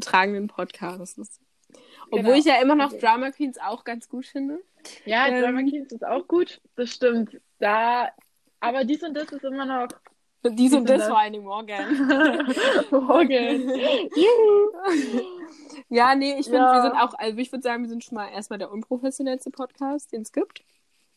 [0.00, 1.40] tragenden Podcasts.
[2.10, 2.34] Obwohl Genau.
[2.34, 2.92] ich ja immer noch.
[2.92, 4.60] Drama Queens auch ganz gut finde.
[5.04, 6.60] Ja, Ähm, Drama Queens ist auch gut.
[6.76, 7.40] Das stimmt.
[7.58, 8.10] Da,
[8.60, 9.88] aber dies und das ist immer noch.
[10.42, 11.08] Und dies und und das das.
[11.08, 12.06] vor allen Dingen Morgan.
[12.90, 13.70] Morgen.
[14.14, 15.22] Juhu.
[15.88, 16.74] Ja, nee, ich finde, Ja.
[16.74, 20.12] wir sind auch, also ich würde sagen, wir sind schon mal erstmal der unprofessionellste Podcast,
[20.12, 20.62] den es gibt.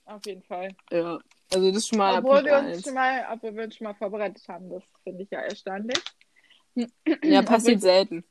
[0.06, 0.70] Auf jeden Fall.
[0.92, 1.20] Ja.
[1.54, 2.84] Also das ist schon mal Obwohl Punkt wir uns eins.
[2.86, 5.98] schon mal, obwohl wir uns schon mal vorbereitet haben, das finde ich ja erstaunlich.
[6.76, 8.24] Ja, passiert Obwohl- selten.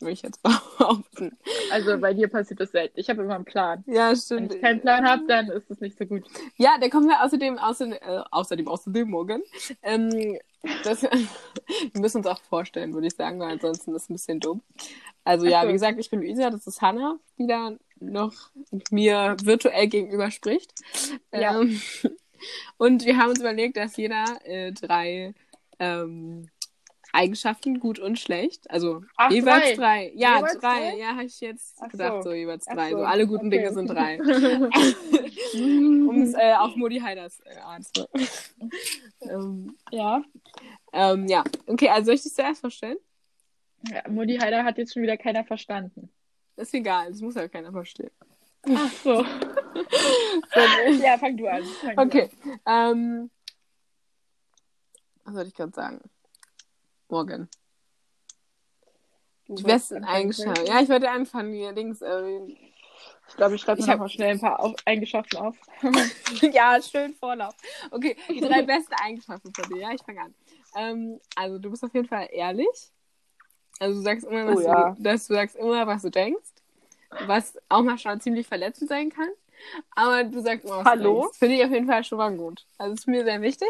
[0.00, 0.42] Würde ich jetzt
[0.78, 1.36] behaupten.
[1.70, 2.98] Also bei dir passiert das selten.
[2.98, 3.82] Ich habe immer einen Plan.
[3.86, 4.54] Ja, Wenn stimmt.
[4.54, 6.24] ich keinen Plan habe, dann ist es nicht so gut.
[6.56, 9.42] Ja, da kommen wir außerdem, außerdem, äh, außerdem, außerdem morgen.
[9.82, 10.38] Ähm,
[10.84, 14.40] das, wir müssen uns auch vorstellen, würde ich sagen, weil ansonsten ist es ein bisschen
[14.40, 14.62] dumm.
[15.24, 15.68] Also ja, so.
[15.68, 18.32] wie gesagt, ich bin Luisa, das ist Hannah, die da noch
[18.90, 20.72] mir virtuell gegenüber spricht.
[21.32, 21.60] Ja.
[21.60, 21.80] Ähm,
[22.78, 25.34] und wir haben uns überlegt, dass jeder äh, drei
[25.78, 26.48] ähm,
[27.18, 30.06] Eigenschaften, gut und schlecht, also Ach, jeweils drei.
[30.06, 30.12] drei.
[30.14, 30.90] Ja, Jeweils drei.
[30.90, 30.96] drei?
[30.98, 32.30] Ja, habe ich jetzt Ach gedacht, so.
[32.30, 32.90] so jeweils Ach drei.
[32.92, 32.98] So.
[32.98, 33.04] so.
[33.04, 33.58] alle guten Okay.
[33.58, 34.18] Dinge sind drei.
[36.08, 38.06] um es äh, auf Modi Heiders äh, Art zu.
[39.22, 40.22] ähm, ja.
[40.92, 42.98] ähm, ja, okay, also soll ich dich zuerst vorstellen?
[43.90, 44.02] ja.
[44.08, 46.10] Mutti Heider hat jetzt schon wieder keiner verstanden.
[46.56, 48.10] Ist egal, das muss ja keiner verstehen.
[48.74, 49.24] Ach so.
[51.02, 51.62] ja, fang du an.
[51.64, 52.30] Fang du Okay,
[52.66, 53.30] ähm,
[55.24, 56.00] was soll ich gerade sagen?
[57.08, 57.48] Morgen.
[59.46, 60.66] Du Die besten Eigenschaften.
[60.66, 62.02] Ja, ich wollte anfangen, hier links.
[62.02, 62.40] Äh,
[63.28, 65.56] Ich glaube, ich schreibe mir hab- mal schnell ein paar auf Eigenschaften auf.
[66.42, 67.54] ja, schön Vorlauf.
[67.90, 69.80] Okay, die drei besten Eigenschaften von dir.
[69.80, 70.34] Ja, ich fange an.
[70.76, 72.68] Ähm, also, du bist auf jeden Fall ehrlich.
[73.80, 74.90] Also, du sagst immer, was Oh, ja.
[74.94, 76.50] du, dass du sagst immer, was du denkst.
[77.26, 79.30] Was auch mal schon ziemlich verletzend sein kann.
[79.96, 81.14] Aber du sagst immer, was Hallo?
[81.14, 81.38] du denkst.
[81.38, 82.66] Finde ich auf jeden Fall schon mal gut.
[82.76, 83.68] Also, ist mir sehr wichtig.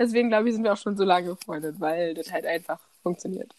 [0.00, 3.54] Deswegen, glaube ich, sind wir auch schon so lange befreundet, weil das halt einfach funktioniert.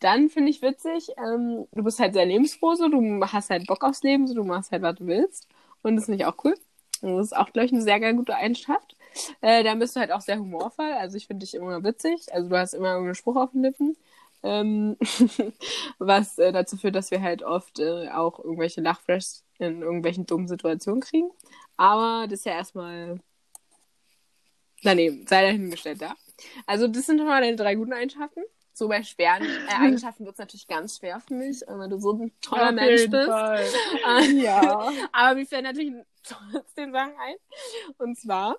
[0.00, 4.02] Dann finde ich witzig, ähm, du bist halt sehr lebensfroh, du hast halt Bock aufs
[4.02, 5.46] Leben, so, du machst halt, was du willst.
[5.82, 6.54] Und das finde ich auch cool.
[7.02, 8.96] Und das ist auch, glaube ich, eine sehr, sehr gute Eigenschaft.
[9.42, 10.90] Äh, dann bist du halt auch sehr humorvoll.
[10.92, 12.32] Also ich finde dich immer witzig.
[12.32, 13.96] Also du hast immer irgendeinen Spruch auf den Lippen.
[14.42, 14.96] Ähm,
[15.98, 20.48] was äh, dazu führt, dass wir halt oft äh, auch irgendwelche Lachflashs in irgendwelchen dummen
[20.48, 21.30] Situationen kriegen.
[21.76, 23.20] Aber das ist ja erstmal
[24.82, 26.14] daneben, sei dahingestellt, ja.
[26.66, 28.42] Also das sind schon mal deine drei guten Eigenschaften.
[28.72, 31.98] So bei schweren äh, Eigenschaften wird es natürlich ganz schwer für mich, äh, weil du
[31.98, 33.28] so ein toller Auf Mensch bist.
[33.28, 34.92] Äh, Ja.
[35.12, 37.34] aber mir fällt natürlich trotzdem Sachen ein.
[37.96, 38.56] Und zwar,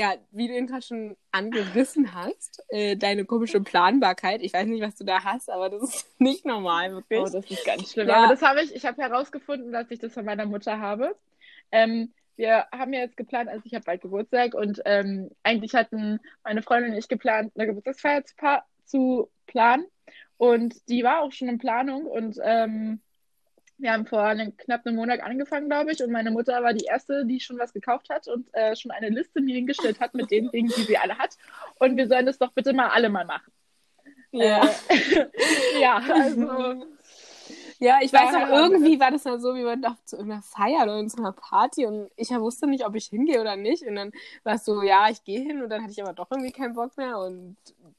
[0.00, 4.40] ja, wie du ihn gerade schon angerissen hast, äh, deine komische Planbarkeit.
[4.40, 7.20] Ich weiß nicht, was du da hast, aber das ist nicht normal, wirklich.
[7.20, 8.08] Oh, das ist ganz schlimm.
[8.08, 8.24] Ja.
[8.24, 11.14] Aber das habe ich, ich habe herausgefunden, dass ich das von meiner Mutter habe.
[11.70, 16.20] Ähm, wir haben ja jetzt geplant, also ich habe bald Geburtstag und ähm, eigentlich hatten
[16.44, 18.34] meine Freundin und ich geplant, eine Geburtstagsfeier zu,
[18.84, 19.86] zu planen.
[20.36, 23.00] Und die war auch schon in Planung und ähm,
[23.76, 26.84] wir haben vor einem, knapp einem Monat angefangen, glaube ich, und meine Mutter war die
[26.84, 30.30] erste, die schon was gekauft hat und äh, schon eine Liste mir hingestellt hat mit
[30.30, 31.36] den Dingen, die sie alle hat.
[31.80, 33.52] Und wir sollen das doch bitte mal alle mal machen.
[34.30, 34.64] ja.
[34.88, 36.86] Äh, ja, also
[37.80, 40.82] ja, ich weiß wir irgendwie war das mal so, wir waren doch zu irgendeiner Feier
[40.82, 43.84] oder zu einer Party und ich wusste nicht, ob ich hingehe oder nicht.
[43.84, 44.12] Und dann
[44.44, 46.74] war es so, ja, ich gehe hin und dann hatte ich aber doch irgendwie keinen
[46.74, 47.56] Bock mehr und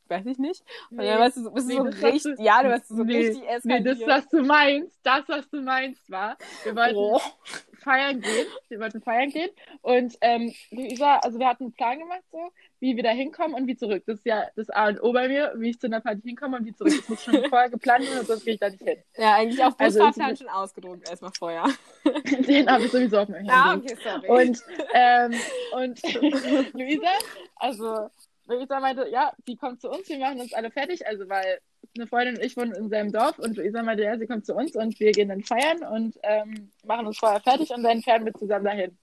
[0.07, 0.63] weiß ich nicht.
[0.91, 2.87] Und Nee, dann warst du so, bist du nee, so richtig, du- ja, du warst
[2.87, 4.01] so nee, richtig nee, eskaliert.
[4.01, 7.21] das, was du meinst, das, was du meinst, war, wir wollten Oh.
[7.79, 9.49] feiern gehen, wir wollten feiern gehen
[9.81, 13.67] und ähm, Luisa, also wir hatten einen Plan gemacht, so, wie wir da hinkommen und
[13.67, 14.03] wie zurück.
[14.07, 16.57] Das ist ja das A und O bei mir, wie ich zu einer Party hinkomme
[16.57, 16.93] und wie zurück.
[16.95, 18.97] Das muss schon vorher geplant werden, sonst gehe ich da nicht hin.
[19.17, 21.65] Ja, eigentlich auf Also Busfahrplan ich- schon ausgedruckt erstmal vorher.
[22.47, 23.51] Den habe ich sowieso auf meinem Handy.
[23.53, 24.47] Ah, okay, sorry.
[24.47, 24.63] Und,
[24.93, 25.33] ähm,
[25.73, 27.09] und Luisa,
[27.55, 28.09] also
[28.47, 31.59] Luisa meinte, ja, sie kommt zu uns, wir machen uns alle fertig, also weil
[31.97, 34.53] eine Freundin und ich wohnen in seinem Dorf und Luisa meinte, ja, sie kommt zu
[34.55, 38.25] uns und wir gehen dann feiern und ähm, machen uns vorher fertig und dann fahren
[38.25, 38.97] wir zusammen dahin.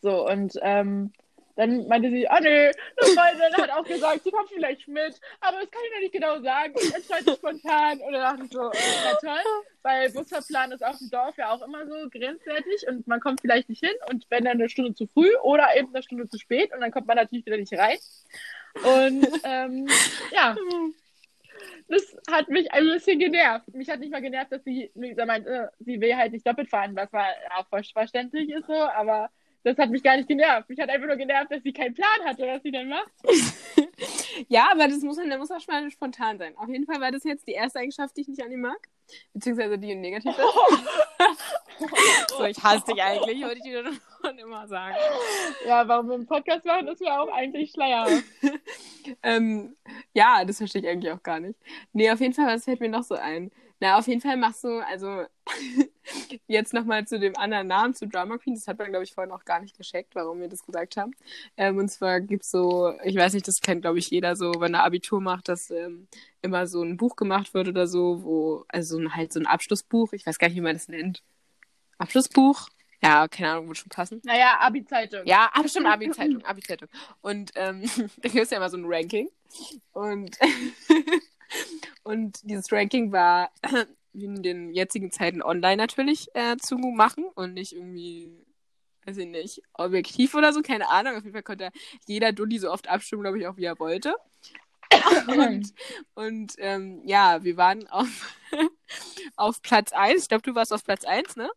[0.00, 1.12] So, und ähm,
[1.56, 5.58] dann meinte sie, ah nee, eine Freundin hat auch gesagt, sie kommt vielleicht mit, aber
[5.60, 6.74] das kann ich noch nicht genau sagen.
[6.76, 8.00] Ich entscheide spontan.
[8.00, 8.70] Und dann dachte ich so,
[9.04, 13.20] na toll, weil Busfahrplan ist auf dem Dorf ja auch immer so grenzwertig und man
[13.20, 16.28] kommt vielleicht nicht hin und wenn dann eine Stunde zu früh oder eben eine Stunde
[16.28, 17.98] zu spät und dann kommt man natürlich wieder nicht rein.
[18.84, 19.86] Und ähm,
[20.32, 20.56] ja,
[21.88, 23.68] das hat mich ein bisschen genervt.
[23.74, 26.70] Mich hat nicht mal genervt, dass sie, Luisa meint, äh, sie will halt nicht doppelt
[26.70, 29.30] fahren, was mal auch verständlich ist so, aber
[29.64, 30.68] das hat mich gar nicht genervt.
[30.68, 33.10] Mich hat einfach nur genervt, dass sie keinen Plan hatte, was sie denn macht.
[34.48, 36.56] Ja, aber das muss, da muss auch schon mal spontan sein.
[36.56, 38.88] Auf jeden Fall war das jetzt die erste Eigenschaft, die ich nicht an ihm mag.
[39.34, 42.28] Beziehungsweise die negativ ist.
[42.36, 43.84] so, ich hasse dich eigentlich, wollte ich dir
[44.24, 44.96] schon immer sagen.
[45.66, 48.24] Ja, warum wir einen Podcast machen, ist mir auch eigentlich schleierhaft.
[49.24, 49.74] Ähm,
[50.14, 51.58] ja, das verstehe ich eigentlich auch gar nicht.
[51.92, 53.50] Nee, auf jeden Fall, was fällt mir noch so ein?
[53.82, 55.26] Na, auf jeden Fall machst du, also
[56.46, 58.54] jetzt nochmal zu dem anderen Namen, zu Drama Queen.
[58.54, 61.10] Das hat man, glaube ich, vorhin auch gar nicht gescheckt, warum wir das gesagt haben.
[61.56, 64.74] Ähm, und zwar gibt's so, ich weiß nicht, das kennt, glaube ich, jeder so, wenn
[64.74, 66.06] er Abitur macht, dass ähm,
[66.42, 69.46] immer so ein Buch gemacht wird oder so, wo, also so ein, halt so ein
[69.46, 71.24] Abschlussbuch, ich weiß gar nicht, wie man das nennt.
[71.98, 72.68] Abschlussbuch?
[73.02, 74.20] Ja, keine Ahnung, würde schon passen.
[74.22, 75.22] Naja, Abi-Zeitung.
[75.24, 76.88] Ja, aber stimmt, Abi-Zeitung, Abi-Zeitung.
[77.20, 77.82] Und ähm,
[78.18, 79.28] da gibt es ja immer so ein Ranking.
[79.90, 80.38] Und,
[82.02, 83.50] und dieses Ranking war
[84.12, 88.30] wie in den jetzigen Zeiten online natürlich äh, zu machen und nicht irgendwie,
[89.04, 91.16] weiß ich nicht, objektiv oder so, keine Ahnung.
[91.16, 91.70] Auf jeden Fall konnte
[92.06, 94.14] jeder Dulli so oft abstimmen, glaube ich, auch wie er wollte.
[95.28, 95.72] und
[96.14, 98.36] und ähm, ja, wir waren auf,
[99.36, 100.22] auf Platz 1.
[100.22, 101.50] Ich glaube, du warst auf Platz 1, ne?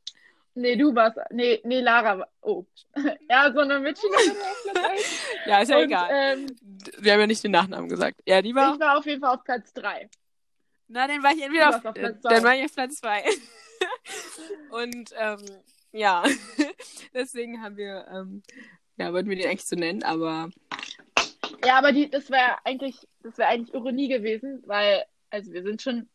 [0.57, 1.17] Nee, du warst.
[1.31, 2.29] Nee, nee, Lara war.
[2.41, 2.65] Oh.
[3.29, 5.21] ja, so eine Mitschülerin auf Platz 1.
[5.45, 6.09] Ja, ist ja Und, egal.
[6.11, 6.55] Ähm,
[6.97, 8.21] wir haben ja nicht den Nachnamen gesagt.
[8.25, 8.73] Ja, die war.
[8.73, 10.09] ich war auf jeden Fall auf Platz 3.
[10.87, 12.43] Na, dann war ich entweder auf, auf Platz dann zwei.
[12.43, 13.23] war ich auf Platz 2.
[14.69, 15.39] Und ähm,
[15.91, 16.23] ja,
[17.13, 18.41] deswegen haben wir, ähm,
[18.97, 20.51] ja, wollten wir den eigentlich so nennen, aber
[21.65, 25.81] Ja, aber die, das wäre eigentlich, das wäre eigentlich Ironie gewesen, weil, also wir sind
[25.81, 26.07] schon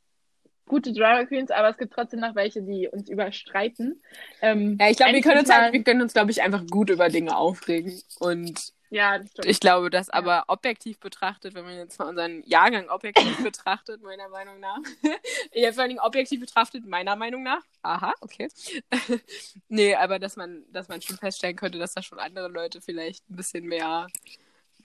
[0.71, 4.01] gute Drama Queens, aber es gibt trotzdem noch welche, die uns überstreiten.
[4.41, 6.65] Ähm, ja, ich glaube, wir eigentlich können uns halt, wir können uns, glaube ich, einfach
[6.69, 8.01] gut über Dinge aufregen.
[8.21, 9.47] Und Ja, das stimmt.
[9.47, 14.29] ich glaube, dass aber objektiv betrachtet, wenn man jetzt mal unseren Jahrgang objektiv betrachtet, meiner
[14.29, 14.79] Meinung nach,
[15.53, 18.49] ja, vor allen Dingen objektiv betrachtet, meiner Meinung nach, aha, okay.
[19.69, 23.29] nee, aber dass man, dass man schon feststellen könnte, dass da schon andere Leute vielleicht
[23.29, 24.07] ein bisschen mehr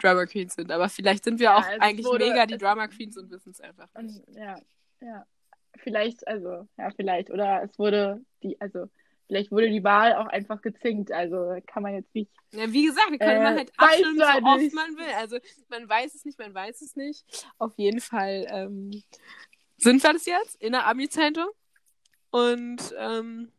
[0.01, 0.71] Drama Queens sind.
[0.71, 3.61] Aber vielleicht sind wir Ja, auch eigentlich wurde- mega die Drama Queens und wissen es
[3.61, 3.87] einfach.
[4.01, 4.27] nicht.
[4.27, 4.59] Und, ja,
[5.01, 5.25] ja.
[5.83, 7.29] Vielleicht, also, ja, vielleicht.
[7.31, 8.87] Oder es wurde die, also,
[9.27, 11.11] vielleicht wurde die Wahl auch einfach gezinkt.
[11.11, 12.31] Also kann man jetzt nicht.
[12.53, 14.75] Ja, wie gesagt, wir können Äh, man halt abstimmen, so man oft nicht.
[14.75, 15.13] man will.
[15.17, 15.37] Also
[15.69, 17.25] man weiß es nicht, man weiß es nicht.
[17.57, 19.03] Auf jeden Fall ähm,
[19.77, 21.47] sind wir das jetzt in der Abi-Zeitung.
[22.31, 23.51] Und ähm,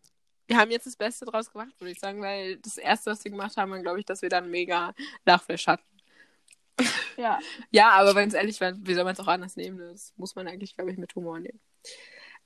[0.46, 3.30] wir haben jetzt das Beste draus gemacht, würde ich sagen, weil das Erste, was wir
[3.32, 5.84] gemacht haben, war, glaube ich, dass wir dann mega Lachflash hatten.
[7.16, 7.38] Ja.
[7.70, 9.78] Ja, aber wenn es ehrlich war, wie soll man es auch anders nehmen?
[9.78, 11.60] Das muss man eigentlich, glaube ich, mit Humor nehmen.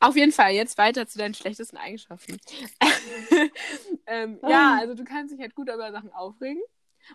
[0.00, 2.38] Auf jeden Fall, jetzt weiter zu deinen schlechtesten Eigenschaften.
[4.06, 6.62] ähm, ja, also du kannst dich halt gut über Sachen aufregen.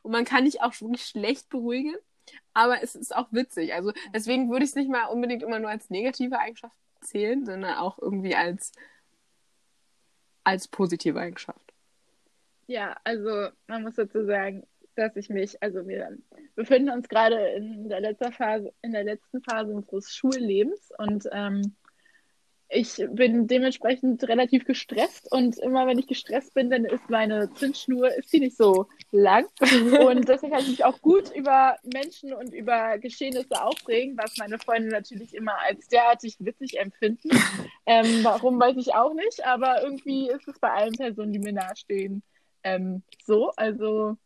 [0.04, 1.96] Und man kann dich auch wirklich schlecht beruhigen.
[2.54, 3.74] Aber es ist auch witzig.
[3.74, 7.76] Also deswegen würde ich es nicht mal unbedingt immer nur als negative Eigenschaft zählen, sondern
[7.76, 8.72] auch irgendwie als,
[10.44, 11.74] als positive Eigenschaft.
[12.68, 16.18] Ja, also man muss dazu sagen, dass ich mich, also wir
[16.56, 21.76] befinden uns gerade in der letzten Phase, in der letzten Phase unseres Schullebens und ähm,
[22.76, 28.14] ich bin dementsprechend relativ gestresst und immer wenn ich gestresst bin, dann ist meine Zündschnur,
[28.16, 32.54] ist die nicht so lang und deswegen kann ich mich auch gut über Menschen und
[32.54, 37.30] über Geschehnisse aufregen, was meine Freunde natürlich immer als derartig witzig empfinden.
[37.86, 41.54] Ähm, warum weiß ich auch nicht, aber irgendwie ist es bei allen Personen, die mir
[41.54, 42.24] nahestehen,
[42.64, 43.52] ähm, so.
[43.56, 44.18] Also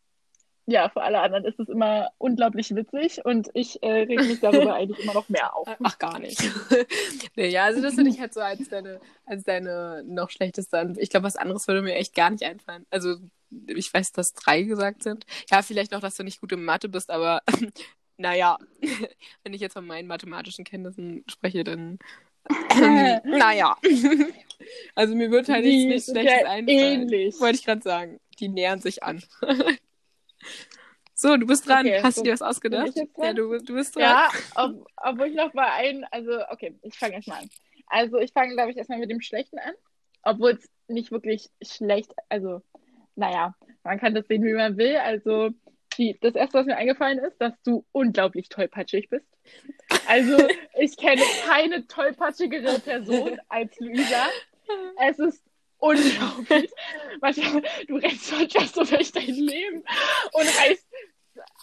[0.71, 4.74] ja, für alle anderen ist es immer unglaublich witzig und ich äh, reg mich darüber
[4.75, 5.68] eigentlich immer noch mehr auf.
[5.83, 6.42] Ach, gar nicht.
[7.36, 10.94] nee, ja, also das würde ich halt so als deine, als deine noch schlechteste.
[10.98, 12.86] Ich glaube, was anderes würde mir echt gar nicht einfallen.
[12.89, 13.16] Also,
[13.68, 15.25] ich weiß, dass drei gesagt sind.
[15.50, 17.42] Ja, vielleicht noch, dass du nicht gut in Mathe bist, aber
[18.18, 18.57] naja,
[19.44, 22.00] wenn ich jetzt von meinen mathematischen Kenntnissen spreche, dann
[23.25, 23.77] naja.
[24.95, 26.68] Also mir wird halt nichts Schlechtes einfallen.
[26.68, 27.40] ähnlich.
[27.40, 28.19] Wollte ich gerade sagen.
[28.40, 29.23] Die nähern sich an.
[31.13, 31.85] So, du bist dran.
[31.85, 32.95] Okay, Hast du dir was ausgedacht?
[32.95, 33.17] jetzt?
[33.17, 34.03] Ja, du, du bist dran.
[34.03, 37.49] Ja, ob, obwohl ich noch bei ein, also okay, ich fange erstmal an.
[37.87, 39.73] Also ich fange, glaube ich, erstmal mit dem Schlechten an,
[40.23, 42.61] obwohl es nicht wirklich schlecht, also
[43.15, 44.95] naja, man kann das sehen, wie man will.
[44.97, 45.49] Also
[45.97, 49.27] die, das Erste, was mir eingefallen ist, dass du unglaublich tollpatschig bist.
[50.07, 50.37] Also
[50.79, 54.27] ich kenne keine tollpatschigere Person als Luisa.
[55.01, 55.43] Es ist
[55.80, 56.71] unglaublich.
[57.88, 59.83] Du rennst manchmal so durch dein Leben
[60.33, 60.86] und reißt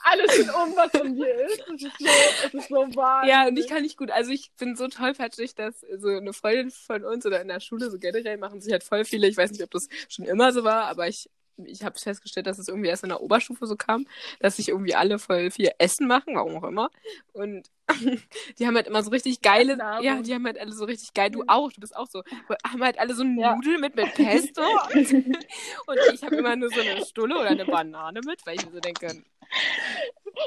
[0.05, 1.61] alles mit um, was von dir ist.
[1.61, 2.07] Es ist so,
[2.47, 3.27] es ist so wahr.
[3.27, 4.11] Ja, und ich kann nicht gut.
[4.11, 7.91] Also ich bin so tollpatschig, dass so eine Freundin von uns oder in der Schule
[7.91, 9.27] so generell machen sich halt voll viele.
[9.27, 11.29] Ich weiß nicht, ob das schon immer so war, aber ich
[11.65, 14.07] ich habe festgestellt, dass es irgendwie erst in der Oberstufe so kam,
[14.41, 16.91] dass sich irgendwie alle voll viel Essen machen, warum auch immer.
[17.33, 17.71] Und
[18.59, 21.31] die haben halt immer so richtig geile, ja, die haben halt alle so richtig geil,
[21.31, 22.23] du auch, du bist auch so,
[22.67, 23.55] haben halt alle so Ja.
[23.55, 24.63] Nudeln mit, mit Pesto.
[24.95, 25.13] und,
[25.87, 28.73] und ich habe immer nur so eine Stulle oder eine Banane mit, weil ich mir
[28.73, 29.23] so denke,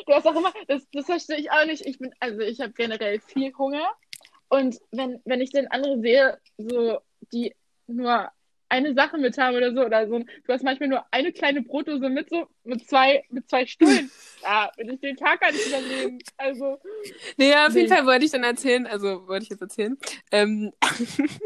[0.06, 1.86] Du hast auch immer, das, das verstehe ich auch nicht.
[1.86, 3.88] Ich bin, also ich habe generell viel Hunger.
[4.50, 7.00] Und wenn, wenn ich dann andere sehe, so,
[7.32, 7.56] die
[7.88, 8.30] nur
[8.70, 12.10] eine Sache mit haben oder so, oder so, du hast manchmal nur eine kleine Brotdose
[12.10, 14.10] mit, so, mit zwei, mit zwei Stullen.
[14.44, 16.20] Ja, will ich den Tag gar nicht überleben.
[16.38, 16.80] Also,
[17.38, 17.96] Nee, auf jeden Nee.
[17.96, 19.98] Fall wollte ich dann erzählen, also wollte ich jetzt erzählen.
[20.32, 20.72] Ähm,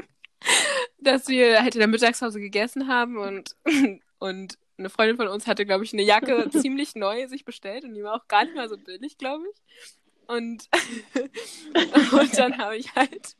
[1.00, 3.56] dass wir halt in der Mittagspause gegessen haben und,
[4.20, 7.94] und eine Freundin von uns hatte, glaube ich, eine Jacke ziemlich neu sich bestellt und
[7.94, 9.62] die war auch gar nicht mal so billig, glaube ich.
[10.28, 10.70] Und,
[12.12, 13.36] und dann habe ich halt,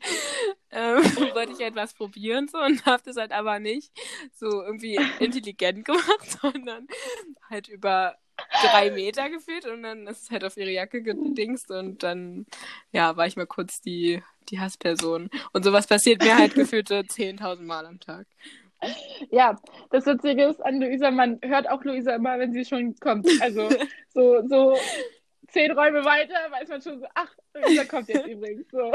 [0.72, 0.98] ähm,
[1.34, 3.92] wollte ich etwas probieren so und habe das halt aber nicht
[4.34, 6.88] so irgendwie intelligent gemacht, sondern
[7.50, 8.16] halt über
[8.64, 12.46] drei Meter gefühlt und dann ist es halt auf ihre Jacke gedingst und dann,
[12.92, 15.30] ja, war ich mal kurz die, die Hassperson.
[15.54, 18.26] Und sowas passiert mir halt gefühlte 10.000 Mal am Tag.
[19.32, 19.56] Ja,
[19.92, 23.28] das Witzige ist an Luisa, man hört auch Luisa immer, wenn sie schon kommt.
[23.40, 23.70] Also
[24.14, 24.76] so, so
[25.54, 28.66] zehn Räume weiter weiß man schon so, ach, Luisa kommt jetzt übrigens.
[28.72, 28.92] So.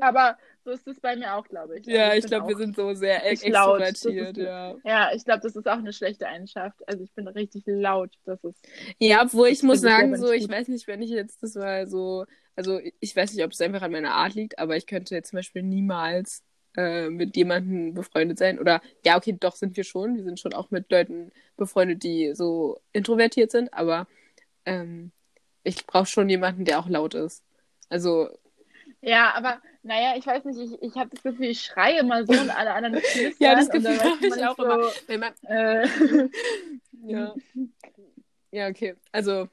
[0.00, 1.86] Aber so ist es bei mir auch, glaube ich.
[1.86, 4.76] Ja, also ich, ich glaube, wir sind so sehr ex extrovertiert, ja.
[4.84, 6.76] Ja, ich glaube, das ist auch eine schlechte Eigenschaft.
[6.86, 8.12] Also ich bin richtig laut.
[8.24, 8.58] Das ist.
[8.98, 12.24] Ja, obwohl ich muss sagen, so, ich weiß nicht, wenn ich jetzt das mal so,
[12.54, 15.30] also ich weiß nicht, ob es einfach an meiner Art liegt, aber ich könnte jetzt
[15.30, 16.44] zum Beispiel niemals
[16.76, 18.58] äh, mit jemandem befreundet sein.
[18.58, 20.16] Oder ja, okay, doch sind wir schon.
[20.16, 24.06] Wir sind schon auch mit Leuten befreundet, die so introvertiert sind, aber
[24.66, 25.10] ähm,
[25.64, 27.42] ich brauche schon jemanden, der auch laut ist.
[27.88, 28.28] Also.
[29.00, 32.32] Ja, aber naja, ich weiß nicht, ich, ich habe das Gefühl, ich schreie immer so
[32.32, 33.02] und alle anderen
[33.38, 34.90] ja, das Gefühl habe ich auch so, immer.
[35.06, 35.86] Wenn man, äh,
[37.06, 37.34] ja.
[38.50, 38.94] ja, okay.
[39.12, 39.48] Also,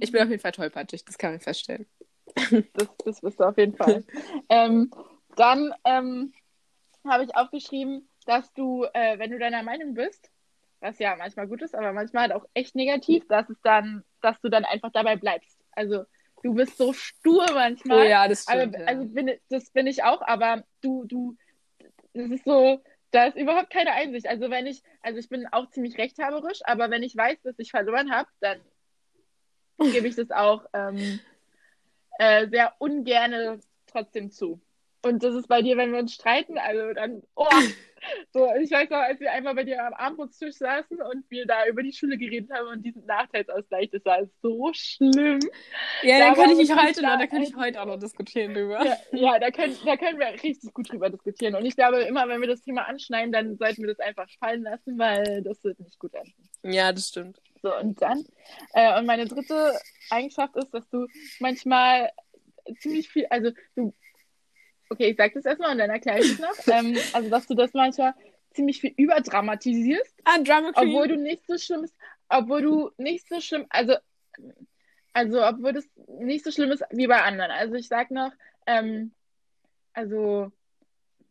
[0.00, 1.86] ich bin auf jeden Fall tollpatschig, das kann man feststellen.
[2.72, 4.04] Das, das bist du auf jeden Fall.
[4.48, 4.90] ähm,
[5.36, 6.32] dann ähm,
[7.04, 10.30] habe ich aufgeschrieben, dass du, äh, wenn du deiner Meinung bist,
[10.80, 14.40] was ja manchmal gut ist, aber manchmal halt auch echt negativ, dass es dann, dass
[14.40, 15.58] du dann einfach dabei bleibst.
[15.72, 16.04] Also
[16.42, 17.98] du bist so stur manchmal.
[17.98, 18.76] Oh ja, das stimmt.
[18.76, 21.36] Aber, also bin, das bin ich auch, aber du, du,
[22.14, 24.26] das ist so, da ist überhaupt keine Einsicht.
[24.26, 27.70] Also wenn ich, also ich bin auch ziemlich rechthaberisch, aber wenn ich weiß, dass ich
[27.70, 28.60] verloren habe, dann
[29.78, 31.20] gebe ich das auch ähm,
[32.18, 34.60] äh, sehr ungerne trotzdem zu.
[35.02, 37.48] Und das ist bei dir, wenn wir uns streiten, also dann, oh,
[38.32, 41.66] so, ich weiß noch, als wir einmal bei dir am Abendbrotstisch saßen und wir da
[41.66, 45.40] über die Schule geredet haben und diesen Nachteilsausgleich, das war so schlimm.
[46.02, 48.84] Ja, da, kann ich heute noch, da kann ich heute auch noch diskutieren drüber.
[48.84, 51.54] Ja, ja, da, können, da können wir richtig gut drüber diskutieren.
[51.54, 54.62] Und ich glaube, immer wenn wir das Thema anschneiden, dann sollten wir das einfach fallen
[54.62, 56.32] lassen, weil das wird nicht gut enden.
[56.62, 57.40] Ja, das stimmt.
[57.62, 58.24] So, und dann,
[58.74, 59.78] äh, und meine dritte
[60.10, 61.06] Eigenschaft ist, dass du
[61.38, 62.10] manchmal
[62.80, 63.94] ziemlich viel, also du
[64.92, 66.54] okay, ich sag das erstmal und dann erkläre ich es noch.
[66.66, 68.14] ähm, also, dass du das manchmal
[68.50, 70.14] ziemlich viel überdramatisierst.
[70.24, 70.88] Ah, Drama Queen.
[70.88, 71.96] Obwohl du nicht so schlimm ist,
[72.28, 73.96] obwohl du nicht so schlimm, also,
[75.12, 75.88] also, obwohl das
[76.20, 77.50] nicht so schlimm ist wie bei anderen.
[77.50, 78.32] Also, ich sag noch,
[78.66, 79.12] ähm,
[79.94, 80.52] also,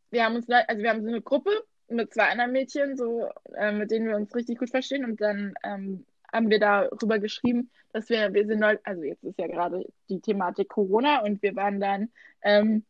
[0.10, 1.52] wir haben uns, also, wir haben so eine Gruppe
[1.88, 5.54] mit zwei anderen Mädchen, so, äh, mit denen wir uns richtig gut verstehen und dann,
[5.64, 10.22] ähm, haben wir darüber geschrieben, dass wir, wir sind, also jetzt ist ja gerade die
[10.22, 12.10] Thematik Corona und wir waren dann
[12.42, 12.86] ähm,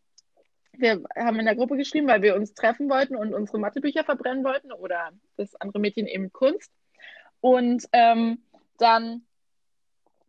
[0.81, 4.43] wir haben in der Gruppe geschrieben, weil wir uns treffen wollten und unsere Mathebücher verbrennen
[4.43, 6.71] wollten oder das andere Mädchen eben Kunst.
[7.39, 8.43] Und ähm,
[8.77, 9.25] dann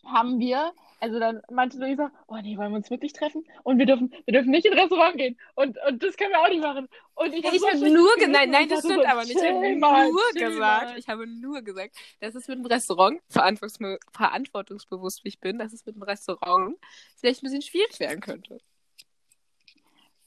[0.05, 3.45] haben wir, also dann meinte Luisa, oh nee, wollen wir uns wirklich treffen?
[3.63, 5.39] Und wir dürfen, wir dürfen nicht in Restaurant gehen.
[5.55, 6.89] Und, und das können wir auch nicht machen.
[7.15, 9.37] Und ich habe so hab nur gesagt, nein, nein, das stimmt so, aber nicht.
[9.37, 15.29] Ich habe nur gesagt, ich habe nur gesagt, dass es mit dem Restaurant verantwortungsbewusst wie
[15.29, 16.77] ich bin, dass es mit dem Restaurant
[17.17, 18.59] vielleicht ein bisschen schwierig werden könnte.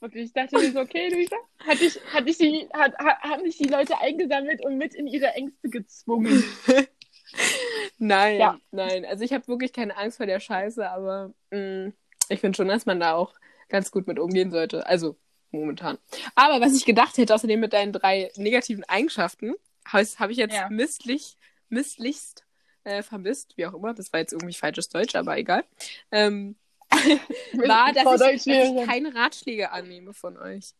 [0.00, 1.36] Wirklich, ich dachte mir so, okay, Luisa,
[1.66, 5.28] hat dich, hat dich die, hat, haben dich die Leute eingesammelt und mit in ihre
[5.28, 6.44] Ängste gezwungen?
[7.98, 8.58] nein, ja.
[8.70, 9.06] nein.
[9.06, 11.92] Also ich habe wirklich keine Angst vor der Scheiße, aber mh, mm,
[12.28, 13.32] ich finde schon, dass man da auch
[13.68, 14.86] ganz gut mit umgehen sollte.
[14.86, 15.16] Also
[15.50, 15.98] momentan.
[16.34, 19.54] Aber was ich gedacht hätte, außerdem mit deinen drei negativen Eigenschaften,
[19.86, 20.68] habe hab ich jetzt ja.
[20.68, 21.36] misslich,
[21.68, 22.44] misslichst
[22.84, 23.94] äh, vermisst, wie auch immer.
[23.94, 25.64] Das war jetzt irgendwie falsches Deutsch, aber egal.
[26.10, 26.56] Ähm,
[27.52, 30.72] war, dass ich, dass ich keine Ratschläge annehme von euch.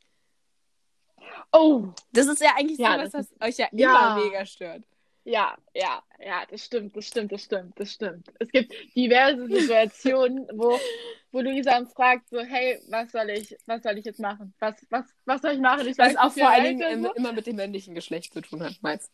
[1.52, 1.88] Oh.
[2.12, 4.82] Das ist ja eigentlich ja, so, was das, euch ja, ja immer mega stört.
[5.24, 8.32] Ja, ja, ja, das stimmt, das stimmt, das stimmt, das stimmt.
[8.38, 10.78] Es gibt diverse Situationen, wo,
[11.32, 14.54] wo Luisa uns fragt, so, hey, was soll ich, was soll ich jetzt machen?
[14.60, 15.88] Was, was, was soll ich machen?
[15.88, 17.12] Ich was auch vor allen Dingen so.
[17.14, 19.10] immer mit dem männlichen Geschlecht zu tun hat, meistens.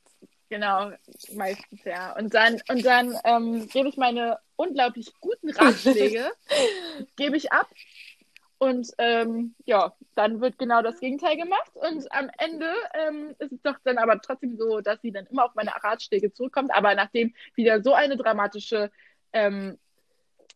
[0.52, 0.92] Genau,
[1.32, 2.14] meistens, ja.
[2.14, 6.30] Und dann, und dann ähm, gebe ich meine unglaublich guten Ratschläge,
[7.16, 7.70] gebe ich ab.
[8.58, 11.70] Und ähm, ja, dann wird genau das Gegenteil gemacht.
[11.72, 15.46] Und am Ende ähm, ist es doch dann aber trotzdem so, dass sie dann immer
[15.46, 16.70] auf meine Ratschläge zurückkommt.
[16.74, 18.90] Aber nachdem wieder so eine dramatische
[19.32, 19.78] ähm,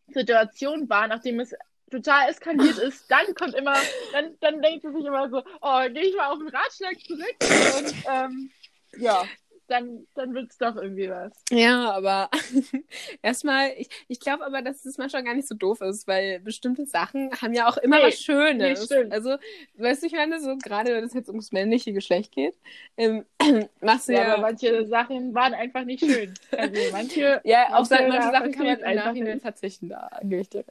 [0.08, 1.54] Situation war, nachdem es
[1.90, 3.76] total eskaliert ist, dann kommt immer,
[4.12, 7.36] dann, dann denkt sie sich immer so, oh, gehe ich mal auf den Ratschlag zurück
[7.78, 8.50] und ähm,
[8.98, 9.24] ja.
[9.68, 11.32] Dann, dann wird es doch irgendwie was.
[11.50, 12.30] Ja, aber
[13.22, 16.86] erstmal, ich, ich glaube aber, dass es manchmal gar nicht so doof ist, weil bestimmte
[16.86, 18.88] Sachen haben ja auch immer Nee, was Schönes.
[18.90, 19.36] nee, also,
[19.76, 22.54] weißt du, ich meine, so gerade wenn es jetzt ums männliche Geschlecht geht,
[22.96, 23.24] ähm,
[23.80, 24.32] machst du Ja, ja.
[24.34, 26.34] aber manche Sachen waren einfach nicht schön.
[26.56, 27.40] Also manche.
[27.44, 29.42] ja, auf manche manche, Sachen kann man im einfach Nachhinein nicht.
[29.42, 30.64] verzichten, da gebe ich dir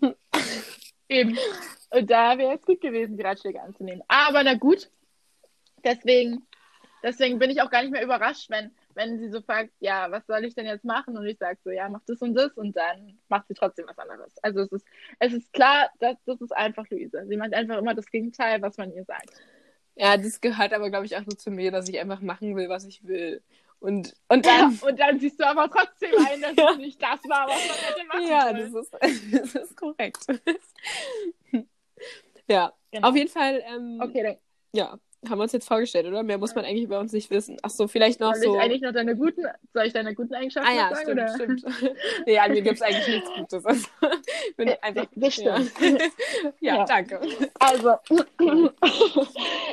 [0.00, 0.16] recht.
[1.08, 1.38] Eben.
[1.90, 4.02] Und da wäre es gut gewesen, die Ratschläge anzunehmen.
[4.08, 4.90] Aber na gut.
[5.84, 6.44] Deswegen,
[7.02, 10.26] deswegen bin ich auch gar nicht mehr überrascht, wenn, wenn sie so fragt, ja, was
[10.26, 11.16] soll ich denn jetzt machen?
[11.16, 13.98] Und ich sage so, ja, mach das und das und dann macht sie trotzdem was
[13.98, 14.32] anderes.
[14.42, 14.86] Also es ist,
[15.18, 17.24] es ist klar, dass das ist einfach Luisa.
[17.26, 19.30] Sie macht einfach immer das Gegenteil, was man ihr sagt.
[19.94, 22.68] Ja, das gehört aber, glaube ich, auch so zu mir, dass ich einfach machen will,
[22.68, 23.42] was ich will.
[23.80, 24.78] Und, und Ja, dann.
[24.88, 26.70] und dann siehst du aber trotzdem ein, dass Ja.
[26.72, 28.72] es nicht das war, was man hätte machen Ja, sollen.
[28.72, 30.26] das ist, das ist korrekt.
[32.48, 33.08] ja, Genau.
[33.08, 33.62] auf jeden Fall.
[33.66, 34.36] Ähm, Okay, dann
[34.72, 36.22] Ja, haben wir uns jetzt vorgestellt, oder?
[36.22, 37.56] Mehr muss man eigentlich über uns nicht wissen.
[37.62, 38.54] Ach so, vielleicht noch soll so.
[38.54, 41.02] ich eigentlich noch deine guten, soll ich deine guten Eigenschaften Ah ja, sagen?
[41.02, 41.62] stimmt, oder?
[41.62, 41.96] stimmt.
[42.26, 43.66] nee, an mir gibt es eigentlich nichts Gutes.
[43.66, 43.88] Also,
[44.48, 45.06] ich bin Ja, einfach.
[45.14, 45.72] das stimmt.
[45.80, 45.88] Ja,
[46.60, 46.84] ja, Ja.
[46.84, 47.20] danke.
[47.58, 47.94] Also,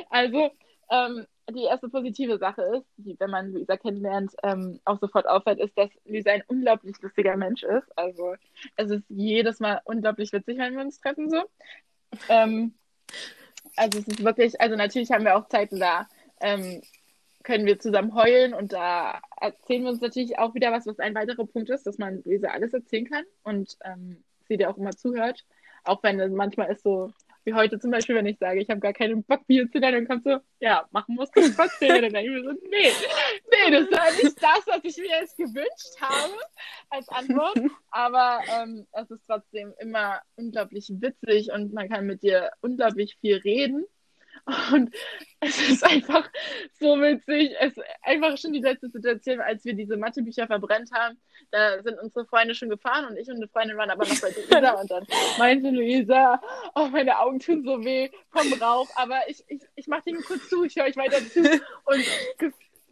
[0.09, 0.51] also
[0.89, 5.59] ähm, die erste positive Sache ist, die, wenn man Luisa kennenlernt, ähm, auch sofort auffällt,
[5.59, 7.87] ist, dass Luisa ein unglaublich lustiger Mensch ist.
[7.97, 8.35] Also
[8.77, 11.43] es ist jedes Mal unglaublich witzig, wenn wir uns treffen so.
[12.29, 12.73] Ähm,
[13.75, 16.07] also es ist wirklich, also natürlich haben wir auch Zeiten da,
[16.41, 16.81] ähm,
[17.43, 21.15] können wir zusammen heulen und da erzählen wir uns natürlich auch wieder was, was ein
[21.15, 24.95] weiterer Punkt ist, dass man Luisa alles erzählen kann und ähm, sie dir auch immer
[24.95, 25.45] zuhört.
[25.83, 27.11] Auch wenn manchmal ist so,
[27.45, 30.05] wie heute zum Beispiel, wenn ich sage, ich habe gar keinen Bock, Bier zu lernen,
[30.05, 31.95] dann kommt so, ja, machen musst du trotzdem.
[31.95, 32.91] Und dann denke ich mir so, nee,
[33.51, 36.33] nee, das war nicht das, was ich mir jetzt gewünscht habe
[36.89, 37.59] als Antwort.
[37.91, 43.37] Aber ähm, es ist trotzdem immer unglaublich witzig und man kann mit dir unglaublich viel
[43.37, 43.85] reden.
[44.73, 44.93] Und
[45.39, 46.29] es ist einfach
[46.79, 47.53] so witzig.
[47.59, 51.17] Es einfach schon die letzte Situation, als wir diese Mathebücher verbrennt haben.
[51.51, 54.29] Da sind unsere Freunde schon gefahren und ich und eine Freundin waren aber noch bei
[54.29, 54.71] Luisa.
[54.71, 55.07] Und dann
[55.37, 56.41] meinte Luisa,
[56.75, 58.89] oh, meine Augen tun so weh vom Rauch.
[58.95, 61.39] Aber ich, ich, ich mache die nur kurz zu, ich höre euch weiter zu.
[61.39, 62.05] Und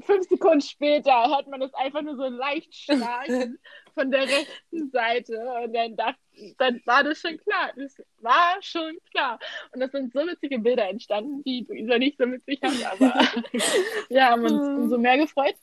[0.05, 3.59] fünf Sekunden später hört man das einfach nur so leicht schlagen
[3.93, 5.37] von der rechten Seite.
[5.63, 6.19] Und dann, dacht,
[6.57, 7.71] dann war das schon klar.
[7.75, 9.39] Das war schon klar.
[9.73, 12.91] Und das sind so witzige Bilder entstanden, die Luisa nicht so witzig hat.
[12.91, 13.13] Aber
[14.09, 15.55] wir haben uns umso mehr gefreut.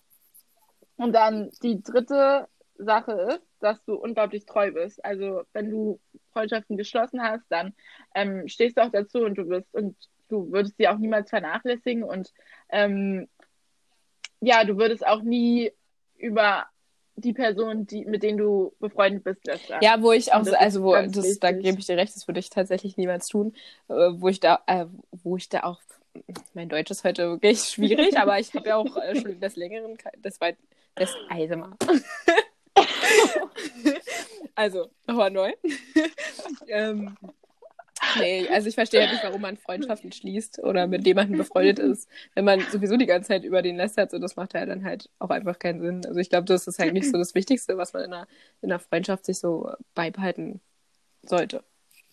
[0.97, 5.05] Und dann die dritte Sache ist, dass du unglaublich treu bist.
[5.05, 6.01] Also wenn du
[6.33, 7.75] Freundschaften geschlossen hast, dann
[8.15, 9.97] ähm, stehst du auch dazu und du bist und
[10.29, 12.33] du würdest sie auch niemals vernachlässigen und
[12.69, 13.29] ähm,
[14.41, 15.73] ja, du würdest auch nie
[16.17, 16.67] über
[17.21, 19.81] die Person, die, mit denen du befreundet bist, lästern.
[19.83, 22.41] Ja, wo ich auch, das also wo, das, da gebe ich dir recht, das würde
[22.41, 23.55] ich tatsächlich niemals tun.
[23.89, 24.87] Äh, wo ich da, äh,
[25.23, 25.81] wo ich da auch,
[26.55, 29.97] mein Deutsch ist heute wirklich schwierig, aber ich habe ja auch äh, schon des Längeren,
[30.25, 30.57] des weit,
[30.99, 31.77] des Eisemer.
[34.55, 35.53] also, nochmal neu.
[36.69, 37.17] ähm,
[38.15, 42.09] nee, also ich verstehe halt nicht, warum man Freundschaften schließt oder mit jemandem befreundet ist,
[42.35, 44.11] wenn man sowieso die ganze Zeit über den lästert.
[44.11, 46.07] So, das macht ja dann halt auch einfach keinen Sinn.
[46.07, 48.29] Also ich glaube, das ist halt nicht so das Wichtigste, was man in einer,
[48.63, 50.61] in einer Freundschaft sich so beibehalten
[51.23, 51.65] sollte.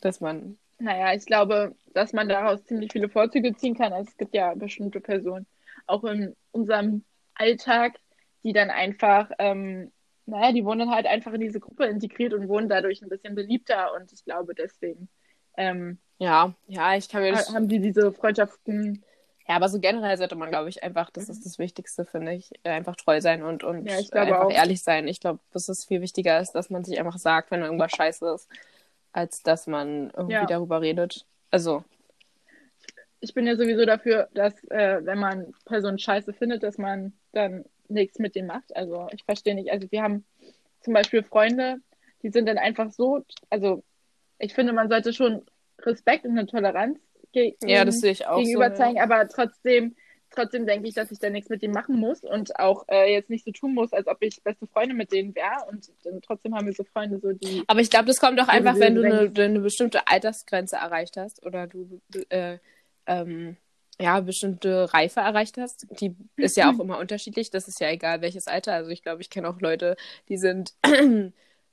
[0.02, 3.94] Dass man, Naja, ich glaube, dass man daraus ziemlich viele Vorzüge ziehen kann.
[3.94, 5.48] Also es gibt ja bestimmte Personen,
[5.88, 8.00] auch in unserem Alltag,
[8.44, 9.92] die dann einfach, ähm,
[10.26, 13.36] naja, die wurden dann halt einfach in diese Gruppe integriert und wurden dadurch ein bisschen
[13.36, 13.94] beliebter.
[13.96, 15.10] Und ich glaube, deswegen
[15.58, 19.04] ähm, ja, ja, ich kann mir das, haben die diese Freundschaften.
[19.48, 22.52] ja, aber so generell sollte man, glaube ich, einfach, das ist das Wichtigste, finde ich,
[22.64, 24.52] einfach treu sein und, und Ja, einfach auch.
[24.52, 25.08] ehrlich sein.
[25.08, 28.34] Ich glaube, dass es viel wichtiger ist, dass man sich einfach sagt, wenn irgendwas scheiße
[28.34, 28.48] ist,
[29.12, 30.46] als dass man irgendwie Ja.
[30.46, 31.26] darüber redet.
[31.52, 31.84] Also,
[33.22, 37.66] Ich bin ja sowieso dafür, dass, äh, wenn man Personen scheiße findet, dass man dann
[37.88, 38.76] nichts mit denen macht.
[38.76, 39.72] Also ich verstehe nicht.
[39.72, 40.26] Also wir haben
[40.82, 41.78] zum Beispiel Freunde,
[42.22, 43.84] die sind dann einfach so, also
[44.40, 45.44] ich finde, man sollte schon
[45.80, 47.00] Respekt und eine Toleranz
[47.36, 48.78] ge ja, das sehe ich auch gegenüber so.
[48.78, 49.96] zeigen, aber trotzdem,
[50.32, 53.30] trotzdem denke ich, dass ich da nichts mit denen machen muss und auch äh, jetzt
[53.30, 55.66] nicht so tun muss, als ob ich beste Freunde mit denen wäre.
[55.70, 57.64] Und dann trotzdem haben wir so Freunde, so die.
[57.68, 61.18] Aber ich glaube, das kommt doch Ja, einfach, wenn du eine, eine bestimmte Altersgrenze erreicht
[61.18, 62.58] hast oder du äh,
[63.06, 63.58] ähm,
[64.00, 65.86] ja bestimmte Reife erreicht hast.
[66.00, 67.50] Die ist ja auch immer unterschiedlich.
[67.50, 68.74] Das ist ja egal, welches Alter.
[68.74, 69.96] Also ich glaube, ich kenne auch Leute,
[70.30, 70.74] die sind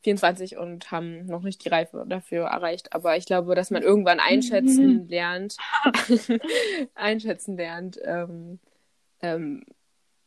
[0.02, 2.92] 24 und haben noch nicht die Reife dafür erreicht.
[2.92, 5.56] Aber ich glaube, dass man irgendwann einschätzen lernt,
[6.94, 8.58] einschätzen lernt, ähm,
[9.20, 9.64] ähm,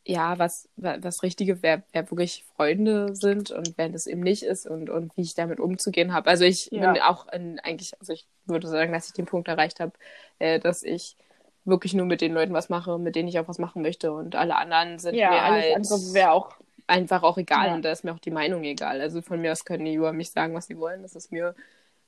[0.04, 4.44] ja, was, wa- was richtige, wer, wer wirklich Freunde sind und wer das eben nicht
[4.44, 6.30] ist und, und wie ich damit umzugehen habe.
[6.30, 6.92] Also ich Ja.
[6.92, 9.92] bin auch in, eigentlich, also ich würde sagen, dass ich den Punkt erreicht habe,
[10.38, 11.16] äh, dass ich
[11.64, 14.12] wirklich nur mit den Leuten was mache, mit denen ich auch was machen möchte.
[14.12, 16.50] Und alle anderen sind Ja, mir alles halt andere wäre auch.
[16.86, 17.74] Einfach auch egal Ja.
[17.74, 19.00] und da ist mir auch die Meinung egal.
[19.00, 21.02] Also von mir aus können die über mich sagen, was sie wollen.
[21.02, 21.54] Das ist mir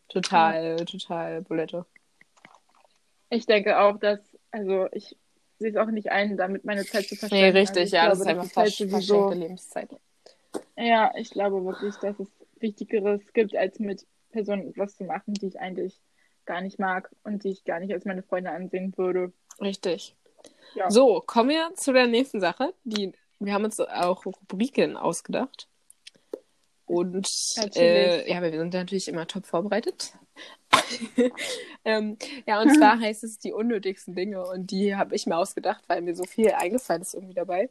[0.09, 1.85] total, total Bulette.
[3.31, 5.17] Ich denke auch, dass, also ich
[5.59, 7.57] sehe es auch nicht ein, damit meine Zeit zu Nee, verschwenden.
[7.57, 9.89] richtig, also ja, das glaube, ist einfach ist versch sowieso- verschenkte Lebenszeit.
[10.77, 12.29] Ja, ich glaube wirklich, dass es
[12.61, 16.01] Wichtigeres gibt, als mit Personen was zu machen, die ich eigentlich
[16.47, 19.33] gar nicht mag und die ich gar nicht als meine Freunde ansehen würde.
[19.61, 20.15] Richtig.
[20.75, 20.91] Ja.
[20.91, 22.73] So, kommen wir zu der nächsten Sache.
[22.85, 25.69] Die, wir haben uns auch Rubriken ausgedacht.
[26.89, 27.29] Und
[27.77, 30.15] äh, ja, wir sind natürlich immer top vorbereitet.
[31.85, 35.85] ähm, ja, und zwar heißt es die unnötigsten Dinge und die habe ich mir ausgedacht,
[35.87, 37.69] weil mir so viel eingefallen ist irgendwie dabei.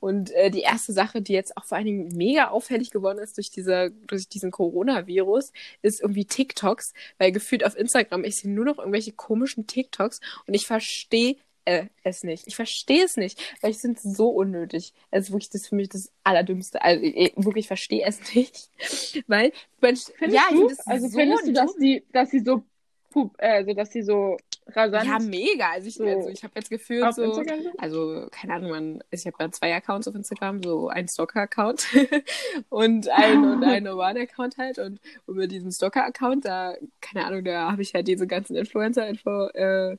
[0.00, 3.38] Und äh, die erste Sache, die jetzt auch vor allen Dingen mega auffällig geworden ist
[3.38, 8.66] durch, diese, durch diesen Coronavirus, ist irgendwie TikToks, weil gefühlt auf Instagram ich sehe nur
[8.66, 11.36] noch irgendwelche komischen TikToks und ich verstehe
[11.68, 12.46] äh, es nicht.
[12.46, 14.94] Ich verstehe es nicht, weil ich finde es so unnötig.
[15.10, 16.80] Es ist wirklich das für mich das Allerdümmste.
[16.80, 18.70] Also ich, wirklich, ich verstehe es nicht.
[19.28, 22.64] Weil, Findest ja, ich du, also so findest du, dass die, dass sie so,
[23.10, 25.72] pup, äh, also dass sie so rasant Ja, mega.
[25.72, 27.78] Also ich, so also ich habe jetzt gefühlt so, Instagram sind?
[27.78, 31.86] also keine Ahnung, man, ich habe ja zwei Accounts auf Instagram, so ein Stalker-Account
[32.70, 34.78] und ein und ein normalen Account halt.
[34.78, 39.92] Und über diesen Stalker-Account, da, keine Ahnung, da habe ich halt diese ganzen Influencer-Info äh,
[39.92, 39.96] äh,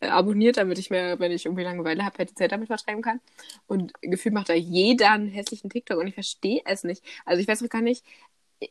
[0.00, 3.20] abonniert, damit ich mir, wenn ich irgendwie Langeweile habe, halt die Zeit damit vertreiben kann.
[3.66, 7.02] Und gefühlt macht da jeder einen hässlichen TikTok und ich verstehe es nicht.
[7.24, 8.04] Also ich weiß auch gar nicht,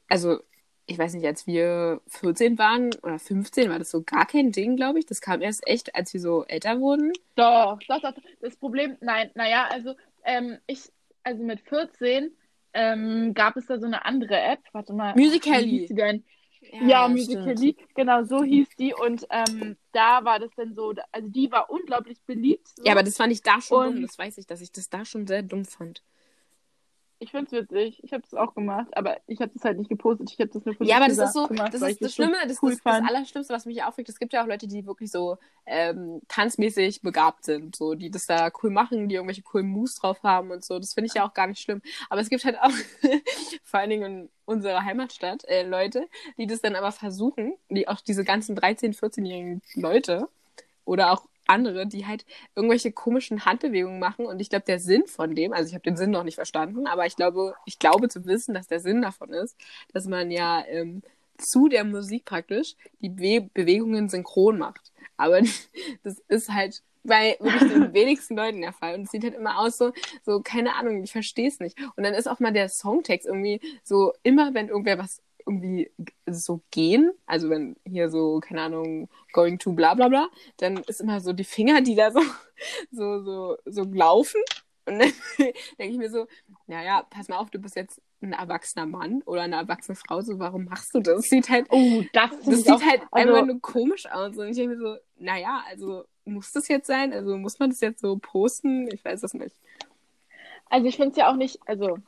[0.08, 0.40] also
[0.88, 4.76] ich weiß nicht, als wir 14 waren oder 15, war das so gar kein Ding,
[4.76, 5.06] glaube ich.
[5.06, 7.12] Das kam erst echt, als wir so älter wurden.
[7.36, 8.14] Doch, doch, doch.
[8.42, 10.92] Das Problem, nein, naja, also ähm, ich,
[11.24, 12.32] also mit 14
[12.74, 14.60] ähm, gab es da so eine andere App.
[14.74, 15.16] Warte mal.
[15.16, 15.66] Musical.ly.
[15.66, 16.24] Wie hieß die denn?
[16.72, 17.16] Ja, stimmt.
[17.46, 18.94] Musical.ly, genau, so hieß die.
[18.94, 22.68] Und ähm, da war das dann so, also die war unglaublich beliebt.
[22.76, 22.84] So.
[22.84, 24.02] Ja, aber das fand ich da schon Und- dumm.
[24.04, 26.04] Das weiß ich, dass ich das da schon sehr dumm fand.
[27.20, 28.04] Ich find's witzig.
[28.04, 30.32] Ich habe das auch gemacht, aber ich habe das halt nicht gepostet.
[30.32, 32.36] Ich habe das nur für Ja, aber das ist so, gemacht, das ist das Schlimme,
[32.48, 33.10] das cool ist das fand.
[33.10, 34.10] Allerschlimmste, was mich aufregt.
[34.10, 38.26] Es gibt ja auch Leute, die wirklich so ähm, tanzmäßig begabt sind, so, die das
[38.26, 40.78] da cool machen, die irgendwelche coolen Moves drauf haben und so.
[40.78, 41.82] Das finde ich ja auch gar nicht schlimm.
[42.10, 42.72] Aber es gibt halt auch,
[43.64, 48.02] vor allen Dingen in unserer Heimatstadt, äh, Leute, die das dann aber versuchen, die auch
[48.02, 50.28] diese ganzen 13-, 14-jährigen Leute
[50.84, 55.36] oder auch andere, die halt irgendwelche komischen Handbewegungen machen und ich glaube, der Sinn von
[55.36, 58.26] dem, also ich habe den Sinn noch nicht verstanden, aber ich glaube, ich glaube zu
[58.26, 59.56] wissen, dass der Sinn davon ist,
[59.94, 61.02] dass man ja ähm,
[61.38, 64.92] zu der Musik praktisch die Be Bewegungen synchron macht.
[65.18, 65.42] Aber
[66.04, 68.96] das ist halt bei wirklich den wenigsten Leuten der Fall.
[68.96, 69.92] Und es sieht halt immer aus so,
[70.26, 71.78] so, keine Ahnung, ich verstehe es nicht.
[71.96, 75.92] Und dann ist auch mal der Songtext irgendwie so, immer wenn irgendwer was irgendwie
[76.26, 81.02] so gehen, also wenn hier so, keine Ahnung, going to bla bla bla, dann ist
[81.02, 82.22] immer so die Finger, die da so,
[82.92, 84.42] so, so, so laufen.
[84.86, 86.28] Und dann denke ich mir so,
[86.68, 90.40] naja, pass mal auf, du bist jetzt ein erwachsener Mann oder eine erwachsene Frau, so
[90.40, 91.16] warum machst du das?
[91.16, 94.38] Das sieht halt, Oh, das, das sieht auch, halt also, einfach nur komisch aus.
[94.38, 97.14] Und ich denke mir so, naja, also muss das jetzt sein?
[97.14, 98.88] Also muss man das jetzt so posten?
[98.92, 99.56] Ich weiß es nicht.
[100.70, 102.00] Also ich finde es ja auch nicht, also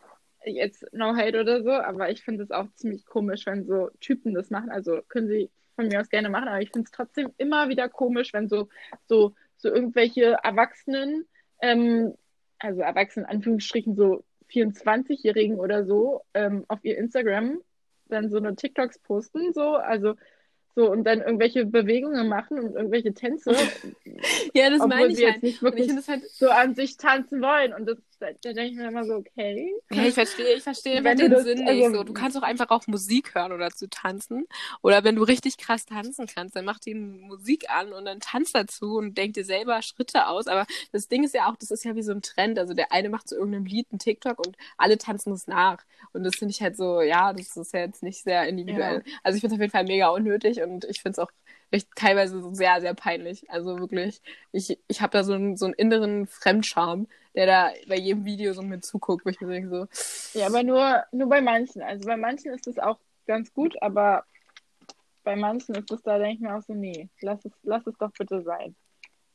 [0.56, 4.34] jetzt no hate oder so, aber ich finde es auch ziemlich komisch, wenn so Typen
[4.34, 4.70] das machen.
[4.70, 7.88] Also können sie von mir aus gerne machen, aber ich finde es trotzdem immer wieder
[7.90, 8.68] komisch, wenn so,
[9.06, 11.26] so, so irgendwelche Erwachsenen,
[11.62, 12.14] ähm,
[12.60, 17.60] also Erwachsenen in Anführungsstrichen so 24-Jährigen oder so, ähm, auf ihr Instagram
[18.10, 20.16] dann so eine TikToks posten, so, also
[20.76, 23.52] so und dann irgendwelche Bewegungen machen und irgendwelche Tänze,
[24.54, 25.36] Ja, das meine ich halt.
[25.36, 27.74] jetzt nicht ich wirklich es halt, so an sich tanzen wollen.
[27.74, 29.74] Und das, da, denke ich mir immer so, okay.
[29.92, 31.96] ja, ich verstehe, ich verstehe Wenn du den Sinn also- nicht.
[31.98, 34.46] So, du kannst auch einfach auch Musik hören oder zu tanzen.
[34.82, 38.56] Oder wenn du richtig krass tanzen kannst, dann mach die Musik an und dann tanzt
[38.56, 40.48] dazu und denk dir selber Schritte aus.
[40.48, 42.60] Aber das Ding ist ja auch, das ist ja wie so ein Trend.
[42.60, 45.84] Also der eine macht zu irgendeinem Lied einen TikTok und alle tanzen es nach.
[46.14, 49.04] Und das finde ich halt so, ja, das ist ja jetzt nicht sehr individuell.
[49.24, 51.32] Also ich finde es auf jeden Fall mega unnötig und ich finde es auch
[51.72, 53.50] echt teilweise so sehr, sehr peinlich.
[53.50, 57.98] Also wirklich, ich, ich habe da so einen, so einen inneren Fremdscham, der da bei
[57.98, 61.42] jedem Video so mit zuguckt, wo ich mir denke so, Ja, aber nur, nur bei
[61.42, 61.82] manchen.
[61.82, 64.24] Also bei manchen ist es auch ganz gut, aber
[65.24, 67.98] bei manchen ist es da, denke ich mir auch so, nee, lass es, lass es
[67.98, 68.76] doch bitte sein.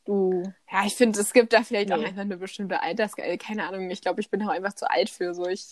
[0.04, 0.42] Du.
[0.72, 2.06] ja, ich finde, es gibt da vielleicht auch Nee.
[2.06, 5.32] einfach eine bestimmte Altersgeil, keine Ahnung, ich glaube, ich bin auch einfach zu alt für
[5.32, 5.64] so, ich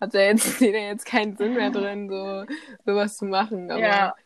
[0.00, 2.44] habe da jetzt, sehe da jetzt keinen Sinn mehr drin, so
[2.84, 4.16] sowas zu machen, aber Ja.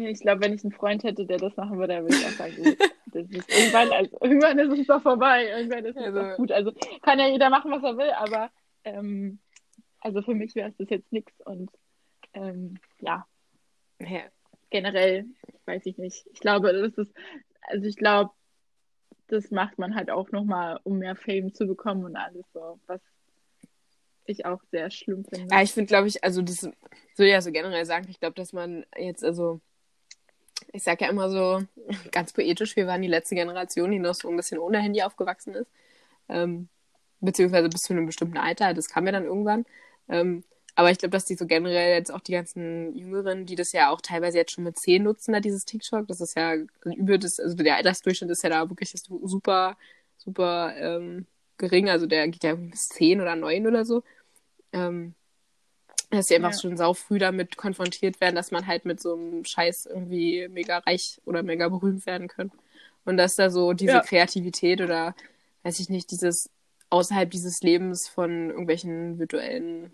[0.00, 2.30] Ich glaube, wenn ich einen Freund hätte, der das machen würde, dann würde ich auch
[2.30, 2.76] sagen, gut,
[3.14, 5.46] irgendwann, also, irgendwann ist es doch vorbei.
[5.48, 6.52] Irgendwann ist es Also- doch gut.
[6.52, 8.50] Also kann ja jeder machen, was er will, aber
[8.84, 9.38] ähm,
[10.00, 11.70] also für mich wäre es das jetzt nichts und
[12.34, 13.26] ähm, ja,
[14.00, 14.20] ja,
[14.70, 15.24] generell,
[15.64, 16.26] weiß ich nicht.
[16.32, 17.14] Ich glaube, das ist,
[17.62, 18.30] also ich glaube,
[19.28, 23.00] das macht man halt auch nochmal, um mehr Fame zu bekommen und alles so, was
[24.26, 25.54] ich auch sehr schlimm finde.
[25.54, 26.68] Ja, ich finde, glaube ich, also das
[27.14, 29.60] so ja so generell sagen, ich glaube, dass man jetzt, also
[30.72, 31.62] ich sage ja immer so
[32.12, 35.54] ganz poetisch, wir waren die letzte Generation, die noch so ein bisschen ohne Handy aufgewachsen
[35.54, 35.70] ist.
[36.28, 36.68] Ähm,
[37.20, 39.64] beziehungsweise bis zu einem bestimmten Alter, das kam ja dann irgendwann.
[40.08, 43.72] Ähm, aber ich glaube, dass die so generell jetzt auch die ganzen Jüngeren, die das
[43.72, 47.16] ja auch teilweise jetzt schon mit 10 nutzen, da dieses TikTok, das ist ja über
[47.18, 49.78] das, also der Altersdurchschnitt ist ja da wirklich super,
[50.18, 54.02] super ähm, gering, also der geht ja bis 10 oder 9 oder so.
[54.72, 55.14] Ähm,
[56.10, 56.58] dass sie einfach ja.
[56.58, 60.78] schon sau früh damit konfrontiert werden, dass man halt mit so einem Scheiß irgendwie mega
[60.78, 62.52] reich oder mega berühmt werden kann.
[63.04, 64.00] Und dass da so diese ja.
[64.00, 65.14] Kreativität oder,
[65.62, 66.50] weiß ich nicht, dieses
[66.90, 69.92] außerhalb dieses Lebens von irgendwelchen virtuellen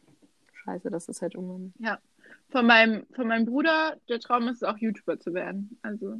[0.64, 1.72] Scheiße, das ist halt irgendwann.
[1.78, 1.98] Ja.
[2.50, 5.78] Von meinem, von meinem Bruder, der Traum ist auch YouTuber zu werden.
[5.82, 6.18] Also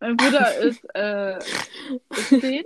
[0.00, 1.38] mein Bruder ist, äh,
[2.10, 2.64] ist 10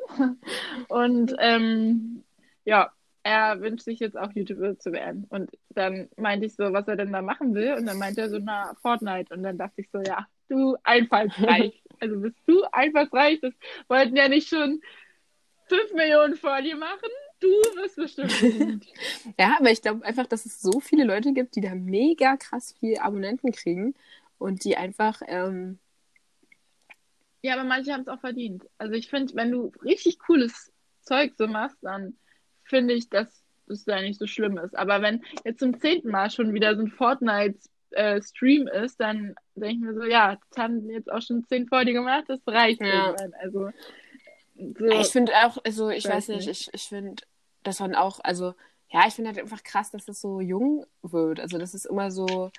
[0.88, 2.24] und ähm,
[2.64, 2.92] ja,
[3.29, 5.27] er wünscht sich jetzt auch YouTuber zu werden.
[5.29, 7.75] Und dann meinte ich so, was er denn da machen will.
[7.75, 9.35] Und dann meinte er so, na, Fortnite.
[9.35, 11.83] Und dann dachte ich so, ja, du einfallsreich.
[12.01, 13.41] also bist du einfallsreich.
[13.41, 13.53] Das
[13.87, 14.81] wollten ja nicht schon
[15.69, 17.11] 5 Millionen vor dir machen.
[17.41, 18.87] Du wirst bestimmt.
[19.38, 22.75] ja, aber ich glaube einfach, dass es so viele Leute gibt, die da mega krass
[22.81, 23.95] viel Abonnenten kriegen
[24.38, 25.21] und die einfach.
[25.27, 25.79] Ähm...
[27.43, 28.67] Ja, aber manche haben es auch verdient.
[28.79, 32.17] Also ich finde, wenn du richtig cooles Zeug so machst, dann
[32.68, 34.76] finde ich, dass es da nicht so schlimm ist.
[34.76, 39.74] Aber wenn jetzt zum zehnten Mal schon wieder so ein Fortnite-Stream äh, ist, dann denke
[39.74, 42.81] ich mir so, ja, das haben jetzt auch schon zehn vor dir gemacht, das reicht
[42.81, 43.09] ja.
[43.09, 43.35] irgendwann.
[43.40, 43.70] Also,
[44.78, 44.87] so.
[44.87, 47.22] Ich finde auch, also ich weiß, weiß nicht, ich, ich finde,
[47.62, 48.54] dass man auch, also
[48.90, 51.40] ja, ich finde halt einfach krass, dass das so jung wird.
[51.40, 52.50] Also das ist immer so,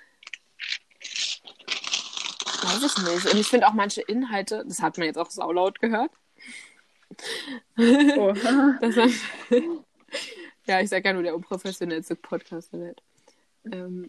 [2.62, 3.32] weiß ich nicht.
[3.32, 6.12] Und ich finde auch manche Inhalte, das hat man jetzt auch saulaut gehört.
[7.76, 8.32] Oh.
[8.80, 9.12] dass man,
[10.70, 13.02] ja, ich sage ja nur der unprofessionellste Podcast der Welt.
[13.72, 14.08] Ähm,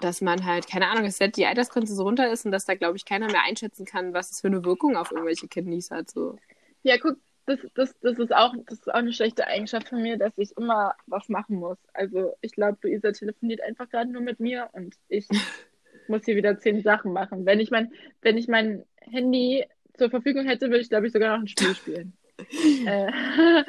[0.00, 2.96] dass man halt, keine Ahnung, dass die Altersgrenze so runter ist und dass da, glaube
[2.96, 6.10] ich, keiner mehr einschätzen kann, was es für eine Wirkung auf irgendwelche Kidneys hat.
[6.10, 6.38] So.
[6.82, 10.16] Ja, guck, das, das, das, ist auch, das ist auch eine schlechte Eigenschaft von mir,
[10.16, 11.78] dass ich immer was machen muss.
[11.92, 15.28] Also ich glaube, Luisa telefoniert einfach gerade nur mit mir und ich
[16.08, 17.44] muss hier wieder zehn Sachen machen.
[17.44, 19.64] Wenn ich mein, wenn ich mein Handy
[19.96, 22.12] zur Verfügung hätte, würde ich, glaube ich, sogar noch ein Spiel spielen.
[22.86, 23.10] äh,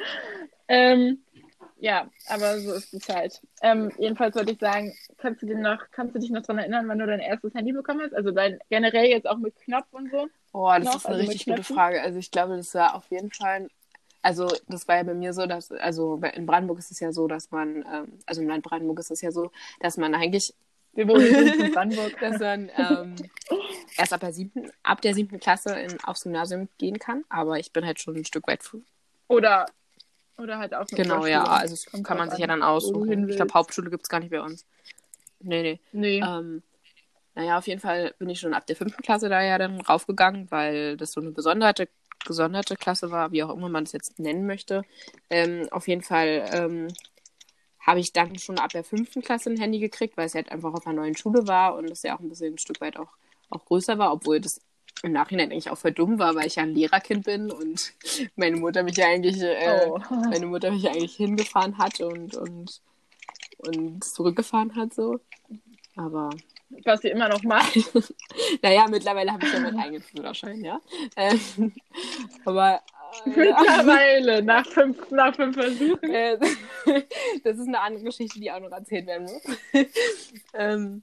[0.68, 1.22] ähm,
[1.80, 3.40] ja, aber so ist die Zeit.
[3.62, 6.88] Ähm, jedenfalls wollte ich sagen, kannst du, dir noch, kannst du dich noch daran erinnern,
[6.88, 8.14] wann du dein erstes Handy bekommen hast?
[8.14, 10.28] Also dein generell jetzt auch mit Knopf und so?
[10.52, 10.96] Oh, das noch?
[10.96, 12.02] ist eine also richtig gute Frage.
[12.02, 13.68] Also ich glaube, das war auf jeden Fall.
[14.22, 17.28] Also das war ja bei mir so, dass, also in Brandenburg ist es ja so,
[17.28, 20.54] dass man, ähm, also in Brandenburg ist es ja so, dass man eigentlich
[20.94, 23.14] wir wohnen in Brandenburg, dass man ähm,
[23.96, 27.24] erst ab der siebten, ab der siebten Klasse in, aufs Gymnasium gehen kann.
[27.28, 28.80] Aber ich bin halt schon ein Stück weit früh.
[29.28, 29.66] Oder
[30.38, 33.28] oder halt auch eine Genau, ja, also das kann man sich ja dann aussuchen.
[33.28, 34.64] Ich glaube, Hauptschule gibt es gar nicht bei uns.
[35.40, 35.80] Nee, nee.
[35.92, 36.20] Nee.
[36.20, 36.62] Ähm,
[37.34, 40.50] naja, auf jeden Fall bin ich schon ab der fünften Klasse da ja dann raufgegangen,
[40.50, 41.88] weil das so eine besondere,
[42.26, 44.82] gesonderte Klasse war, wie auch immer man es jetzt nennen möchte.
[45.30, 46.88] Ähm, auf jeden Fall ähm,
[47.78, 50.74] habe ich dann schon ab der fünften Klasse ein Handy gekriegt, weil es halt einfach
[50.74, 53.12] auf einer neuen Schule war und es ja auch ein bisschen ein Stück weit auch,
[53.50, 54.60] auch größer war, obwohl das
[55.02, 57.92] im Nachhinein eigentlich auch voll dumm war, weil ich ja ein Lehrerkind bin und
[58.36, 60.00] meine Mutter mich ja eigentlich, äh, oh.
[60.10, 62.80] meine Mutter mich ja eigentlich hingefahren hat und, und,
[63.58, 65.20] und zurückgefahren hat so.
[65.96, 66.30] Aber.
[66.84, 67.74] Was sie immer noch macht.
[68.62, 70.80] naja, mittlerweile habe ich ja meinen eigenen Führerschein, ja.
[71.16, 71.72] Ähm,
[72.44, 72.82] aber
[73.24, 76.10] Mittlerweile, nach fünf, nach fünf Versuchen.
[76.10, 76.38] Äh,
[77.44, 79.42] das ist eine andere Geschichte, die auch noch erzählt werden muss.
[80.54, 81.02] ähm,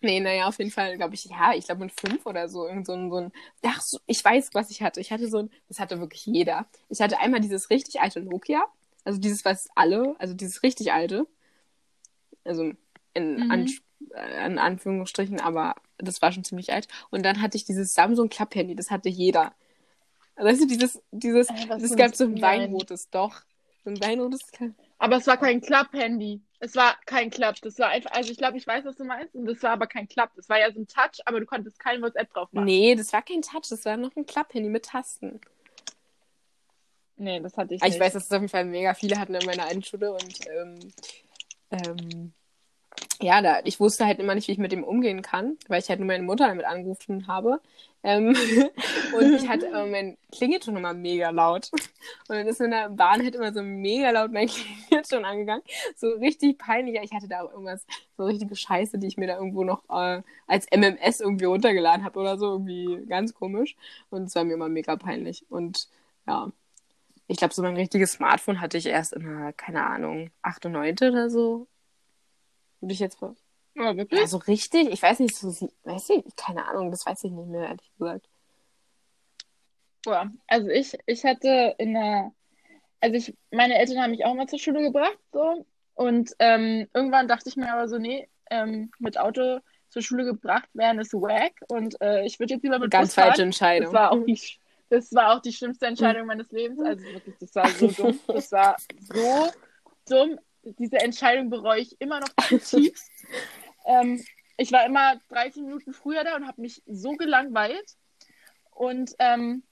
[0.00, 2.86] nee, naja, auf jeden Fall, glaube ich, ja, ich glaube mit fünf oder so, irgend
[2.86, 3.32] so ein, so ein,
[3.64, 5.00] ach, so, ich weiß, was ich hatte.
[5.00, 6.66] Ich hatte so ein, das hatte wirklich jeder.
[6.88, 8.64] Ich hatte einmal dieses richtig alte Nokia,
[9.04, 11.26] also dieses, was alle, also dieses richtig alte,
[12.44, 12.72] also
[13.14, 13.50] in, mhm.
[13.50, 13.70] an,
[14.14, 16.88] äh, in Anführungsstrichen, aber das war schon ziemlich alt.
[17.10, 19.54] Und dann hatte ich dieses Samsung Klapphandy, das hatte jeder.
[20.36, 23.40] Weißt du, dieses, dieses, äh, es gab so ein weinrotes, doch.
[23.84, 24.40] So ein weinrotes.
[24.98, 26.42] Aber es war kein Klapp-Handy.
[26.58, 27.56] Es war kein Klapp.
[27.62, 29.34] Das war einfach, also ich glaube, ich weiß, was du meinst.
[29.34, 30.32] Und das war aber kein Klapp.
[30.36, 32.64] Das war ja so ein Touch, aber du konntest kein WhatsApp drauf machen.
[32.66, 33.68] Nee, das war kein Touch.
[33.68, 35.40] Das war noch ein Klapp-Handy mit Tasten.
[37.16, 37.94] Nee, das hatte ich nicht.
[37.94, 40.38] Ich weiß, dass es auf jeden Fall mega viele hatten in meiner einen Schule und
[40.50, 40.92] ähm,
[41.70, 42.32] ähm,
[43.22, 45.88] ja, da, ich wusste halt immer nicht, wie ich mit dem umgehen kann, weil ich
[45.88, 47.60] halt nur meine Mutter damit angerufen habe.
[48.02, 48.28] Ähm,
[49.18, 51.70] und ich hatte äh, mein Klingelton immer mega laut.
[52.28, 54.48] Und dann ist in der Bahn halt immer so mega laut mein
[54.88, 55.64] Klingelton angegangen.
[55.96, 57.00] So richtig peinlich.
[57.02, 60.22] Ich hatte da auch irgendwas, so richtige Scheiße, die ich mir da irgendwo noch äh,
[60.46, 62.52] als MMS irgendwie runtergeladen habe oder so.
[62.52, 63.76] Irgendwie ganz komisch.
[64.10, 65.44] Und es war mir immer mega peinlich.
[65.50, 65.88] Und
[66.26, 66.52] ja.
[67.28, 70.66] Ich glaube, so mein richtiges Smartphone hatte ich erst in der, keine Ahnung, 8.
[70.66, 70.94] und 9.
[71.10, 71.66] oder so.
[72.80, 73.18] Würde ich jetzt.
[73.74, 74.20] Ja, wirklich?
[74.20, 74.88] Ja, so richtig?
[74.90, 77.90] Ich weiß nicht, so, sie- weiß ich, keine Ahnung, das weiß ich nicht mehr, ehrlich
[77.98, 78.26] gesagt.
[80.06, 82.32] Ja, also ich, ich hatte in der,
[83.00, 85.66] also ich, meine Eltern haben mich auch mal zur Schule gebracht, so.
[85.94, 89.58] Und ähm, irgendwann dachte ich mir aber so, nee, ähm, mit Auto
[89.88, 93.14] zur Schule gebracht werden ist wack und äh, ich würde jetzt lieber mit Ganz Bus
[93.14, 93.28] fahren.
[93.28, 93.92] falsche Entscheidung.
[93.92, 94.40] Das war auch die,
[94.90, 96.78] das war auch die schlimmste Entscheidung meines Lebens.
[96.80, 98.20] Also wirklich, das war so dumm.
[98.28, 99.50] Das war so
[100.08, 100.38] dumm.
[100.78, 102.28] Diese Entscheidung bereue ich immer noch
[102.60, 103.10] zutiefst.
[103.86, 104.22] ähm,
[104.56, 107.96] ich war immer 30 Minuten früher da und habe mich so gelangweilt.
[108.70, 109.62] Und ähm,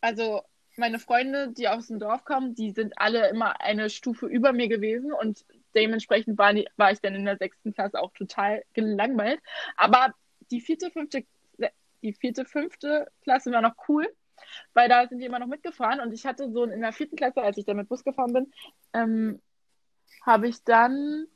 [0.00, 0.42] also
[0.76, 4.68] meine Freunde, die aus dem Dorf kommen, die sind alle immer eine Stufe über mir
[4.68, 9.40] gewesen und dementsprechend war, war ich dann in der sechsten Klasse auch total gelangweilt.
[9.76, 10.14] Aber
[10.50, 11.24] die vierte, fünfte,
[12.02, 14.06] die vierte, fünfte Klasse war noch cool,
[14.74, 17.42] weil da sind die immer noch mitgefahren und ich hatte so in der vierten Klasse,
[17.42, 18.52] als ich dann mit Bus gefahren bin,
[18.92, 19.40] ähm,
[20.22, 21.26] habe ich dann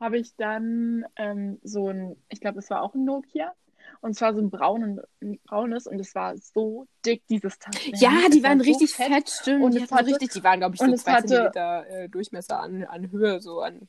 [0.00, 3.52] habe ich dann ähm, so ein, ich glaube, es war auch ein Nokia.
[4.00, 7.98] Und zwar so ein, braunen, ein braunes und es war so dick, dieses Tastenhandy.
[8.04, 9.62] Ja, die war waren so richtig fett, stimmt.
[9.62, 12.60] Und die, hatte- richtig, die waren, glaube ich, so es zwei hatte- Zentimeter äh, Durchmesser
[12.60, 13.88] an, an Höhe, so an.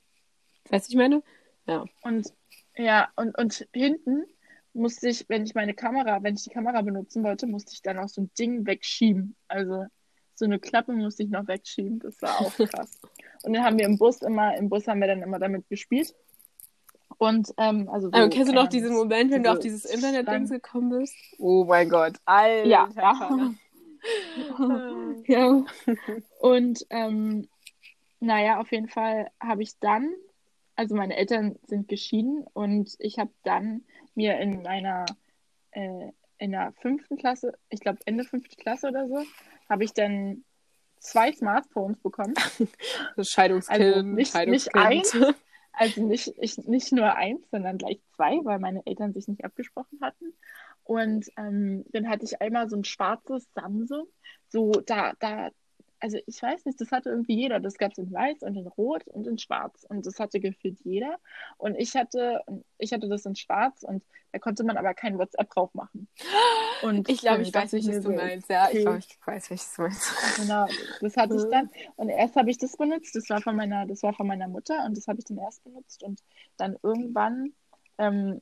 [0.70, 1.22] Weißt du, ich meine?
[1.68, 1.86] Ja.
[2.02, 2.32] Und
[2.78, 4.26] ja, und, und hinten
[4.74, 7.98] musste ich, wenn ich meine Kamera, wenn ich die Kamera benutzen wollte, musste ich dann
[7.98, 9.36] auch so ein Ding wegschieben.
[9.48, 9.86] Also
[10.36, 12.00] so eine Klappe musste ich noch wegschieben.
[12.00, 13.00] Das war auch krass.
[13.44, 16.14] und dann haben wir im Bus immer, im Bus haben wir dann immer damit gespielt.
[17.18, 19.92] Und ähm, also so, Aber kennst du noch diesen Moment, wenn du auf diese dieses
[19.92, 20.62] Internet-Ding Stangen.
[20.62, 21.16] gekommen bist?
[21.40, 22.14] Oh mein Gott.
[22.26, 22.68] Alter.
[22.68, 22.90] Ja.
[25.26, 25.66] Ja.
[26.40, 27.48] Und ähm,
[28.20, 30.14] naja, auf jeden Fall habe ich dann,
[30.76, 35.06] also meine Eltern sind geschieden und ich habe dann mir in meiner,
[35.72, 39.24] äh, in der fünften Klasse, ich glaube Ende fünfte Klasse oder so,
[39.70, 40.44] habe ich dann
[41.00, 42.34] zwei Smartphones bekommen.
[43.22, 45.36] Scheidungskind, Also nicht- nicht Scheidungskind.
[45.78, 50.00] Also nicht, ich, nicht nur eins, sondern gleich zwei, weil meine Eltern sich nicht abgesprochen
[50.02, 50.34] hatten.
[50.86, 54.08] Und ähm, dann hatte ich einmal so ein schwarzes Samsung.
[54.48, 55.50] So, da, da,
[56.00, 57.60] also ich weiß nicht, das hatte irgendwie jeder.
[57.60, 59.86] Das gab es in weiß und in rot und in schwarz.
[59.90, 61.18] Und das hatte gefühlt jeder.
[61.58, 62.42] Und ich hatte,
[62.78, 66.08] ich hatte das in schwarz und da konnte man aber kein WhatsApp drauf machen.
[66.82, 68.50] Und Ich glaube, ich weiß, welches du meinst.
[68.50, 70.36] Ja, ich glaube, ich weiß, welches du meinst.
[70.36, 70.68] Genau,
[71.00, 71.70] das hatte ich dann.
[71.96, 74.84] Und erst habe ich das benutzt, das war von meiner, das war von meiner Mutter
[74.86, 76.04] und das habe ich dann erst benutzt.
[76.04, 76.22] Und
[76.58, 77.54] dann irgendwann
[77.98, 78.42] ähm,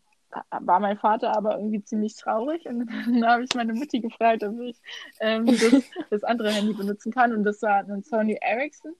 [0.62, 4.60] war mein Vater aber irgendwie ziemlich traurig und dann habe ich meine Mutti gefragt, ob
[4.60, 4.78] ich
[5.20, 7.34] ähm, das, das andere Handy benutzen kann.
[7.34, 8.94] Und das war ein Sony Ericsson.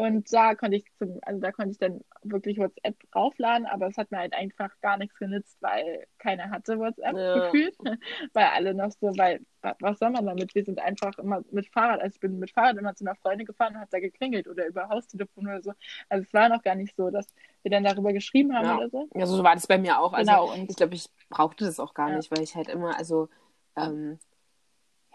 [0.00, 3.98] Und da konnte ich zum, also da konnte ich dann wirklich WhatsApp raufladen, aber es
[3.98, 7.34] hat mir halt einfach gar nichts genützt, weil keiner hatte WhatsApp Ja.
[7.50, 7.74] gefühlt.
[8.32, 10.54] Weil alle noch so, weil, wa- was soll man damit?
[10.54, 13.46] Wir sind einfach immer mit Fahrrad, also ich bin mit Fahrrad immer zu einer Freundin
[13.46, 15.72] gefahren und hat da geklingelt oder über Haustelefon oder so.
[16.08, 17.26] Also es war noch gar nicht so, dass
[17.62, 18.76] wir dann darüber geschrieben haben Ja.
[18.78, 19.08] oder so.
[19.14, 20.14] Ja, so war das bei mir auch.
[20.14, 22.16] Also, Genau, und- ich glaube, ich brauchte das auch gar Ja.
[22.16, 23.28] nicht, weil ich halt immer, also,
[23.76, 24.18] ähm,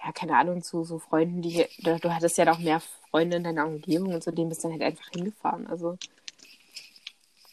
[0.06, 3.44] ja, keine Ahnung, zu so Freunden, die, du, du hattest ja auch mehr Freunde in
[3.44, 5.66] deiner Umgebung und so, denen bist dann halt einfach hingefahren.
[5.68, 5.98] Also,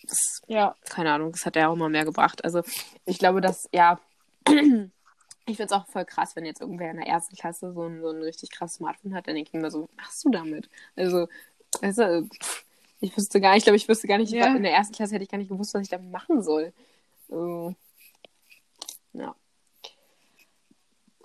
[0.02, 2.44] das, Ja, keine Ahnung, das hat ja auch immer mehr gebracht.
[2.44, 2.62] Also,
[3.06, 3.98] ich glaube, dass, ja,
[4.46, 8.02] ich finde es auch voll krass, wenn jetzt irgendwer in der ersten Klasse so ein,
[8.02, 10.68] so ein richtig krasses Smartphone hat, dann denke ich mir so, was machst du damit?
[10.94, 11.28] Also,
[11.80, 12.28] weißt du,
[13.00, 14.54] ich wüsste gar nicht, ich glaube, ich wüsste gar nicht, Ja.
[14.54, 16.74] in der ersten Klasse hätte ich gar nicht gewusst, was ich damit machen soll.
[17.30, 17.74] Also,
[19.14, 19.34] ja.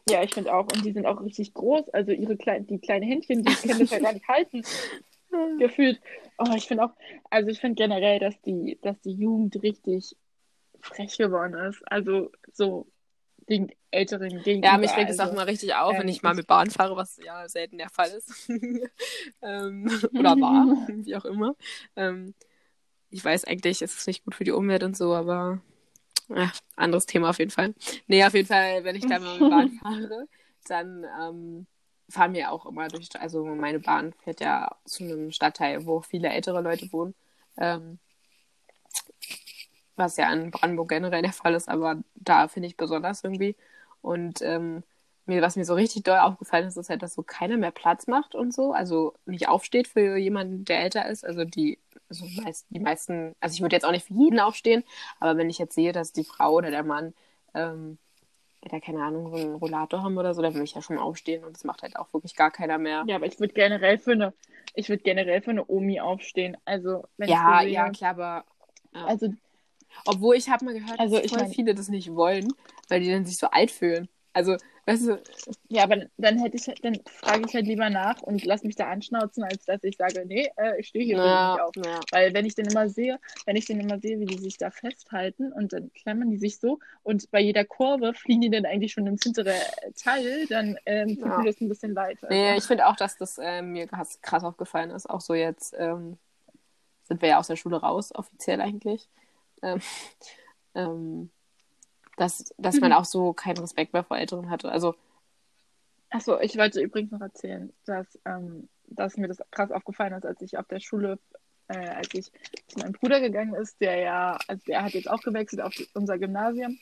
[0.10, 0.66] Ja, ich finde auch.
[0.74, 1.90] Und die sind auch richtig groß.
[1.90, 4.62] Also ihre kleinen, die kleinen Händchen, die können das ja gar nicht halten.
[5.60, 6.00] Gefühlt.
[6.38, 6.92] Oh, ich finde auch,
[7.30, 10.16] also ich finde generell, dass die, dass die Jugend richtig
[10.80, 11.82] frech geworden ist.
[11.92, 12.88] Also so
[13.50, 14.68] den Älteren gegenüber.
[14.68, 16.70] Ja, mich regt es also, auch mal richtig auf, wenn ähm, ich mal mit Bahn
[16.70, 18.50] fahre, was ja selten der Fall ist.
[19.42, 21.56] ähm, oder war, wie auch immer.
[21.96, 22.34] Ähm,
[23.10, 25.62] ich weiß eigentlich, es ist nicht gut für die Umwelt und so, aber
[26.30, 27.74] ja, anderes Thema auf jeden Fall.
[28.08, 30.28] Nee, auf jeden Fall, wenn ich da mal mit Bahn fahre,
[30.68, 31.68] dann ähm,
[32.10, 36.30] fahren wir auch immer durch, also meine Bahn fährt ja zu einem Stadtteil, wo viele
[36.30, 37.16] ältere Leute wohnen.
[37.58, 38.00] Ähm,
[39.96, 43.56] was ja in Brandenburg generell der Fall ist, aber da finde ich besonders irgendwie.
[44.02, 44.84] Und ähm,
[45.26, 48.08] mir, was mir so richtig doll aufgefallen ist, ist halt, dass so keiner mehr Platz
[48.08, 48.74] macht und so.
[48.74, 51.26] Also nicht aufsteht für jemanden, der älter ist.
[51.26, 51.80] Also die,
[52.10, 54.84] also meist, die meisten, also ich würde jetzt auch nicht für jeden aufstehen,
[55.20, 57.14] aber wenn ich jetzt sehe, dass die Frau oder der Mann,
[57.54, 57.98] ähm,
[58.72, 61.44] ja, keine Ahnung, so einen Rollator haben oder so, dann würde ich ja schon aufstehen
[61.44, 63.06] und das macht halt auch wirklich gar keiner mehr.
[63.08, 64.34] Ja, aber ich würde generell für eine,
[64.76, 66.58] ich würde generell für eine Omi aufstehen.
[66.66, 68.46] Also wenn Ja, ich ja, klar, aber
[68.94, 69.06] ja.
[69.08, 69.34] Also
[70.06, 72.54] Obwohl ich habe mal gehört, Also dass ich voll mein- viele das nicht wollen,
[72.90, 74.08] weil die dann sich so alt fühlen.
[74.38, 74.56] Also
[74.88, 75.22] Weißt du,
[75.68, 78.88] Ja, aber dann hätte ich, dann frage ich halt lieber nach und lass mich da
[78.90, 81.74] anschnauzen, als dass ich sage, nee, äh, ich stehe hier na, nicht auf.
[81.76, 84.58] na, Weil wenn ich den immer sehe, wenn ich den immer sehe, wie die sich
[84.58, 88.66] da festhalten und dann klammern die sich so und bei jeder Kurve fliegen die dann
[88.66, 89.60] eigentlich schon ins hintere
[90.02, 91.40] Teil, dann ähm, tut Ja.
[91.40, 92.20] mir das ein bisschen leid.
[92.22, 92.34] Also.
[92.34, 95.10] nee, ich finde auch, dass das ähm, mir krass, krass aufgefallen ist.
[95.10, 96.18] Auch so jetzt ähm,
[97.04, 99.10] sind wir ja aus der Schule raus, offiziell eigentlich.
[99.64, 99.82] Ähm,
[100.76, 101.30] ähm,
[102.18, 104.70] dass, dass man auch so keinen Respekt mehr vor Älteren hatte.
[104.70, 104.96] Also,
[106.10, 110.42] Achso, ich wollte übrigens noch erzählen, dass, ähm, dass mir das krass aufgefallen ist, als
[110.42, 111.20] ich auf der Schule,
[111.68, 112.32] äh, als ich
[112.68, 115.88] zu meinem Bruder gegangen ist, der ja, also der hat jetzt auch gewechselt auf die,
[115.94, 116.78] unser Gymnasium,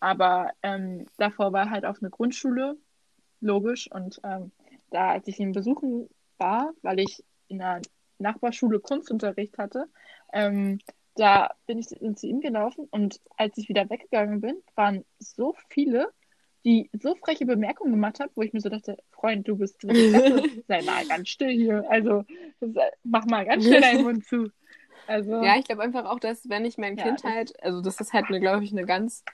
[0.00, 2.76] aber ähm, davor war er halt auf eine Grundschule,
[3.40, 4.52] logisch, und ähm,
[4.90, 6.08] da, als ich ihn besuchen
[6.38, 7.82] war, weil ich in einer
[8.18, 9.86] Nachbarschule Kunstunterricht hatte,
[10.32, 10.78] ähm,
[11.18, 16.12] da bin ich zu ihm gelaufen und als ich wieder weggegangen bin, waren so viele,
[16.64, 20.46] die so freche Bemerkungen gemacht haben, wo ich mir so dachte, Freund, du bist Klasse,
[20.68, 21.84] sei mal ganz still hier.
[21.90, 22.24] Also
[22.60, 22.70] das,
[23.04, 24.50] mach mal ganz schnell deinen Mund zu.
[25.06, 28.00] Also, ja, ich glaube einfach auch, dass wenn ich mein Ja, Kind halt, also das
[28.00, 29.24] ist halt, eine, glaube ich, eine ganz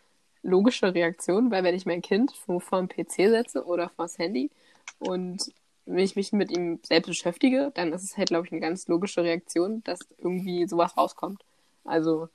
[0.43, 4.19] logische Reaktion, weil wenn ich mein Kind vor, vor dem PC setze oder vor das
[4.19, 4.51] Handy
[4.99, 5.53] und
[5.87, 8.89] wenn ich mich mit ihm selbst beschäftige, dann ist es halt, glaube ich, eine ganz
[8.89, 11.45] logische Reaktion, dass irgendwie sowas rauskommt.
[11.85, 12.29] Also,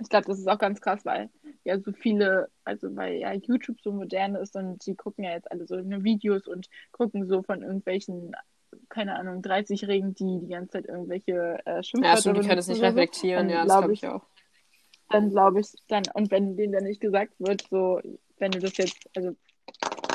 [0.00, 1.28] ich glaube, das ist auch ganz krass, weil
[1.64, 5.50] ja so viele, also weil ja YouTube so modern ist und die gucken ja jetzt
[5.50, 8.34] alle so Videos und gucken so von irgendwelchen,
[8.88, 12.68] keine Ahnung, 30-Jährigen, die die ganze Zeit irgendwelche äh, ja, Schimpfwörter stimmt, die können das
[12.68, 12.86] nicht so.
[12.86, 14.26] reflektieren, ja, das glaub glaube ich- ich auch.
[15.10, 18.00] dann glaube ich, dann, und wenn denen dann nicht gesagt wird, so,
[18.38, 19.34] wenn du das jetzt, also,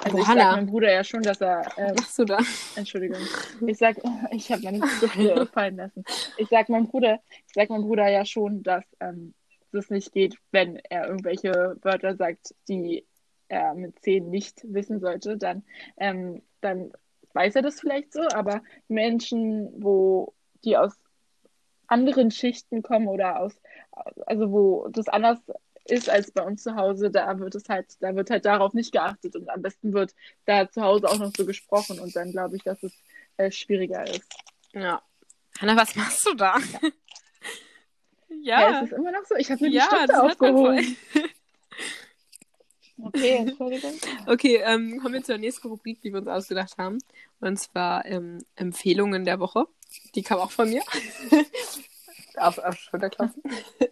[0.04, 2.39] also ich sag meinem Bruder ja schon, dass er, ähm, Was machst du da?
[2.76, 3.22] Entschuldigung,
[3.66, 3.97] ich sag,
[4.32, 5.16] ich habe meine Stift
[5.54, 6.04] fallen lassen.
[6.38, 9.34] Ich sag meinem Bruder, ich sag meinem Bruder ja schon, dass ähm,
[9.72, 13.06] das nicht geht, wenn er irgendwelche Wörter sagt, die
[13.47, 15.64] er mit zehn nicht wissen sollte, dann,
[15.97, 16.91] ähm, dann
[17.34, 20.34] weiß er das vielleicht so, aber Menschen, wo
[20.64, 20.93] die aus
[21.88, 23.54] anderen Schichten kommen oder aus,
[24.26, 25.39] also wo das anders
[25.86, 28.92] ist als bei uns zu Hause, da wird es halt, da wird halt darauf nicht
[28.92, 30.14] geachtet und am besten wird
[30.46, 32.94] da zu Hause auch noch so gesprochen und dann glaube ich, dass es
[33.38, 34.24] äh, schwieriger ist.
[34.74, 35.02] Ja.
[35.60, 36.58] Hanna, was machst du da?
[38.42, 39.36] Ja, Ja, ist es immer noch so?
[39.36, 40.32] Ich habe mir die ja, das voll.
[40.32, 40.98] aufgehoben.
[43.02, 43.94] Okay, Entschuldigung.
[44.28, 47.00] Okay, ähm, kommen wir zur nächsten Rubrik, die wir uns ausgedacht haben.
[47.40, 49.68] Und zwar ähm, Empfehlungen der Woche.
[50.16, 50.82] Die kam auch von mir.
[52.38, 53.42] Auf, auf Schulterklappen.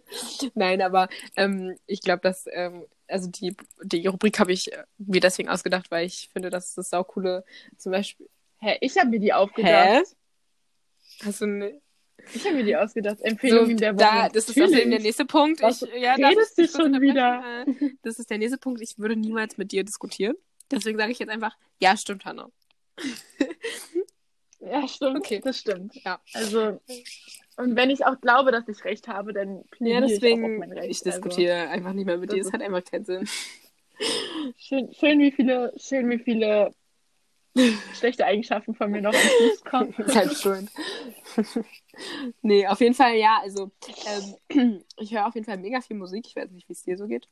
[0.54, 5.20] Nein, aber ähm, ich glaube, dass, ähm, also die, die Rubrik habe ich äh, mir
[5.20, 7.44] deswegen ausgedacht, weil ich finde, dass das saukoole,
[7.76, 8.28] zum Beispiel,
[8.58, 10.04] Hä, ich habe mir die aufgedacht.
[11.24, 11.80] hast du eine,
[12.32, 13.20] Ich habe mir die ausgedacht.
[13.22, 14.04] Empfehlungen so, der Woche.
[14.04, 14.70] da, das ist Natürlich.
[14.74, 15.62] außerdem der nächste Punkt.
[15.62, 17.16] Was ich, ja, darf redest du schon unterbrechen?
[17.82, 18.80] Äh, Das ist der nächste Punkt.
[18.80, 20.36] Ich würde niemals mit dir diskutieren.
[20.70, 22.48] Deswegen sage ich jetzt einfach, ja, stimmt, Hanna.
[24.60, 25.16] Ja, stimmt.
[25.18, 25.40] Okay.
[25.42, 25.94] Das stimmt.
[26.04, 26.20] Ja.
[26.34, 26.80] Also,
[27.56, 30.50] und wenn ich auch glaube, dass ich recht habe, dann Ja, plädiere ich auch auf
[30.50, 30.90] deswegen, mein Recht.
[30.90, 32.40] ich diskutiere einfach nicht mehr mit dir.
[32.42, 33.28] Es hat einfach keinen Sinn.
[33.98, 36.74] Also, schön, schön, wie viele, schön, wie viele
[37.94, 39.94] schlechte Eigenschaften von mir noch ins Fuß kommen.
[40.06, 40.70] Selbst schuld.
[42.42, 43.70] nee, auf jeden Fall, ja, also
[44.50, 46.26] ähm, ich höre auf jeden Fall mega viel Musik.
[46.26, 47.28] Ich weiß nicht, wie es dir so geht.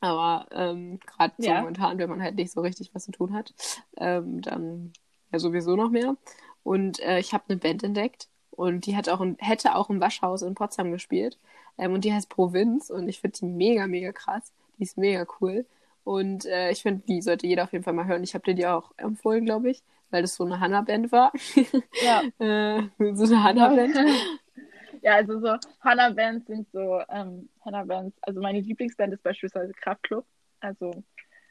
[0.00, 1.60] Aber ähm, gerade so Ja.
[1.60, 3.52] momentan, wenn man halt nicht so richtig was zu tun hat,
[3.96, 4.92] ähm, dann
[5.32, 6.16] ja sowieso noch mehr.
[6.62, 8.28] Und äh, ich habe eine Band entdeckt
[8.58, 11.38] und die hat auch ein, hätte auch im Waschhaus in Potsdam gespielt.
[11.78, 14.52] Ähm, und die heißt Provinz und ich finde die mega, mega krass.
[14.76, 15.64] Die ist mega cool.
[16.02, 18.24] Und äh, ich finde, die sollte jeder auf jeden Fall mal hören.
[18.24, 21.32] Ich habe dir die auch empfohlen, glaube ich, weil das so eine Hanna-Band war.
[22.02, 22.22] Ja.
[22.40, 22.82] äh,
[23.14, 23.96] so eine Hanna-Band.
[25.02, 30.26] Ja, also so Hannah-Bands sind so, ähm, Hannah-Bands, also meine Lieblingsband ist beispielsweise Kraftklub.
[30.58, 31.04] Also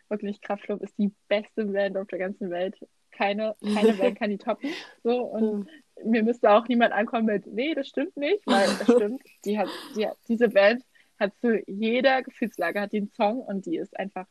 [0.09, 2.75] wirklich, Kraftklub ist die beste Band auf der ganzen Welt.
[3.11, 4.69] Keine, keine Band kann die toppen.
[5.03, 5.69] So, und
[6.03, 9.21] mir müsste auch niemand ankommen mit, nee, das stimmt nicht, weil das stimmt.
[9.45, 10.83] Die hat, die hat, diese Band
[11.19, 14.27] hat zu jeder Gefühlslage hat die einen Song und die ist einfach,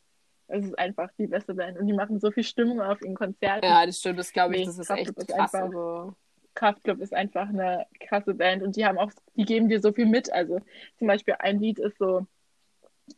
[0.49, 1.79] es ist einfach die beste Band.
[1.79, 3.67] Und die machen so viel Stimmung auf ihren Konzerten.
[3.67, 5.55] Ja, das stimmt, das glaube ich, Nee, das ist Kraftklub echt ist krass.
[5.55, 6.15] einfach- Also,
[6.55, 10.07] Kraftklub ist einfach eine krasse Band und die haben auch, die geben dir so viel
[10.07, 10.33] mit.
[10.33, 10.61] Also
[10.99, 12.27] zum Beispiel ein Lied ist so,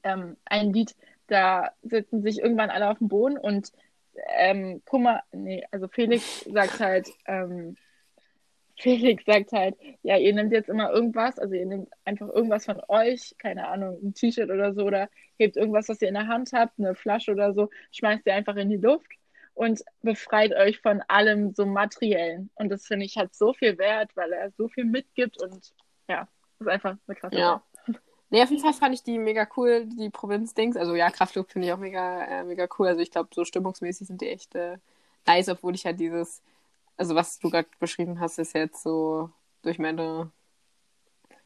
[0.03, 0.97] ähm, ein Lied,
[1.29, 3.71] da sitzen sich irgendwann alle auf dem Boden und
[4.39, 7.77] ähm, Kummer, nee, also Felix sagt halt, ähm,
[8.79, 12.81] Felix sagt halt, ja, ihr nehmt jetzt immer irgendwas, also ihr nehmt einfach irgendwas von
[12.89, 15.09] euch, keine Ahnung, ein T-Shirt oder so, oder
[15.39, 18.57] hebt irgendwas, was ihr in der Hand habt, eine Flasche oder so, schmeißt ihr einfach
[18.57, 19.11] in die Luft
[19.55, 22.51] und befreit euch von allem so materiellen.
[22.55, 25.73] Und das finde ich hat so viel Wert, weil er so viel mitgibt und
[26.09, 26.29] ja,
[26.61, 27.63] ist einfach eine krasse Ja.
[28.31, 30.77] Nee, auf jeden Fall fand ich die mega cool, die Provinz-Dings.
[30.77, 32.89] Also ja, Kraftclub finde ich auch mega, äh, mega cool.
[32.89, 34.77] Also ich glaube, so stimmungsmäßig sind die echt äh,
[35.27, 36.43] nice, obwohl ich halt dieses,
[36.99, 39.31] also was du gerade beschrieben hast, ist jetzt so
[39.63, 40.31] durch meine,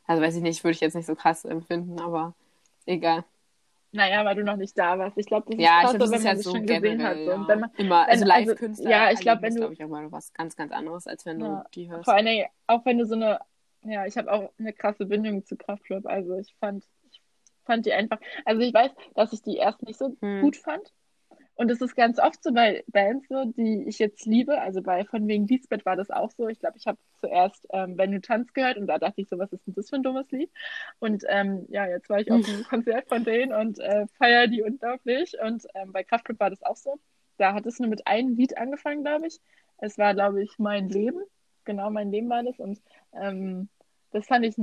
[0.06, 2.34] also weiß ich nicht, würde ich jetzt nicht so krass empfinden, aber
[2.86, 3.24] egal.
[3.94, 5.18] Naja, weil du noch nicht da warst.
[5.18, 6.50] Ich glaube, das ist Ja, ich krasser, glaube, das wenn ist man ja sich so
[6.52, 7.14] schon gesehen hat.
[7.14, 7.30] generell, So.
[7.42, 7.48] ja.
[7.48, 9.84] Wenn man, Immer, also wenn- Live-Künstler ja, ich glaub, erleben wenn ist, du- glaube ich,
[9.84, 11.46] auch mal was ganz, ganz anderes, als wenn Ja.
[11.62, 12.04] du die hörst.
[12.06, 13.38] vor allen Dingen, auch wenn du so eine,
[13.82, 16.06] ja, ich habe auch eine krasse Bindung zu Kraftclub.
[16.06, 17.20] Also ich fand, ich
[17.64, 20.40] fand die einfach, also ich weiß, dass ich die erst nicht so Hm.
[20.40, 20.90] gut fand.
[21.62, 24.60] Und es ist ganz oft so bei Bands so, die ich jetzt liebe.
[24.60, 26.48] Also bei von wegen Beatsbett war das auch so.
[26.48, 29.38] Ich glaube, ich habe zuerst ähm, Wenn du tanzt gehört und da dachte ich so,
[29.38, 30.50] was ist denn das für ein dummes Lied?
[30.98, 34.64] Und ähm, ja, jetzt war ich auf einem Konzert von denen und äh, feiere die
[34.64, 35.36] unglaublich.
[35.40, 36.98] Und ähm, bei Kraftclub war das auch so.
[37.38, 39.38] Da hat es nur mit einem Lied angefangen, glaube ich.
[39.78, 41.22] Es war, glaube ich, Mein Leben.
[41.64, 42.58] Genau, Mein Leben war das.
[42.58, 42.82] Und
[43.12, 43.68] ähm,
[44.10, 44.56] das fand ich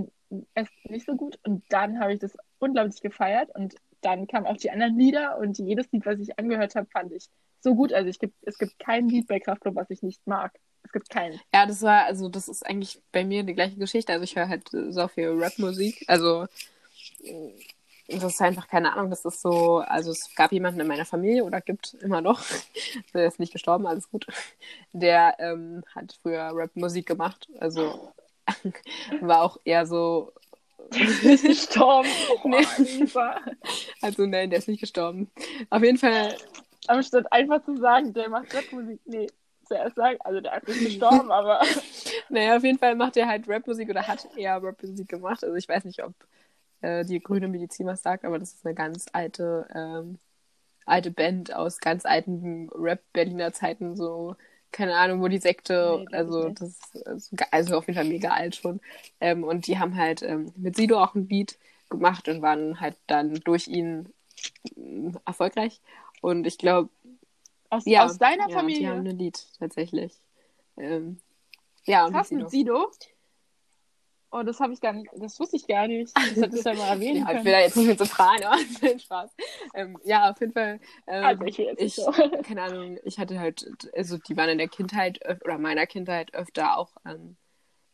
[0.54, 1.40] erst nicht so gut.
[1.46, 3.56] Und dann habe ich das unglaublich gefeiert.
[3.56, 5.38] Und dann kamen auch die anderen Lieder.
[5.38, 7.28] Und jedes Lied, was ich angehört habe, fand ich
[7.60, 7.94] so gut.
[7.94, 10.54] Also ich gibt, es gibt kein Lied bei Kraftclub, was ich nicht mag.
[10.84, 11.40] Es gibt keinen.
[11.54, 14.14] Ja, das war, also das ist eigentlich bei mir die gleiche Geschichte.
[14.14, 16.06] Also ich höre halt so viel Rap-Musik.
[16.08, 16.48] Also
[18.18, 21.44] das ist einfach keine Ahnung, das ist so, also es gab jemanden in meiner Familie
[21.44, 22.44] oder gibt immer noch,
[23.14, 24.26] der ist nicht gestorben, alles gut,
[24.94, 27.48] der ähm, hat früher Rap-Musik gemacht.
[27.60, 28.12] Also
[29.22, 30.34] war auch eher so,
[31.24, 32.10] Ist gestorben.
[32.44, 32.66] Oh, Nee.
[32.78, 33.40] Lisa.
[34.02, 35.30] also nein, der ist nicht gestorben.
[35.70, 36.36] Auf jeden Fall,
[36.88, 39.00] Anstatt einfach zu sagen, der macht Rapmusik.
[39.06, 39.28] Nee,
[39.70, 41.62] zuerst sagen, also der ist nicht gestorben, aber
[42.30, 45.44] naja, auf jeden Fall macht er halt Rap-Musik oder hat eher Rap-Musik gemacht.
[45.44, 46.14] Also ich weiß nicht, ob
[46.82, 50.18] äh, die grüne Medizin was sagt, aber das ist eine ganz alte, ähm,
[50.86, 54.36] alte Band aus ganz alten Rap-Berliner Zeiten, so,
[54.72, 58.56] keine Ahnung, wo die Sekte, Nee, also das ist also auf jeden Fall mega alt
[58.56, 58.80] schon.
[59.20, 61.58] Ähm, und die haben halt ähm, mit Sido auch ein Beat
[61.90, 64.14] gemacht und waren halt dann durch ihn
[64.76, 65.82] mm, erfolgreich.
[66.22, 66.90] Und ich glaube,
[67.70, 68.92] aus, ja, aus deiner ja, die haben Familie.
[68.92, 70.14] ein Lied tatsächlich.
[70.78, 71.20] Ähm,
[71.86, 72.92] ja, und Krass mit mit Sido.
[74.32, 76.16] Oh, das habe ich gar nicht, das wusste ich gar nicht.
[76.16, 78.44] Das hättest du ja mal erwähnen Ja, ich will da jetzt nicht mehr so fragen,
[78.44, 79.32] aber nein, Spaß.
[79.74, 80.80] Ähm, ja, auf jeden Fall.
[81.08, 82.12] Ähm, Also ich ich, so.
[82.44, 83.66] keine Ahnung, ich hatte halt,
[83.96, 87.38] also die waren in der Kindheit oder meiner Kindheit öfter auch ähm,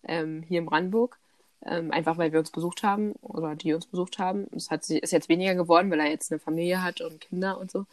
[0.04, 1.20] ähm, hier in Brandenburg.
[1.66, 4.48] Ähm, einfach weil wir uns besucht haben oder die uns besucht haben.
[4.56, 7.58] Es hat sie, ist jetzt weniger geworden, weil er jetzt eine Familie hat und Kinder
[7.58, 7.86] und so.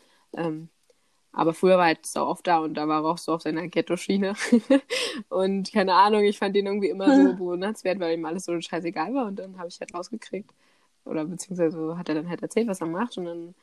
[1.32, 3.42] Aber früher war er halt so oft da und da war er auch so auf
[3.42, 4.34] seiner Ghetto-Schiene.
[5.30, 9.14] und keine Ahnung, ich fand den irgendwie immer so bewundernswert, weil ihm alles so scheißegal
[9.14, 9.26] war.
[9.26, 10.50] Und dann habe ich halt rausgekriegt,
[11.04, 13.16] oder beziehungsweise hat er dann halt erzählt, was er macht.
[13.16, 13.54] Und dann,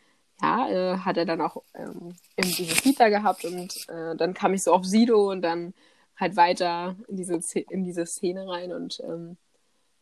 [0.41, 3.45] ja, äh, hat er dann auch ähm, eben dieses Lied da gehabt.
[3.45, 5.74] Und äh, dann kam ich so auf Sido und dann
[6.17, 7.39] halt weiter in diese,
[7.70, 8.74] in diese Szene rein.
[8.74, 9.38] Und ähm,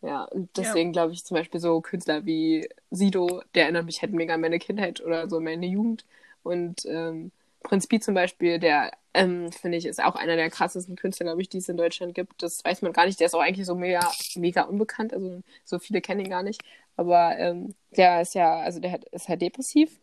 [0.02, 4.14] ja, und deswegen glaube ich zum Beispiel so Künstler wie Sido, der erinnert mich halt
[4.14, 6.06] mega an meine Kindheit oder so meine Jugend.
[6.44, 7.32] Und ähm,
[7.68, 11.42] Prinz Pi zum Beispiel, der, ähm, finde ich, ist auch einer der krassesten Künstler, glaube
[11.42, 12.42] ich, die es in Deutschland gibt.
[12.42, 13.20] Das weiß man gar nicht.
[13.20, 14.00] Der ist auch eigentlich so mega,
[14.36, 15.14] mega unbekannt.
[15.14, 16.62] Also so viele kennen ihn gar nicht.
[16.96, 20.00] Aber ähm, der ist ja, also der hat, ist halt depressiv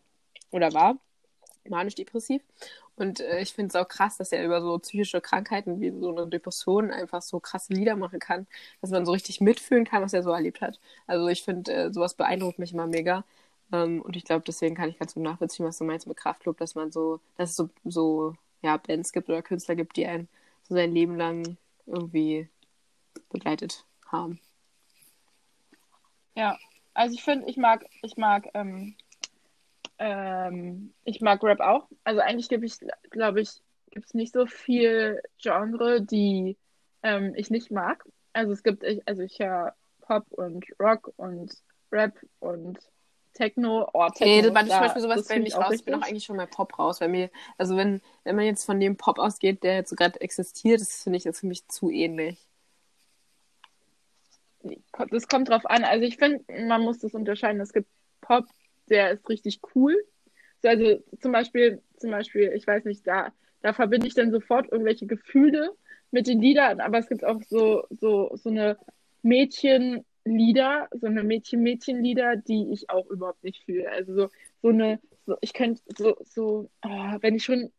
[0.50, 0.98] oder war
[1.68, 2.42] manisch-depressiv.
[2.96, 6.14] Und äh, ich finde es auch krass, dass er über so psychische Krankheiten wie so
[6.16, 8.46] eine Depression einfach so krasse Lieder machen kann,
[8.80, 10.78] dass man so richtig mitfühlen kann, was er so erlebt hat.
[11.06, 13.24] Also ich finde, äh, sowas beeindruckt mich immer mega.
[13.72, 16.56] Ähm, und ich glaube, deswegen kann ich ganz gut nachvollziehen, was du meinst mit Kraftclub,
[16.58, 20.28] dass man so, dass es so, so ja, Bands gibt oder Künstler gibt, die einen
[20.62, 21.56] so sein Leben lang
[21.86, 22.48] irgendwie
[23.30, 24.40] begleitet haben.
[26.34, 26.58] Ja,
[26.94, 28.94] also ich finde, ich mag, ich mag, ähm,
[29.98, 31.88] ähm, ich mag Rap auch.
[32.04, 32.78] Also eigentlich gibt ich,
[33.10, 33.50] glaube ich,
[33.90, 36.56] gibt es nicht so viel Genre, die
[37.02, 38.04] ähm, ich nicht mag.
[38.32, 41.52] Also es gibt, also ich höre Pop und Rock und
[41.92, 42.78] Rap und
[43.34, 43.88] Techno.
[43.92, 45.74] Oh, Techno, Nee, das war zum Beispiel sowas bei find mir ich raus.
[45.74, 48.64] Ich bin auch eigentlich schon bei Pop raus, weil mir, also wenn, wenn man jetzt
[48.64, 51.66] von dem Pop ausgeht, der jetzt so gerade existiert, das finde ich jetzt für mich
[51.68, 52.38] zu ähnlich.
[55.10, 55.84] Das kommt drauf an.
[55.84, 57.60] Also ich finde, man muss das unterscheiden.
[57.60, 57.88] Es gibt
[58.20, 58.46] Pop,
[58.88, 59.94] der ist richtig cool.
[60.62, 64.70] So, also zum Beispiel, zum Beispiel, ich weiß nicht, da, da verbinde ich dann sofort
[64.72, 65.76] irgendwelche Gefühle
[66.10, 68.78] mit den Liedern, aber es gibt auch so, so, so eine
[70.24, 73.90] Mädchenlieder, so eine Mädchen-Mädchen-Lieder, die ich auch überhaupt nicht fühle.
[73.90, 74.28] Also so,
[74.62, 77.72] so eine, so, ich könnte so, so, oh, wenn ich schon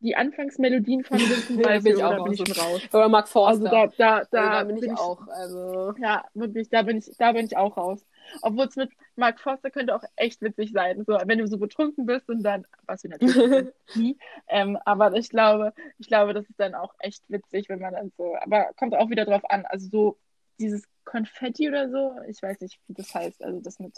[0.00, 2.48] die Anfangsmelodien von Vincent Ja, Weiss bin ich auch bin ich raus.
[2.48, 2.88] schon raus.
[2.92, 3.68] Oder Mark Also Forster.
[3.68, 5.26] da, da, da, Also da bin ich bin auch.
[5.28, 8.04] Also, ja, wirklich, da bin ich, da bin ich auch raus.
[8.40, 11.04] Obwohl es mit Mark Forster könnte auch echt witzig sein.
[11.06, 14.16] So, wenn du so betrunken bist und dann, was wir natürlich nie.
[14.48, 18.12] Ähm, aber ich glaube, ich glaube, das ist dann auch echt witzig, wenn man dann
[18.16, 19.66] so, aber kommt auch wieder drauf an.
[19.66, 20.18] Also so
[20.58, 23.42] dieses Konfetti oder so, ich weiß nicht, wie das heißt.
[23.44, 23.96] Also das mit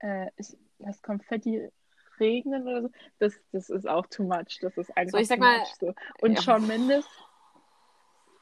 [0.00, 1.68] äh, ich, das Konfetti
[2.20, 4.58] regnen oder so, das, das ist auch too much.
[4.60, 5.74] Das ist einfach So, ich sag too mal, much.
[5.80, 5.94] So.
[6.20, 6.42] Und ja.
[6.42, 7.06] Shawn Mendes,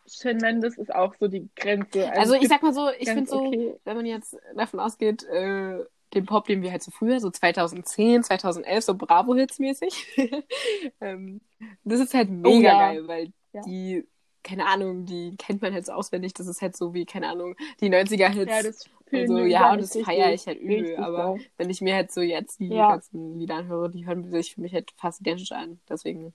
[0.07, 2.11] Shawn Mendes ist auch so die Grenze.
[2.13, 3.77] Also es ich sag mal so, ich finde so, okay.
[3.85, 5.85] wenn man jetzt davon ausgeht, äh,
[6.15, 10.07] den Pop, den wir halt so früher, so 2010, 2011, so Bravo-Hits mäßig,
[11.01, 11.41] ähm,
[11.85, 12.79] das ist halt mega Oh ja.
[12.79, 13.63] geil, weil Ja.
[13.63, 14.07] die,
[14.43, 17.57] keine Ahnung, die kennt man halt so auswendig, das ist halt so wie, keine Ahnung,
[17.81, 18.51] die 90er-Hits.
[18.51, 21.41] Ja, das und so, ja, und das feiere ich halt übel, aber doll.
[21.59, 22.89] wenn ich mir halt so jetzt die Ja.
[22.89, 26.35] ganzen Lieder anhöre, die hören sich für mich halt fast identisch an, deswegen,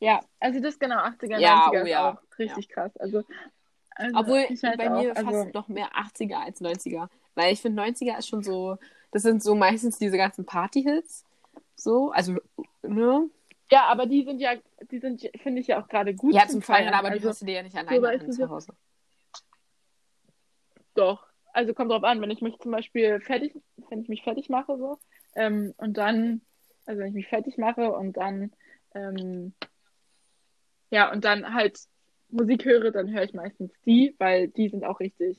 [0.00, 2.10] Ja, also das genau 80er, Ja, 90er oh ist ja.
[2.12, 2.94] auch richtig krass.
[2.98, 3.24] Also,
[3.94, 7.08] also Obwohl halt bei auch, mir also, fast noch mehr 80er als 90er.
[7.34, 8.76] Weil ich finde, 90er ist schon so,
[9.12, 11.24] das sind so meistens diese ganzen Party-Hits.
[11.76, 12.36] So, also,
[12.82, 13.30] ne?
[13.70, 14.54] Ja, aber die sind ja,
[14.90, 16.34] die sind, finde ich ja auch gerade gut.
[16.34, 18.32] Ja, zum Feiern, aber die also, hörst du dir ja nicht alleine an du, zu
[18.32, 18.72] so- Hause.
[20.94, 21.26] Doch.
[21.52, 23.54] Also kommt drauf an, wenn ich mich zum Beispiel fertig,
[23.88, 24.98] wenn ich mich fertig mache so,
[25.36, 26.40] ähm, und dann,
[26.84, 28.52] also wenn ich mich fertig mache und dann,
[28.94, 29.54] ähm,
[30.90, 31.78] ja, und dann halt
[32.28, 35.38] Musik höre, dann höre ich meistens die, weil die sind auch richtig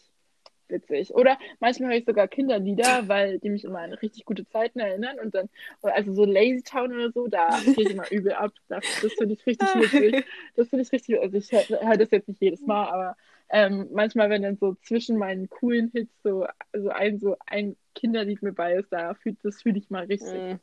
[0.69, 1.13] witzig.
[1.13, 5.19] Oder manchmal höre ich sogar Kinderlieder, weil die mich immer an richtig gute Zeiten erinnern
[5.19, 5.49] und dann,
[5.81, 8.51] also so Lazy Town oder so, da gehe ich immer übel ab.
[8.67, 10.25] Das, das finde ich richtig witzig.
[10.55, 13.17] Das finde ich richtig, also ich höre hör das jetzt nicht jedes Mal, aber
[13.49, 18.41] ähm, manchmal, wenn dann so zwischen meinen coolen Hits so, so ein, so ein Kinderlied
[18.41, 20.33] mit bei ist, da fühlt, das fühle ich mal richtig.
[20.33, 20.59] Mm.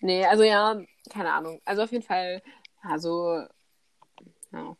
[0.00, 0.80] Nee, also ja,
[1.10, 1.60] keine Ahnung.
[1.64, 2.42] Also auf jeden Fall,
[2.82, 3.42] also,
[4.52, 4.76] ja.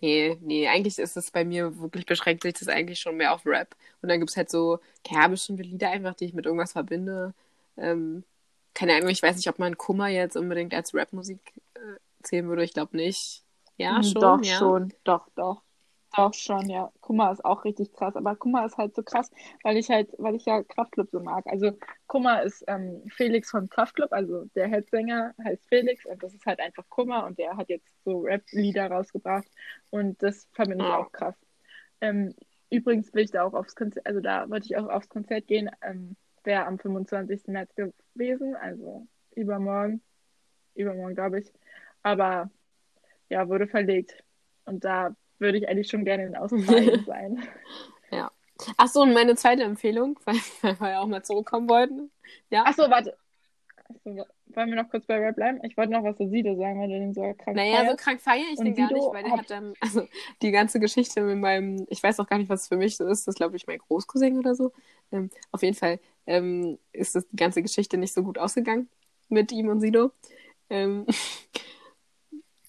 [0.00, 3.44] Nee, nee, eigentlich ist es bei mir wirklich beschränkt sich das eigentlich schon mehr auf
[3.44, 3.76] Rap.
[4.00, 7.34] Und dann gibt es halt so, ja, bestimmte Lieder einfach, die ich mit irgendwas verbinde.
[7.76, 8.24] Ähm,
[8.74, 11.40] keine Ahnung, ich weiß nicht, ob man Kummer jetzt unbedingt als Rapmusik
[11.74, 11.80] äh,
[12.22, 12.64] zählen würde.
[12.64, 13.42] Ich glaube nicht.
[13.76, 14.14] Ja, Mhm, schon.
[14.14, 14.56] Doch, ja.
[14.56, 14.94] schon.
[15.04, 15.62] Doch, doch.
[16.16, 16.90] Doch schon, ja.
[17.00, 18.16] Kummer ist auch richtig krass.
[18.16, 19.30] Aber Kummer ist halt so krass,
[19.62, 21.46] weil ich halt, weil ich ja Kraftklub so mag.
[21.46, 21.72] Also
[22.06, 26.60] Kummer ist ähm, Felix von Kraftklub, also der Headsänger heißt Felix und das ist halt
[26.60, 29.46] einfach Kummer und der hat jetzt so Rap-Lieder rausgebracht
[29.90, 31.36] und das verbinde ich auch krass.
[32.00, 32.34] Ähm,
[32.70, 35.70] übrigens will ich da auch aufs Konzert, also da wollte ich auch aufs Konzert gehen,
[35.82, 37.42] ähm, wäre am 25.
[37.48, 39.06] März gewesen, also
[39.36, 40.02] übermorgen,
[40.74, 41.52] übermorgen glaube ich.
[42.02, 42.50] Aber
[43.28, 44.24] ja, wurde verlegt.
[44.64, 47.42] Und da würde ich eigentlich schon gerne in Australien sein.
[48.76, 52.10] Ach so, und meine zweite Empfehlung, weil, weil wir ja auch mal zurückkommen wollten.
[52.50, 52.64] Ja.
[52.64, 53.16] Achso, warte.
[53.88, 55.60] Achso, wa- wollen wir noch kurz bei Rap bleiben?
[55.64, 57.98] Ich wollte noch was zu Sido sagen, weil du den so krank Naja, so feierst.
[58.04, 60.02] krank feiere ich Und den gar Sido nicht, weil der hat- hat dann, also
[60.42, 63.06] die ganze Geschichte mit meinem, ich weiß auch gar nicht, was es für mich so
[63.06, 64.72] ist, das ist, glaube ich, mein Großcousin oder so.
[65.10, 68.90] Ähm, auf jeden Fall ähm, ist das die ganze Geschichte nicht so gut ausgegangen
[69.30, 70.10] mit ihm und Sido.
[70.68, 71.06] Ähm,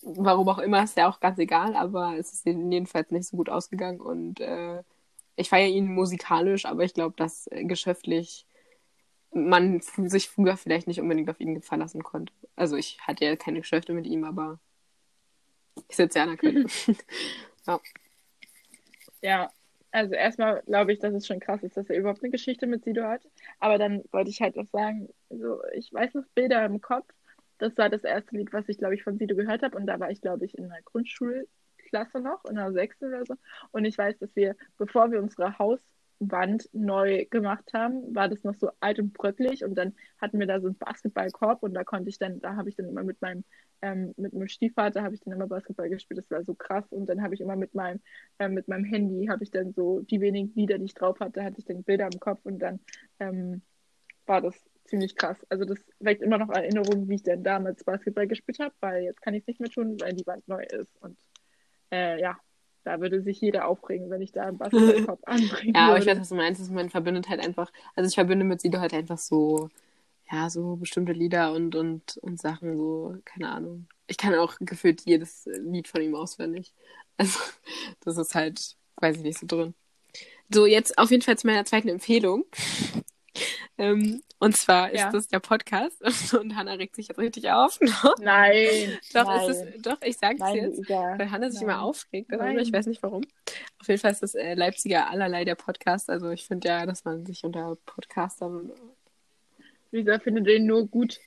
[0.04, 3.49] warum auch immer, ist ja auch ganz egal, aber es ist jedenfalls nicht so gut
[3.49, 4.84] ausgegangen und äh,
[5.36, 8.45] ich feiere ihn musikalisch, aber ich glaube, dass äh, geschäftlich
[9.34, 12.34] man sich früher vielleicht nicht unbedingt auf ihn verlassen konnte.
[12.56, 14.60] Also ich hatte ja keine Geschäfte mit ihm, aber
[15.88, 16.66] ich sitze ja an der Quelle.
[19.22, 19.52] Ja,
[19.91, 22.84] also erstmal glaube ich, dass es schon krass ist, dass er überhaupt eine Geschichte mit
[22.84, 23.22] Sido hat.
[23.60, 27.06] Aber dann wollte ich halt noch sagen, so, ich weiß noch Bilder im Kopf.
[27.62, 29.78] Das war das erste Lied, was ich, glaube ich, von Sido gehört habe.
[29.78, 33.36] Und da war ich, glaube ich, in der Grundschulklasse noch, in der sechsten oder so.
[33.72, 38.55] Und ich weiß, dass wir, bevor wir unsere Hauswand neu gemacht haben, war das noch
[38.55, 39.64] so alt und bröcklig.
[39.64, 42.70] Und dann hatten wir da so einen Basketballkorb und da konnte ich dann, da habe
[42.70, 43.43] ich dann immer mit meinem
[43.84, 46.86] ähm, mit meinem Stiefvater habe ich dann immer Basketball gespielt, das war so krass.
[46.91, 47.99] Und dann habe ich immer mit meinem,
[48.39, 51.43] äh, mit meinem Handy, habe ich dann so die wenigen Lieder, die ich drauf hatte,
[51.43, 52.80] hatte ich dann Bilder im Kopf und dann
[53.20, 53.62] ähm,
[54.26, 54.55] war das
[54.86, 55.38] ziemlich krass.
[55.49, 59.21] Also das weckt immer noch Erinnerungen, wie ich dann damals Basketball gespielt habe, weil jetzt
[59.21, 60.91] kann ich es nicht mehr tun, weil die Wand neu ist.
[61.01, 61.17] Und
[61.91, 62.38] äh, ja,
[62.84, 66.19] da würde sich jeder aufregen, wenn ich da einen Basketballkorb anbringen Ja, aber ich weiß,
[66.19, 66.61] was du meinst.
[66.61, 69.69] dass Man verbindet halt einfach, also ich verbinde mit Sido halt einfach so,
[70.32, 73.88] ja, so bestimmte Lieder und, und, und Sachen, so, keine Ahnung.
[74.07, 76.73] Ich kann auch gefühlt jedes Lied von ihm auswendig.
[77.17, 77.39] Also,
[78.03, 79.75] das ist halt, weiß ich nicht, so drin.
[80.49, 82.45] So, jetzt auf jeden Fall zu meiner zweiten Empfehlung.
[83.78, 85.11] Ähm, und zwar ist Ja.
[85.11, 86.01] das der Podcast.
[86.39, 87.80] Und Hannah regt sich jetzt richtig auf.
[88.19, 89.49] Nein, doch, nein.
[89.49, 90.78] ist es, doch, ich sag's Nein, jetzt.
[90.78, 91.17] Luisa.
[91.17, 91.69] Weil Hannah sich Nein.
[91.69, 92.32] immer aufregt.
[92.34, 93.24] Also ich weiß nicht warum.
[93.80, 96.09] Auf jeden Fall ist das äh, Leipziger allerlei der Podcast.
[96.09, 98.72] Also ich finde ja, dass man sich unter Podcastern.
[99.91, 101.19] Luisa findet den nur gut,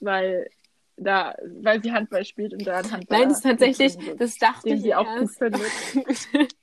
[0.00, 0.48] weil
[0.96, 3.18] da, weil sie Handball spielt und da Handball.
[3.20, 5.62] Nein, das ist tatsächlich, das dachte ich sie auch gut findet.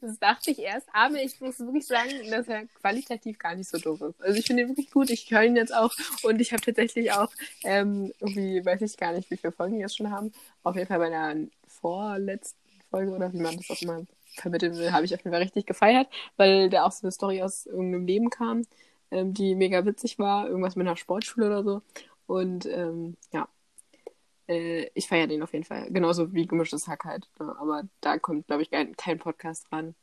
[0.00, 3.78] das dachte ich erst, aber ich muss wirklich sagen, dass er qualitativ gar nicht so
[3.78, 4.22] doof ist.
[4.22, 5.10] Also ich finde ihn wirklich gut.
[5.10, 5.92] Ich höre ihn jetzt auch
[6.22, 7.30] und ich habe tatsächlich auch
[7.62, 10.32] ähm, irgendwie, weiß ich gar nicht, wie viele Folgen wir jetzt schon haben.
[10.62, 11.36] Auf jeden Fall bei der
[11.66, 12.58] vorletzten
[12.90, 15.66] Folge oder wie man das auch immer vermitteln will, habe ich auf jeden Fall richtig
[15.66, 18.62] gefeiert, weil da auch so eine Story aus irgendeinem Leben kam,
[19.10, 21.82] ähm, die mega witzig war, irgendwas mit einer Sportschule oder so.
[22.26, 23.48] Und ähm, ja,
[24.48, 25.90] äh, ich feiere den auf jeden Fall.
[25.90, 27.28] Genauso wie gemischtes Hack halt.
[27.38, 27.54] Ne?
[27.58, 29.94] Aber da kommt, glaube ich, kein, kein Podcast dran.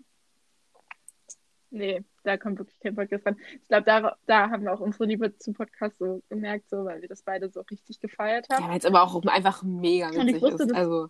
[1.70, 3.38] Nee, da kommt wirklich kein Podcast dran.
[3.62, 7.02] Ich glaube, da, da haben wir auch unsere Liebe zu Podcasts so gemerkt, so, weil
[7.02, 8.64] wir das beide so richtig gefeiert haben.
[8.64, 10.76] Ja, weil es aber auch einfach mega witzig wusste, ist.
[10.76, 11.10] Also,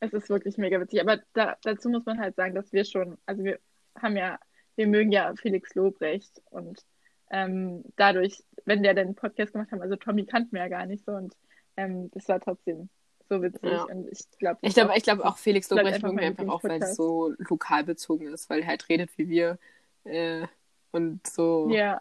[0.00, 1.00] Es ist wirklich mega witzig.
[1.00, 3.58] Aber da, dazu muss man halt sagen, dass wir schon, also wir
[3.98, 4.38] haben ja,
[4.76, 6.84] wir mögen ja Felix Lobrecht und
[7.30, 11.04] ähm, dadurch, wenn der den Podcast gemacht hat, also Tommy kannten wir ja gar nicht
[11.04, 11.34] so und
[11.78, 12.88] ähm, das war trotzdem
[13.30, 13.84] so witzig Ja.
[13.84, 16.96] und ich glaube, ich glaube glaub auch Felix einfach mögen wir einfach auch, weil es
[16.96, 19.58] so lokal bezogen ist, weil er halt redet wie wir.
[20.04, 20.46] Äh,
[20.92, 21.68] und so.
[21.70, 22.00] Ja,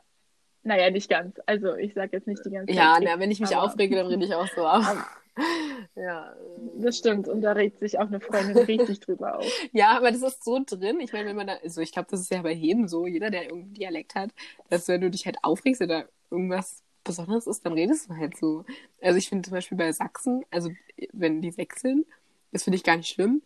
[0.63, 1.37] naja, nicht ganz.
[1.45, 3.03] Also ich sage jetzt nicht die ganze Ja, Zeit.
[3.05, 4.65] na, wenn ich mich aber- aufrege, dann rede ich auch so.
[4.65, 5.05] Aber,
[5.95, 6.33] ja.
[6.79, 9.45] Das stimmt und da regt sich auch eine Freundin richtig drüber auf.
[9.73, 10.99] ja, aber das ist so drin.
[11.01, 13.29] Ich meine, wenn man da, also ich glaube, das ist ja bei jedem so, jeder,
[13.29, 14.29] der irgendeinen Dialekt hat,
[14.69, 18.65] dass wenn du dich halt aufregst oder irgendwas Besonderes ist, dann redest du halt so.
[19.01, 20.69] Also ich finde zum Beispiel bei Sachsen, also
[21.13, 22.05] wenn die wechseln,
[22.51, 23.41] das finde ich gar nicht schlimm.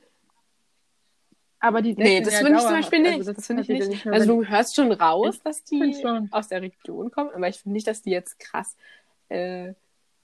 [1.59, 2.72] Aber die Nee, das ja finde ich zum.
[2.74, 3.14] Beispiel nicht.
[3.20, 4.05] Also das finde ich ja nicht.
[4.05, 7.74] nur, Also du hörst schon raus, dass die aus der Region kommen, aber ich finde
[7.74, 8.76] nicht, dass die jetzt krass
[9.30, 9.74] äh,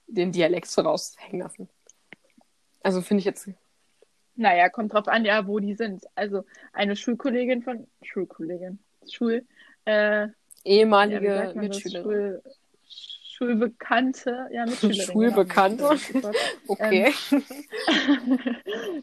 [0.08, 1.68] den Dialekt so raushängen lassen.
[2.82, 3.48] Also finde ich jetzt.
[4.34, 6.04] Naja, kommt drauf an, ja, wo die sind.
[6.14, 8.78] Also eine Schulkollegin von Schulkollegin,
[9.10, 9.44] Schul,
[9.84, 10.30] äh, ja,
[10.64, 11.54] ehemalige das?
[11.54, 12.04] Mitschülerin.
[12.04, 12.42] Schul,
[13.38, 15.06] Schulbekannte, ja, Mitschülerin.
[15.12, 15.96] Schulbekannte?
[16.12, 16.30] Genau.
[16.68, 17.12] Okay.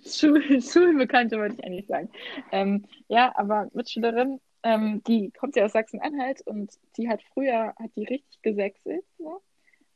[0.06, 2.10] Schul, Schulbekannte wollte ich eigentlich sagen.
[2.52, 7.96] Ähm, ja, aber Mitschülerin, ähm, die kommt ja aus Sachsen-Anhalt und die hat früher, hat
[7.96, 9.38] die richtig gesächselt, ne?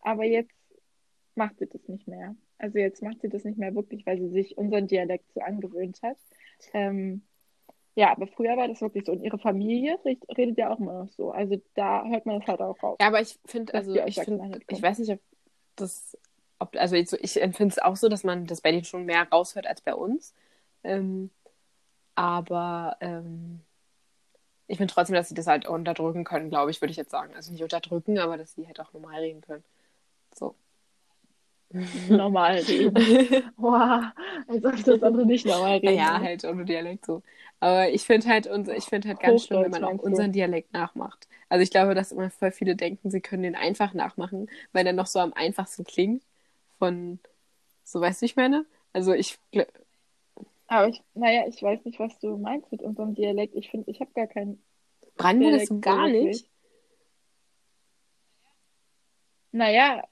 [0.01, 0.55] aber jetzt
[1.35, 2.35] macht sie das nicht mehr.
[2.57, 6.01] Also jetzt macht sie das nicht mehr wirklich, weil sie sich unseren Dialekt so angewöhnt
[6.01, 6.17] hat.
[6.73, 7.23] Ähm,
[7.99, 9.11] ja, aber früher war das wirklich so.
[9.11, 11.31] Und ihre Familie red- redet ja auch immer noch so.
[11.31, 12.97] Also da hört man das halt auch raus.
[13.01, 15.19] Ja, aber ich finde, also ich finde, ich weiß nicht, ob
[15.75, 16.17] das,
[16.59, 19.27] ob, also ich, ich empfinde es auch so, dass man das bei denen schon mehr
[19.29, 20.33] raushört als bei uns.
[20.83, 21.29] Ähm,
[22.15, 23.61] aber ähm,
[24.67, 27.33] ich finde trotzdem, dass sie das halt unterdrücken können, glaube ich, würde ich jetzt sagen.
[27.35, 29.63] Also nicht unterdrücken, aber dass sie halt auch normal reden können.
[30.33, 30.55] So.
[31.71, 32.95] Normal reden.
[33.57, 34.05] Wow,
[34.47, 35.97] als ob das andere nicht normal reden.
[35.97, 37.21] Ja, halt ohne Dialekt so.
[37.59, 40.73] Aber ich finde halt, unser, ich finde halt ganz schlimm, wenn man auch unseren Dialekt
[40.73, 41.27] nachmacht.
[41.49, 44.93] Also ich glaube, dass immer voll viele denken, sie können den einfach nachmachen, weil der
[44.93, 46.23] noch so am einfachsten klingt.
[46.79, 47.19] Von,
[47.83, 48.65] so weißt du, wie ich meine?
[48.93, 49.37] Also ich,
[50.67, 53.55] Aber ich, naja, ich weiß nicht, was du meinst mit unserem Dialekt.
[53.55, 54.61] Ich finde, ich habe gar keinen.
[55.17, 56.45] Brandenburg ist gar nicht.
[59.51, 60.03] Naja,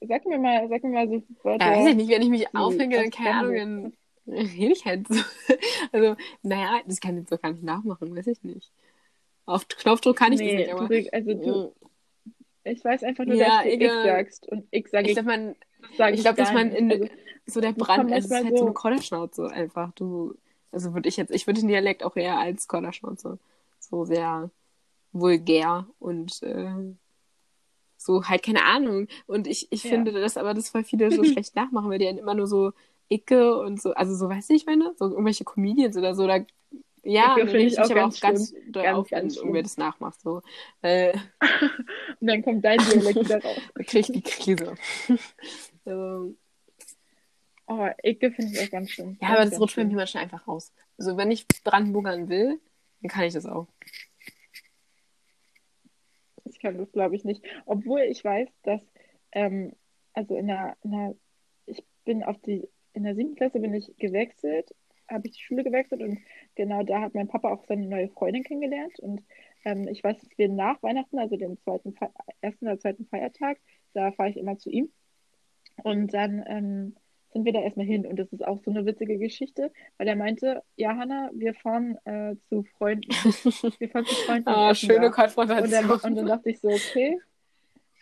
[0.00, 1.64] sag mir mal, sag mir mal so Wörter.
[1.66, 3.92] Ja, weiß ich nicht, wenn ich mich aufrege, dann keine Ahnung,
[4.26, 5.14] dann rede ich halt so.
[5.92, 8.70] Also, naja, das kann ich jetzt so gar nicht nachmachen, weiß ich nicht.
[9.46, 10.88] Auf Knopfdruck kann ich nee, das nicht, du, aber.
[10.90, 11.72] reg- also du,
[12.64, 13.96] ich weiß einfach nur, Ja, dass du egal.
[13.96, 14.48] ich sagst.
[14.48, 15.54] Und ich sage Ich man,
[15.96, 17.08] sag ich glaube, dass man in Also,
[17.46, 19.92] so der Brand, also es ist halt so so- eine Kodderschnauze einfach.
[19.92, 20.34] Du,
[20.70, 23.38] also würde ich jetzt, ich würde den Dialekt auch eher als Kodderschnauze.
[23.80, 24.50] So sehr
[25.12, 26.74] vulgär und äh,
[28.08, 29.08] so halt keine Ahnung.
[29.28, 29.90] Und ich, ich Ja.
[29.90, 32.72] finde, dass aber das voll viele so schlecht nachmachen, weil die dann immer nur so
[33.10, 36.40] Icke und so, also so weiß ich, meine, so irgendwelche Comedians oder so, da
[37.04, 39.64] ja, finde ich auch aber ganz auch ganz doll Ganz, auf, wenn ganz irgendwer schlimm.
[39.64, 40.20] das nachmacht.
[40.20, 40.42] So.
[40.82, 41.16] Äh,
[42.20, 43.58] und dann kommt dein Dialekt wieder raus.
[43.74, 44.74] da kriege ich die Krise.
[45.86, 46.34] also,
[47.70, 49.18] Oh, Icke finde ich auch ganz schlimm.
[49.20, 50.72] Ja, Ganz, aber das rutscht mir manchmal einfach raus.
[50.96, 52.60] Also wenn ich Brandenburgern will,
[53.02, 53.68] dann kann ich das auch.
[56.58, 57.44] Ich kann das, glaube ich, nicht.
[57.66, 58.82] Obwohl ich weiß, dass,
[59.30, 59.72] ähm,
[60.12, 61.14] also in der, in der,
[61.66, 64.74] ich bin auf die, in der siebten Klasse bin ich gewechselt,
[65.08, 66.18] habe ich die Schule gewechselt und
[66.56, 68.98] genau da hat mein Papa auch seine neue Freundin kennengelernt.
[68.98, 69.22] Und
[69.64, 71.94] ähm, ich weiß, dass wir nach Weihnachten, also den zweiten,
[72.40, 73.58] ersten oder zweiten Feiertag,
[73.94, 74.90] da fahre ich immer zu ihm.
[75.84, 76.96] Und dann ähm,
[77.32, 78.06] sind wir da erstmal hin.
[78.06, 81.96] Und das ist auch so eine witzige Geschichte, weil er meinte, ja, Hanna, wir fahren
[82.04, 83.08] äh, zu Freunden.
[83.78, 84.48] Wir fahren zu Freunden.
[84.48, 85.06] Ah, schöne da.
[85.06, 85.70] Und Konfrontation.
[85.70, 87.18] dann, und dann dachte ich so, okay,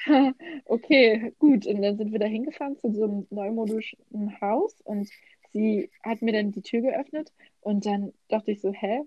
[0.64, 1.66] okay, gut.
[1.66, 3.98] Und dann sind wir da hingefahren zu so einem neumodischen
[4.40, 5.08] Haus und
[5.52, 9.02] sie hat mir dann die Tür geöffnet und dann dachte ich so, hä?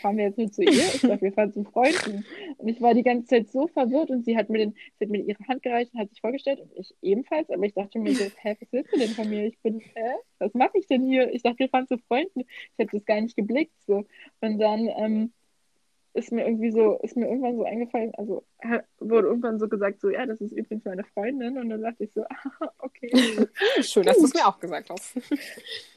[0.00, 0.70] Fahren wir jetzt nur zu ihr?
[0.70, 2.24] Ich dachte, wir fahren zu Freunden.
[2.58, 5.10] Und ich war die ganze Zeit so verwirrt und sie hat mir, den, sie hat
[5.10, 7.50] mir ihre Hand gereicht und hat sich vorgestellt und ich ebenfalls.
[7.50, 9.46] Aber ich dachte mir so, hä, was willst du denn von mir?
[9.46, 10.14] Ich bin, hä?
[10.38, 11.32] Was mache ich denn hier?
[11.32, 12.40] Ich dachte, wir fahren zu Freunden.
[12.40, 13.74] Ich habe das gar nicht geblickt.
[13.86, 14.04] So.
[14.40, 15.32] Und dann ähm,
[16.16, 18.42] ist mir irgendwie so, ist mir irgendwann so eingefallen, also
[19.00, 21.58] wurde irgendwann so gesagt, so, ja, das ist übrigens meine Freundin.
[21.58, 23.10] Und dann dachte ich so, ah, okay.
[23.82, 25.16] Schön, dass du es mir auch gesagt hast.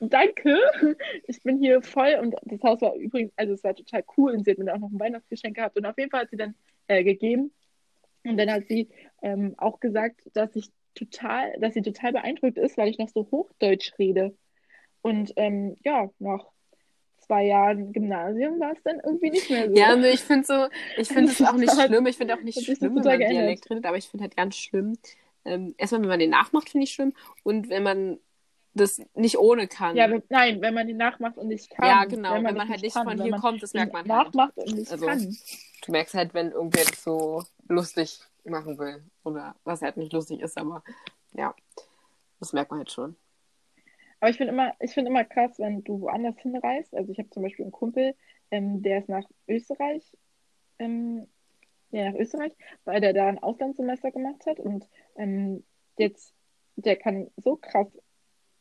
[0.00, 0.58] danke.
[1.26, 4.44] Ich bin hier voll und das Haus war übrigens, also es war total cool und
[4.44, 6.36] sie hat mir dann auch noch ein Weihnachtsgeschenk gehabt und auf jeden Fall hat sie
[6.36, 6.54] dann
[6.88, 7.52] äh, gegeben.
[8.24, 8.88] Und dann hat sie
[9.22, 13.28] ähm, auch gesagt, dass ich total, dass sie total beeindruckt ist, weil ich noch so
[13.30, 14.34] Hochdeutsch rede.
[15.02, 16.44] Und ähm, ja, nach
[17.18, 19.76] zwei Jahren Gymnasium war es dann irgendwie nicht mehr so.
[19.76, 22.06] Ja, nee, ich finde so, ich finde es auch nicht hat- schlimm.
[22.06, 23.18] Ich finde auch nicht schlimm, wenn man.
[23.18, 24.98] Dialekt redet, aber ich finde halt ganz schlimm.
[25.44, 27.14] Ähm, erstmal, wenn man den nachmacht, finde ich schlimm.
[27.44, 28.18] Und wenn man
[28.78, 29.96] das nicht ohne kann.
[29.96, 31.86] Ja, wenn, nein, wenn man den nachmacht und nicht kann.
[31.86, 32.34] Ja, genau.
[32.34, 34.26] Wenn, das man halt nicht kann, von wenn hier man kommt, das merkt man halt.
[34.26, 35.36] nachmacht und nicht Also, kann.
[35.84, 39.02] Du merkst halt, wenn irgendwer das so lustig machen will.
[39.24, 40.82] Oder was halt nicht lustig ist, aber
[41.32, 41.54] ja.
[42.40, 43.16] Das merkt man halt schon.
[44.20, 46.94] Aber ich finde immer, ich finde immer krass, wenn du woanders hinreist.
[46.94, 48.14] Also ich habe zum Beispiel einen Kumpel,
[48.50, 50.16] ähm, der ist nach Österreich,
[50.78, 51.28] ähm,
[51.90, 52.52] ja, nach Österreich,
[52.84, 55.64] weil der da ein Auslandssemester gemacht hat und ähm,
[55.98, 56.34] jetzt,
[56.76, 57.88] der kann so krass,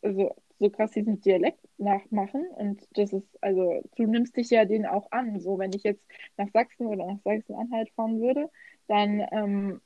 [0.08, 4.86] also so krass diesen Dialekt nachmachen und das ist, also du nimmst dich ja den
[4.86, 5.40] auch an.
[5.40, 6.04] So, wenn ich jetzt
[6.38, 8.50] nach Sachsen oder nach Sachsen-Anhalt fahren würde,
[8.88, 9.82] dann, ähm,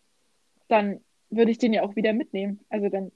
[0.69, 2.61] dann würde ich den ja auch wieder mitnehmen.
[2.69, 3.11] Also dann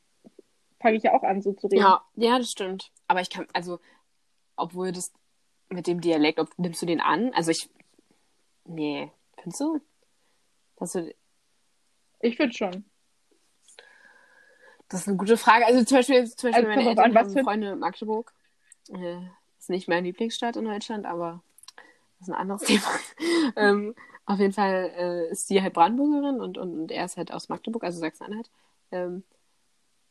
[0.82, 1.82] fange ich ja auch an, so zu reden.
[1.82, 2.92] Ja, ja, das stimmt.
[3.08, 3.80] Aber ich kann, also,
[4.58, 5.14] obwohl das
[5.70, 7.32] mit dem Dialekt, ob, nimmst du den an?
[7.34, 7.70] Also ich.
[8.66, 9.80] Nee, findest du?
[10.78, 11.14] Dass du
[12.22, 12.86] Ich finde schon.
[14.90, 15.66] Das ist eine gute Frage.
[15.66, 18.34] Also zum Beispiel, zum Beispiel Also meine Eltern an, was haben Freunde in Magdeburg.
[18.90, 19.18] Äh,
[19.60, 21.42] ist nicht meine Lieblingsstadt in Deutschland, aber
[22.20, 22.88] das ist ein anderes Thema.
[23.56, 27.32] ähm, auf jeden Fall äh, ist sie halt Brandenburgerin und, und, und er ist halt
[27.32, 28.50] aus Magdeburg, also Sachsen-Anhalt.
[28.92, 29.24] Ähm,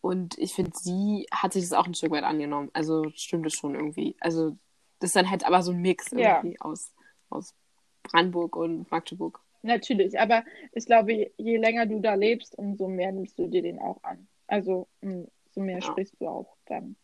[0.00, 2.70] und ich finde, sie hat sich das auch ein Stück weit angenommen.
[2.74, 4.16] Also stimmt es schon irgendwie.
[4.20, 4.56] Also
[4.98, 6.36] das ist dann halt aber so ein Mix Ja.
[6.36, 6.92] irgendwie aus,
[7.30, 7.54] aus
[8.02, 9.40] Brandenburg und Magdeburg.
[9.62, 13.78] Natürlich, aber ich glaube, je länger du da lebst, umso mehr nimmst du dir den
[13.78, 14.28] auch an.
[14.46, 15.82] Also umso mehr Ja.
[15.82, 16.96] sprichst du auch dann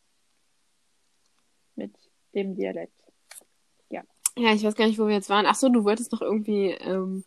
[1.76, 1.94] mit
[2.34, 2.92] dem Dialekt.
[4.38, 5.44] Ja, ich weiß gar nicht, wo wir jetzt waren.
[5.44, 6.70] Ach so, du wolltest noch irgendwie.
[6.70, 7.24] Ähm,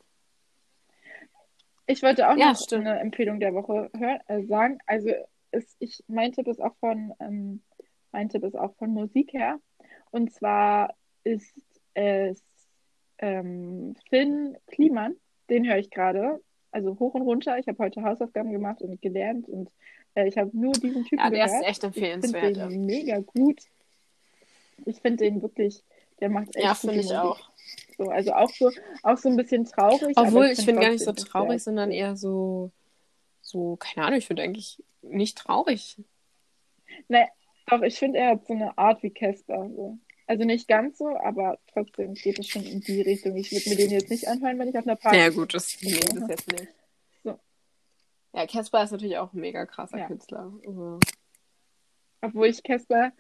[1.86, 2.88] Ich wollte auch Ja, noch stimmt.
[2.88, 4.80] eine Empfehlung der Woche hören, äh, sagen.
[4.86, 5.10] Also
[5.52, 7.62] ist, ich, mein Tipp ist auch von, ähm,
[8.14, 9.60] mein Tipp ist auch von Musik her.
[10.12, 10.96] Und zwar
[11.26, 11.54] ist
[11.94, 12.42] es
[13.20, 15.16] ähm, Finn Kliman,
[15.50, 16.42] den höre ich gerade.
[16.72, 17.60] Also hoch und runter.
[17.60, 19.70] Ich habe heute Hausaufgaben gemacht und gelernt und
[20.16, 21.62] ich habe nur diesen Typen ja, der gehört.
[21.64, 22.72] ist echt Ich finde empfehlenswert.
[22.72, 23.60] den mega gut.
[24.86, 25.84] Ich finde den wirklich,
[26.20, 27.18] der macht echt Ja, finde ich Musik.
[27.18, 27.40] auch.
[27.98, 28.72] So, also auch so,
[29.04, 30.16] auch so ein bisschen traurig.
[30.18, 32.72] Obwohl, ich find finde gar nicht so traurig, der- sondern eher so,
[33.42, 35.98] so, keine Ahnung, ich finde eigentlich nicht traurig.
[37.08, 37.28] Nein,
[37.68, 39.70] doch, ich finde, er hat so eine Art wie Casper.
[39.76, 39.98] So.
[40.28, 43.36] Also nicht ganz so, aber trotzdem geht es schon in die Richtung.
[43.36, 45.78] Ich würde mir den jetzt nicht anhören, wenn ich auf einer Party Ja, gut, das,
[45.82, 46.68] nee, das jetzt nicht.
[48.34, 50.08] Ja, Casper ist natürlich auch ein mega krasser Ja.
[50.08, 50.52] Künstler.
[50.66, 51.00] Also,
[52.22, 53.12] Obwohl ich Casper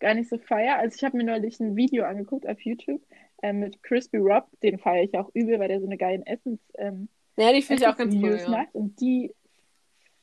[0.00, 0.78] gar nicht so feier.
[0.78, 3.02] Also ich habe mir neulich ein Video angeguckt auf YouTube
[3.42, 4.46] äh, mit Crispy Rob.
[4.62, 7.82] Den feiere ich auch übel, weil der so eine geilen Essens, ähm, ja, die finde
[7.82, 8.38] ich auch ganz cool.
[8.40, 8.48] Ja.
[8.48, 8.74] macht.
[8.74, 9.34] Und die,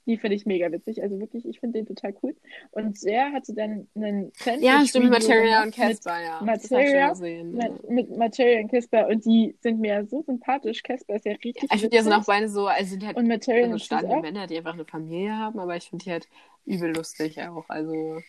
[0.05, 1.01] die finde ich mega witzig.
[1.01, 2.35] Also wirklich, ich finde den total cool.
[2.71, 6.41] Und der hatte dann einen Ja, stimmt, Sandwich-Video Materia und Casper, ja.
[6.41, 7.57] Materia, gesehen.
[7.59, 7.69] Ja.
[7.69, 10.83] mit, mit Materia und Casper und die sind mir so sympathisch.
[10.83, 13.27] Casper ist ja richtig Ich finde, die sind auch beide so, also die halt und
[13.27, 14.21] Materia also starke.
[14.21, 16.27] Männer, die einfach eine Familie haben, aber ich finde die halt
[16.65, 17.65] übel lustig auch.
[17.69, 18.19] Also,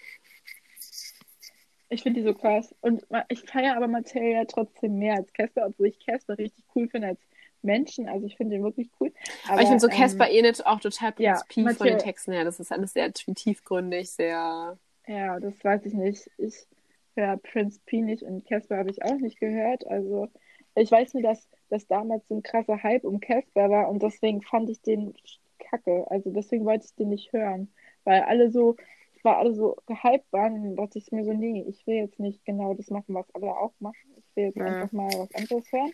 [1.88, 2.74] Ich finde die so krass.
[2.80, 7.08] Und ich feiere aber Materia trotzdem mehr als Casper, obwohl ich Casper richtig cool finde
[7.08, 7.20] als
[7.62, 8.08] Menschen.
[8.08, 9.12] Also ich finde den wirklich cool.
[9.48, 12.32] aber, ich finde so ähm, Casper eh nicht auch total ja, prinzipiell von den Texten
[12.32, 12.44] her.
[12.44, 14.78] Das ist alles sehr tiefgründig, sehr.
[15.06, 16.30] Ja, das weiß ich nicht.
[16.38, 16.66] Ich
[17.14, 19.86] höre Prince P nicht und Casper habe ich auch nicht gehört.
[19.86, 20.28] Also
[20.74, 24.40] ich weiß nur, dass, dass damals so ein krasser Hype um Casper war und deswegen
[24.42, 25.14] fand ich den
[25.58, 26.06] kacke.
[26.10, 27.72] Also deswegen wollte ich den nicht hören.
[28.04, 28.76] Weil alle so,
[29.22, 32.74] weil alle so gehypt waren, dachte ich mir so, nee, ich will jetzt nicht genau
[32.74, 34.14] das machen, was alle auch machen.
[34.16, 34.64] Ich will jetzt Ja.
[34.64, 35.92] einfach mal was anderes hören.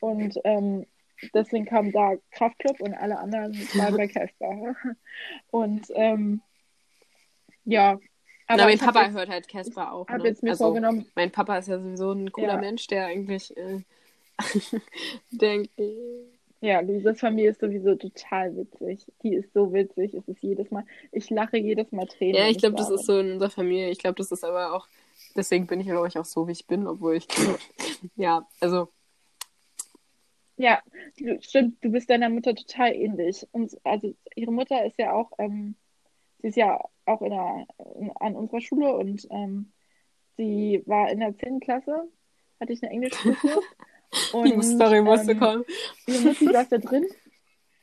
[0.00, 0.86] Und ähm,
[1.34, 4.74] deswegen kam da Kraftclub und alle anderen waren bei Casper.
[5.50, 6.40] Und ähm,
[7.64, 7.98] ja.
[8.48, 10.08] Aber mein ich hab Papa jetzt- hört halt Casper auch.
[10.08, 10.28] habe Ne?
[10.28, 12.60] jetzt mir also, vorgenommen, mein Papa ist ja sowieso ein cooler Ja.
[12.60, 13.80] Mensch, der eigentlich äh,
[15.30, 15.70] denkt.
[16.60, 19.06] ja, Luisas Familie ist sowieso total witzig.
[19.22, 20.84] Die ist so witzig, es ist jedes Mal.
[21.12, 22.34] Ich lache jedes Mal Tränen.
[22.36, 23.90] Ja, ich glaube, das da ist so in unserer Familie.
[23.90, 24.86] Ich glaube, das ist aber auch,
[25.36, 27.26] deswegen bin ich, glaube ich, auch so, wie ich bin, obwohl ich,
[28.16, 28.88] ja, also.
[30.62, 30.80] Ja,
[31.18, 33.44] du, stimmt, du bist deiner Mutter total ähnlich.
[33.50, 35.74] Und also ihre Mutter ist ja auch, ähm,
[36.38, 37.66] sie ist ja auch in der,
[37.98, 39.72] in, an unserer Schule und ähm,
[40.36, 41.58] sie war in der 10.
[41.58, 42.08] Klasse,
[42.60, 43.60] hatte ich eine Englischklasse.
[44.44, 45.64] die Story musste ähm, kommen.
[46.06, 47.06] ihre Mutti saß da drin.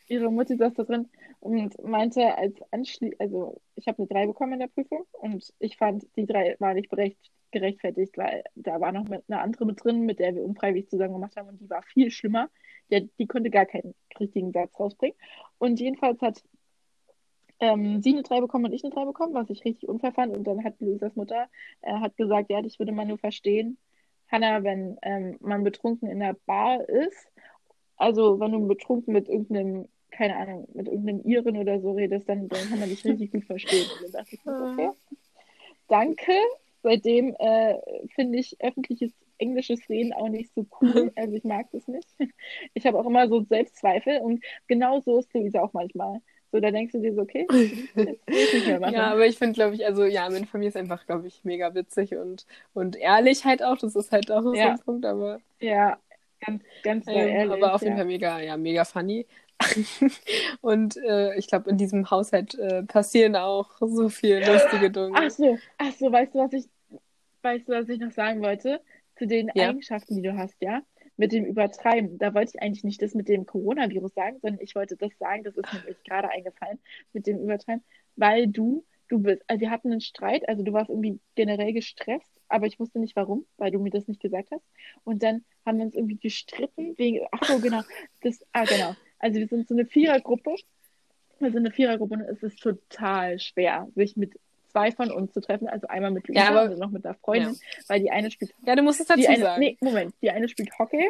[0.08, 1.10] Ihre Mutti saß da drin
[1.42, 5.76] und meinte als Anschli also ich habe eine 3 bekommen in der Prüfung und ich
[5.76, 7.20] fand, die 3 war nicht berecht
[7.52, 11.36] gerechtfertigt, weil da war noch eine andere mit drin, mit der wir unfreiwillig zusammen gemacht
[11.36, 12.50] haben und die war viel schlimmer.
[12.92, 15.18] Die, die konnte gar keinen richtigen Satz rausbringen.
[15.58, 16.44] Und jedenfalls hat
[17.60, 20.36] ähm, sie eine 3 bekommen und ich eine 3 bekommen, was ich richtig unfair fand.
[20.36, 21.48] Und dann hat Luisas Mutter
[21.82, 23.78] äh, hat gesagt, ja, ich würde mal nur verstehen,
[24.32, 27.28] Hannah, wenn ähm, man betrunken in der Bar ist,
[27.98, 32.48] also wenn du betrunken mit irgendeinem, keine Ahnung, mit irgendeinem Iren oder so redest, dann,
[32.48, 33.86] dann kann man dich richtig gut verstehen.
[33.96, 34.90] Und dann dachte ich, okay,
[35.88, 36.32] danke.
[36.82, 37.76] Seitdem äh,
[38.16, 41.12] finde ich öffentliches englisches Reden auch nicht so cool.
[41.16, 42.08] Also ich mag das nicht.
[42.74, 46.22] Ich habe auch immer so Selbstzweifel und genau so ist Luisa auch manchmal.
[46.52, 47.46] So, da denkst du dir so, okay,
[48.92, 51.76] ja, aber ich finde, glaube ich, also ja, meine Familie ist einfach, glaube ich, mega
[51.76, 53.78] witzig und, und ehrlich halt auch.
[53.78, 54.72] Das ist halt auch so ja.
[54.72, 55.40] ein Punkt, aber.
[55.60, 56.00] Ja,
[56.44, 57.54] ganz, ganz ähm, ehrlich.
[57.54, 57.98] Aber auf jeden ja.
[57.98, 59.28] Fall mega, ja, mega funny.
[60.62, 65.12] und äh, ich glaube, in diesem Haushalt äh, passieren auch so viele lustige Dinge.
[65.14, 66.66] Ach so, ach so, weißt du, was ich,
[67.42, 68.82] weißt du, was ich noch sagen wollte?
[69.18, 69.70] Zu den Ja.
[69.70, 70.82] Eigenschaften, die du hast, ja?
[71.18, 72.18] Mit dem Übertreiben.
[72.18, 75.44] Da wollte ich eigentlich nicht das mit dem Coronavirus sagen, sondern ich wollte das sagen,
[75.44, 76.80] das ist mir gerade eingefallen,
[77.12, 77.84] mit dem Übertreiben,
[78.16, 82.32] weil du, du bist, also wir hatten einen Streit, also du warst irgendwie generell gestresst,
[82.48, 84.64] aber ich wusste nicht warum, weil du mir das nicht gesagt hast.
[85.04, 87.82] Und dann haben wir uns irgendwie gestritten wegen, ach so, genau,
[88.22, 88.96] das, ah, genau.
[89.20, 90.56] Also wir sind so eine Vierergruppe.
[91.40, 95.42] Wir sind eine Vierergruppe und es ist total schwer, sich mit zwei von uns zu
[95.42, 95.68] treffen.
[95.68, 97.58] Also einmal mit Luisa Ja, aber- und noch mit der Freundin,
[97.88, 99.60] weil die eine spielt Ja, du musst es dazu die eine, sagen.
[99.62, 100.14] Nee, Moment.
[100.22, 101.10] Die eine spielt Hockey.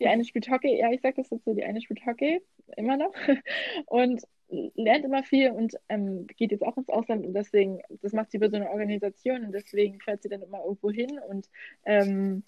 [0.00, 0.78] Die eine spielt Hockey.
[0.78, 1.54] Ja, ich sag das jetzt so.
[1.54, 2.42] Die eine spielt Hockey.
[2.76, 3.12] Immer noch.
[3.86, 4.22] Und
[4.74, 7.24] lernt immer viel und ähm, geht jetzt auch ins Ausland.
[7.24, 9.44] Und deswegen, das macht sie über so eine Organisation.
[9.44, 11.48] Und deswegen fährt sie dann immer irgendwo hin und
[11.86, 12.42] ähm,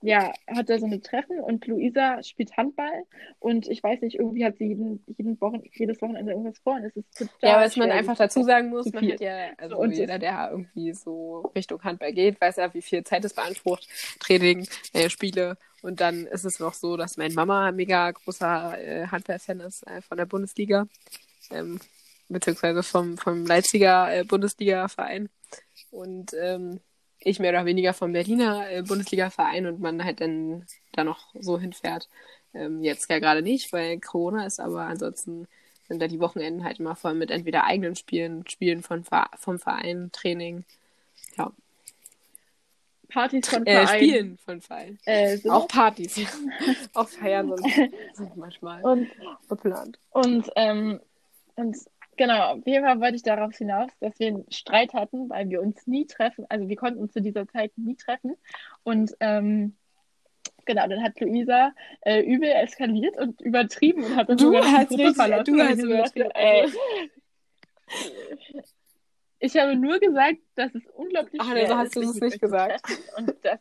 [0.00, 1.40] ja, hat da so eine Treffen.
[1.40, 3.04] Und Luisa spielt Handball.
[3.38, 6.74] Und ich weiß nicht, irgendwie hat sie jeden, jeden Wochen, jedes Wochenende irgendwas vor.
[6.74, 9.76] Und es ist total Ja, was man einfach dazu sagen muss, man hat ja, also
[9.76, 13.34] So, und jeder, der irgendwie so Richtung Handball geht, weiß ja, wie viel Zeit es
[13.34, 13.88] beansprucht,
[14.20, 15.56] Training, äh, Spiele.
[15.82, 19.86] Und dann ist es noch so, dass meine Mama ein mega großer äh, Handball-Fan ist
[19.86, 20.86] äh, von der Bundesliga,
[21.50, 21.78] ähm,
[22.28, 25.28] beziehungsweise vom, vom Leipziger äh, Bundesliga-Verein.
[25.90, 26.80] Und ähm,
[27.20, 31.58] ich mehr oder weniger vom Berliner äh, Bundesliga-Verein und man halt dann da noch so
[31.58, 32.08] hinfährt.
[32.54, 35.48] Ähm, jetzt ja gerade nicht, weil Corona ist, aber ansonsten
[35.86, 39.04] sind da die Wochenenden halt immer voll mit entweder eigenen Spielen, Spielen von,
[39.38, 40.64] vom Verein, Training,
[41.36, 41.52] ja,
[43.08, 44.08] Partys von äh, Vereinen.
[44.08, 44.98] Spielen von Verein.
[45.06, 45.38] Äh.
[45.48, 46.28] Auch Partys, ja.
[46.94, 49.08] auch Feiern sind, sind manchmal Und
[49.48, 49.98] geplant.
[50.10, 51.00] Und, ähm,
[51.56, 51.76] und
[52.18, 55.62] genau, auf jeden Fall wollte ich darauf hinaus, dass wir einen Streit hatten, weil wir
[55.62, 58.36] uns nie treffen, also wir konnten uns zu dieser Zeit nie treffen.
[58.82, 59.74] Und ähm,
[60.66, 65.16] genau, dann hat Luisa äh, übel eskaliert und übertrieben und hat dann Du hast richtig-
[65.16, 65.56] verlassen.
[65.56, 66.30] du hast übertrieben.
[66.34, 66.68] Ey,
[69.40, 72.40] ich habe nur gesagt, dass es unglaublich Ach, schwer also hast ist, du es nicht
[72.40, 72.82] gesagt.
[73.16, 73.60] Und das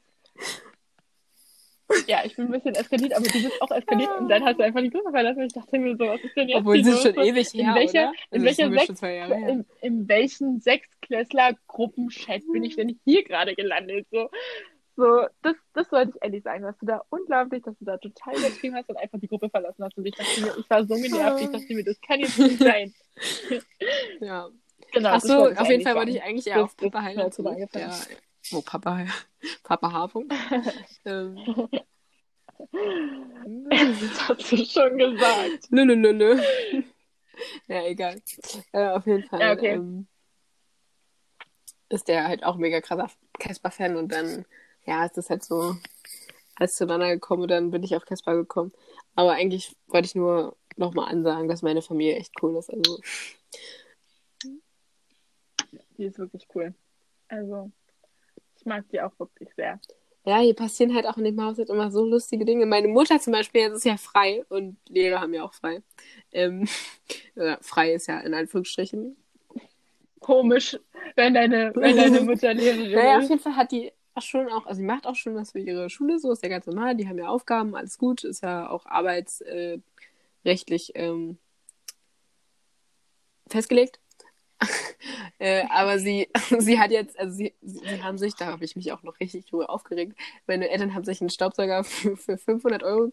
[2.07, 4.63] ja, ich bin ein bisschen eskaliert, aber du bist auch eskaliert und dann hast du
[4.63, 5.39] einfach die Gruppe verlassen.
[5.39, 7.65] Und ich dachte mir so, was ist denn jetzt Obwohl es ist schon ewig in
[7.65, 13.55] her, welcher, in Also, welcher Sechs, in, in welchen Sechsklässler-Gruppenchat bin ich denn hier gerade
[13.55, 14.07] gelandet?
[14.11, 14.29] So,
[14.95, 18.35] so das, das wollte ich ehrlich sagen, dass du da unglaublich, dass du da total
[18.35, 19.97] übertrieben hast und einfach die Gruppe verlassen hast.
[19.97, 22.59] Und ich dachte mir, ich war so genervt, ich dachte mir, das kann jetzt nicht
[22.59, 22.93] sein.
[24.19, 24.49] Ja.
[24.93, 26.95] Genau, Ach das so, wollte ich auf jeden Fall wollte ich eigentlich eher auf zurück.
[26.95, 27.89] eingefallen.
[27.89, 27.95] Ja.
[28.51, 29.05] Oh, Papa,
[29.63, 30.09] Papa H.
[31.05, 31.37] ähm,
[33.69, 35.69] Das hast du schon gesagt.
[35.69, 36.41] Nö, nö, nö, nö.
[37.67, 38.21] Ja, egal.
[38.71, 39.73] Äh, auf jeden Fall Ja, okay.
[39.75, 40.07] ähm,
[41.89, 44.45] ist der halt auch mega krasser Casper-Fan und dann,
[44.85, 45.75] ja, ist das halt so
[46.55, 48.73] alles zueinander gekommen und dann bin ich auf Casper gekommen.
[49.15, 52.69] Aber eigentlich wollte ich nur nochmal ansagen, dass meine Familie echt cool ist.
[52.71, 52.99] Also,
[55.97, 56.73] Die ist wirklich cool.
[57.27, 57.71] Also,
[58.67, 59.81] mag die auch wirklich sehr.
[60.25, 62.65] ja, hier passieren halt auch in dem Haus halt immer so lustige Dinge.
[62.67, 65.81] Meine Mutter zum Beispiel, jetzt ist ja frei und Lehrer haben ja auch frei.
[66.33, 66.67] Ähm,
[67.35, 69.17] ja, frei ist ja in Anführungsstrichen.
[70.19, 70.77] Komisch,
[71.15, 73.29] wenn deine, wenn deine Mutter Lehrerin Naja, auf ist.
[73.29, 75.89] jeden Fall hat die auch schon auch, also die macht auch schon was für ihre
[75.89, 78.85] Schule, so ist ja ganz normal, die haben ja Aufgaben, alles gut, ist ja auch
[78.87, 79.83] arbeitsrechtlich
[80.95, 81.37] äh, ähm,
[83.47, 83.99] festgelegt.
[85.39, 86.29] äh, aber sie,
[86.59, 89.45] sie hat jetzt, also sie, sie, haben sich, da habe ich mich auch noch richtig
[89.45, 93.09] drüber aufgeregt, meine Eltern haben sich einen Staubsauger für, für 500 Euro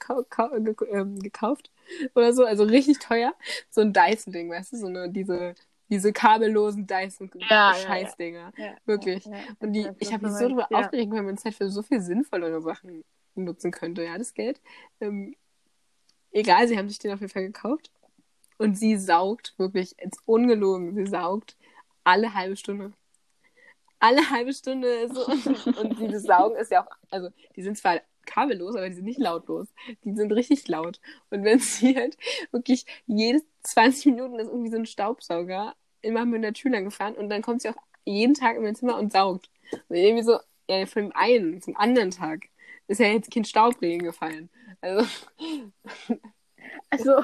[0.91, 1.71] ähm, gekauft
[2.15, 3.35] oder so, also richtig teuer.
[3.71, 5.55] So ein Dyson-Ding, weißt du, so eine, diese,
[5.91, 8.53] diese kabellosen Ja, ja, Dyson-Scheißdinger.
[8.57, 9.27] Ja, Wirklich.
[9.27, 9.43] Ja, ja.
[9.61, 10.67] Und die, ich habe mich so ja.
[10.71, 14.61] aufgeregt, weil man es halt für so viel sinnvollere Sachen nutzen könnte, ja, das Geld.
[15.01, 15.35] Ähm,
[16.31, 17.91] egal, sie haben sich den auf jeden Fall gekauft.
[18.59, 21.57] Und sie saugt wirklich, jetzt ungelogen, sie saugt
[22.05, 22.93] alle halbe Stunde.
[23.99, 25.27] Alle halbe Stunde so.
[25.81, 29.19] Und die Saugen ist ja auch, also die sind zwar kabellos, aber die sind nicht
[29.19, 29.69] lautlos.
[30.05, 31.01] Die sind richtig laut.
[31.31, 32.17] Und wenn sie halt
[32.51, 37.15] wirklich jedes 20 Minuten ist irgendwie so ein Staubsauger immer mit der Tür lang gefahren
[37.15, 39.51] und dann kommt sie auch jeden Tag in mein Zimmer und saugt.
[39.89, 40.39] Und irgendwie so,
[40.69, 42.49] ja, von dem einen zum anderen Tag
[42.87, 44.51] ist ja jetzt kein Staubregen gefallen.
[44.81, 45.07] Also.
[46.91, 47.17] Also,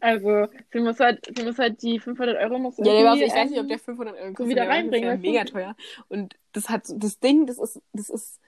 [0.00, 3.50] also sie muss halt, sie muss halt die 500 Euro muss Ja, der ich weiß
[3.50, 4.48] nicht, ob der 500 Euro kostet.
[4.48, 5.08] wieder reinbringen.
[5.08, 5.76] Das ist ja mega teuer.
[6.08, 8.40] Und das hat, das Ding, das ist, das ist,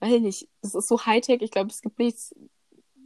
[0.00, 1.42] weiß ich nicht, das ist so Hightech.
[1.42, 2.34] Ich glaube, es gibt nichts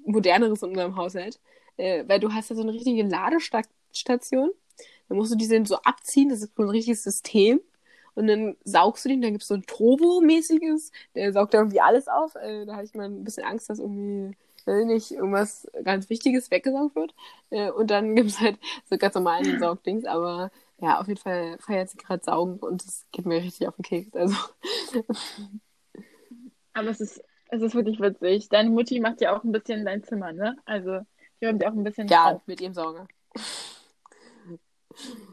[0.04, 1.40] moderneres in unserem Haushalt.
[1.76, 4.50] Äh, weil du hast ja so eine richtige Ladestation.
[5.08, 6.28] Dann musst du die so abziehen.
[6.30, 7.61] Das ist so ein richtiges System.
[8.14, 11.80] Und dann saugst du den, dann gibt es so ein Turbo-mäßiges, der saugt da irgendwie
[11.80, 12.34] alles auf.
[12.34, 14.36] Äh, da habe ich mal ein bisschen Angst, dass irgendwie
[14.66, 17.14] will nicht irgendwas ganz Wichtiges weggesaugt wird.
[17.50, 18.58] Äh, und dann gibt es halt
[18.88, 23.06] so ganz normalen Saugdings, aber ja, auf jeden Fall feiert sie gerade Saugen und das
[23.12, 24.14] geht mir richtig auf den Keks.
[24.14, 24.34] Also.
[26.72, 28.48] aber es ist, es ist wirklich witzig.
[28.48, 30.56] Deine Mutti macht ja auch ein bisschen dein Zimmer, ne?
[30.64, 31.00] Also,
[31.40, 32.46] die räumt ja auch ein bisschen Ja, auf.
[32.46, 33.06] mit ihrem Sauger.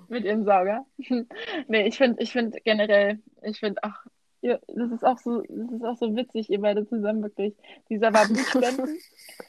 [0.07, 0.85] mit ihrem Sauger.
[1.67, 4.05] nee, ich finde ich find generell, ich finde, ach,
[4.47, 7.53] ja, das ist auch so, das ist auch so witzig, ihr beide zusammen wirklich.
[7.89, 8.97] Dieser war Blutspenden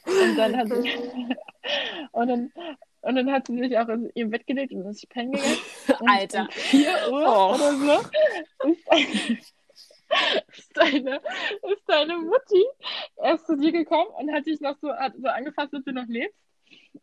[0.05, 0.91] und dann hat sie
[2.11, 2.51] und dann
[3.01, 5.57] und dann hat sie sich auch in ihr Bett gelegt und ist pennen gegangen.
[6.01, 6.41] Und Alter.
[6.41, 7.55] Um 4 Uhr oh.
[7.55, 9.53] oder so ist,
[10.57, 12.65] ist, deine, ist deine Mutti
[13.23, 16.35] erst zu dir gekommen und hat dich noch so, so angefasst, dass du noch lebst.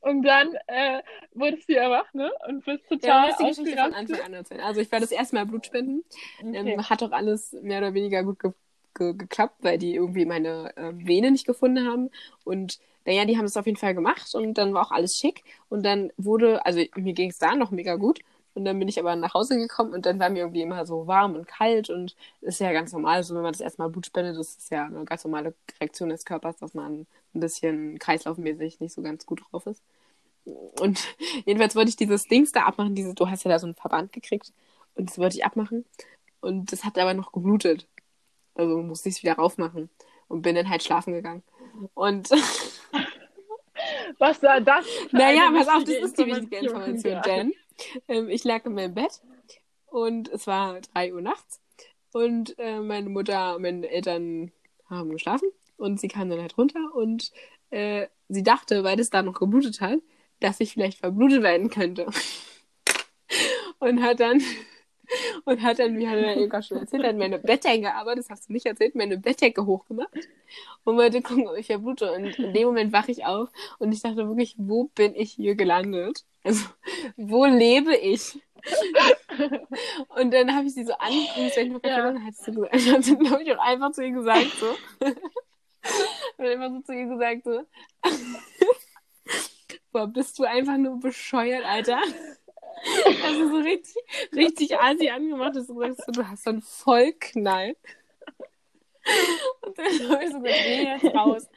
[0.01, 1.03] Und dann äh,
[1.35, 2.31] wurdest du ja wach, ne?
[2.49, 3.31] Und bist total.
[3.31, 4.61] Ja, die Geschichte von Anfang an erzählen.
[4.61, 6.05] Also ich war das erste Mal Blutspenden.
[6.41, 6.73] Okay.
[6.73, 8.53] Ähm, hat doch alles mehr oder weniger gut ge
[8.95, 12.11] ge geklappt, weil die irgendwie meine äh, Vene nicht gefunden haben.
[12.45, 15.45] Und naja, die haben es auf jeden Fall gemacht und dann war auch alles schick.
[15.69, 18.21] Und dann wurde, also mir ging es da noch mega gut.
[18.55, 21.07] Und dann bin ich aber nach Hause gekommen und dann war mir irgendwie immer so
[21.07, 23.23] warm und kalt und das ist ja ganz normal.
[23.23, 26.25] So, wenn man das erstmal Blut spendet, das ist ja eine ganz normale Reaktion des
[26.25, 27.07] Körpers, dass man
[27.37, 29.83] ein bisschen kreislaufmäßig nicht so ganz gut drauf ist.
[30.45, 31.01] Und
[31.45, 34.13] jedenfalls wollte ich dieses Dings da abmachen, diese, du hast ja da so einen Verband
[34.13, 34.53] gekriegt
[34.95, 35.85] und das wollte ich abmachen.
[36.41, 37.87] Und das hat aber noch geblutet.
[38.55, 39.91] Also musste ich es wieder raufmachen
[40.29, 41.43] und bin dann halt schlafen gegangen.
[41.95, 42.31] Und
[44.19, 44.87] was war das?
[45.13, 47.21] Naja, pass auf, das ist die wichtige Information, ja.
[47.21, 47.53] denn
[48.09, 49.21] ähm, ich lag in meinem Bett
[49.87, 51.61] und es war drei Uhr nachts
[52.13, 54.53] und äh, meine Mutter und meine Eltern
[54.89, 57.33] haben geschlafen und sie kam dann halt runter und
[57.71, 59.99] äh, sie dachte, weil es da noch geblutet hat,
[60.41, 62.07] dass ich vielleicht verblutet werden könnte.
[63.79, 64.43] und hat dann
[65.45, 68.49] und hat dann, wie hat er eben schon erzählt, hat meine Bettdecke, aber das hast
[68.49, 70.29] du nicht erzählt, meine Bettdecke hochgemacht
[70.85, 72.13] und wollte gucken, ob ich verblute.
[72.13, 75.55] Und in dem Moment wache ich auf und ich dachte wirklich, wo bin ich hier
[75.55, 76.25] gelandet?
[76.45, 76.67] Also,
[77.17, 78.41] wo lebe ich?
[80.17, 82.09] und dann habe ich sie so angeguckt, wenn ich ja.
[82.09, 84.75] und hat sie gesagt, hat sie, glaube ich, auch einfach zu ihr gesagt, so.
[86.39, 87.67] und immer so zu ihr gesagt, so.
[89.93, 92.01] Boah, bist du einfach nur bescheuert, Alter?
[93.25, 93.97] Also so richtig,
[94.35, 97.75] richtig Asi angemacht, dass du sagst, du hast so einen Vollknall.
[99.63, 101.49] Und dann habe ich so gesagt, geh jetzt raus.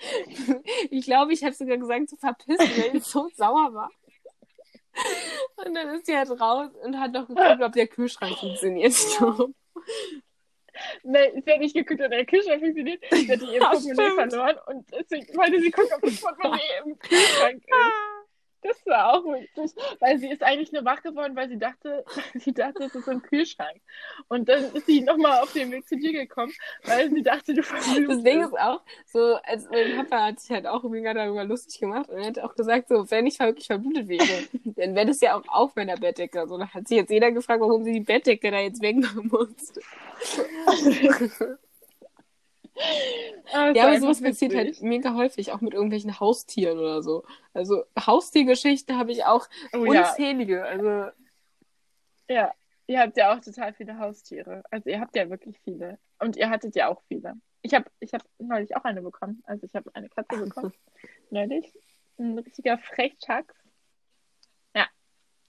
[0.90, 3.92] Ich glaube, ich habe sogar gesagt, zu verpissen, weil ich so sauer war.
[5.58, 8.94] Und dann ist sie halt raus und hat noch geguckt, ob der Kühlschrank funktioniert.
[11.04, 13.04] Sie hat nicht geguckt, ob der Kühlschrank funktioniert.
[13.12, 17.64] Sie hat ihr Portemonnaie verloren und deswegen wollte sie gucken, ob das Portemonnaie im Kühlschrank
[17.64, 18.09] ist.
[18.62, 22.04] Das war auch witzig, weil sie ist eigentlich nur wach geworden, weil sie dachte,
[22.36, 23.80] sie dachte, es ist im Kühlschrank.
[24.28, 26.52] Und dann ist sie nochmal auf den Weg zu dir gekommen,
[26.84, 28.10] weil sie dachte, du verblutest.
[28.10, 31.80] Das Ding ist auch, so, als mein Papa hat sich halt auch mega darüber lustig
[31.80, 34.24] gemacht und er hat auch gesagt, so, wenn ich wirklich verblutet wäre,
[34.66, 36.46] dann wäre das ja auch auf meiner Bettdecke.
[36.48, 39.74] So, da hat sich jetzt jeder gefragt, warum sie die Bettdecke da jetzt wegmachen muss.
[43.52, 47.24] Ah, ja, aber sowas passiert halt mega häufig, auch mit irgendwelchen Haustieren oder so.
[47.52, 50.58] Also Haustiergeschichten habe ich auch oh, unzählige.
[50.58, 50.64] Ja.
[50.66, 51.12] Also
[52.30, 52.54] ja,
[52.86, 54.62] ihr habt ja auch total viele Haustiere.
[54.70, 55.98] Also ihr habt ja wirklich viele.
[56.20, 57.34] Und ihr hattet ja auch viele.
[57.64, 59.42] Ich habe ich hab neulich auch eine bekommen.
[59.46, 60.74] Also ich habe eine Katze bekommen.
[61.32, 61.74] neulich.
[62.20, 63.56] Ein richtiger Frechtax.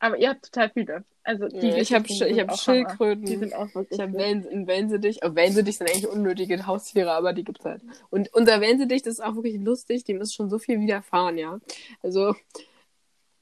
[0.01, 1.05] Aber ihr habt total viele.
[1.23, 5.21] Also die ja, ich habe ich hab Schildkröten, die sind auch wirklich ich habe Wellensittich.
[5.23, 7.83] Oh, Wellensittich sind eigentlich unnötige Haustiere, aber die gibt's halt.
[8.09, 11.61] Und unser Wellensittich, das ist auch wirklich lustig, dem ist schon so viel widerfahren, ja.
[12.03, 12.35] Also,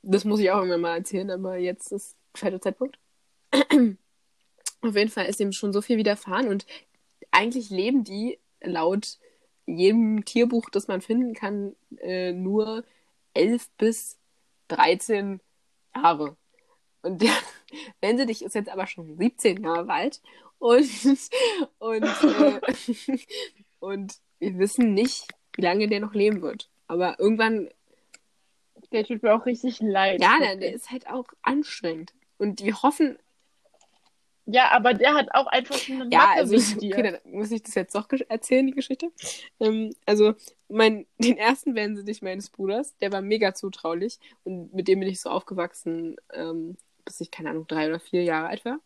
[0.03, 2.99] das muss ich auch immer mal erzählen, aber jetzt ist der Zeitpunkt.
[3.53, 6.67] Auf jeden Fall ist dem schon so viel widerfahren und
[7.31, 9.19] eigentlich leben die laut
[9.67, 12.85] jedem Tierbuch, das man finden kann, äh, nur
[13.35, 14.19] elf bis
[14.69, 15.41] 13
[15.95, 16.37] Jahre.
[17.03, 17.31] Und der
[18.01, 20.21] Wenselig ist jetzt aber schon 17 Jahre alt
[20.59, 20.89] und,
[21.79, 22.61] und, äh,
[23.81, 26.69] und wir wissen nicht, wie lange der noch leben wird.
[26.87, 27.69] Aber irgendwann.
[28.93, 30.23] Der tut mir auch richtig leid.
[30.23, 32.15] Ja, der, der ist halt auch anstrengend.
[32.39, 33.19] Und wir hoffen.
[34.47, 37.75] Ja, aber der hat auch einfach eine Ja, Macke also, okay, dann muss ich das
[37.75, 39.13] jetzt doch erzählen, die Geschichte.
[39.61, 40.35] Ähm, also,
[40.69, 44.19] mein, den ersten Wenselig meines Bruders, der war mega zutraulich.
[44.45, 46.79] Und mit dem bin ich so aufgewachsen, ähm,
[47.09, 48.79] bis ich, keine Ahnung, drei oder vier Jahre alt war.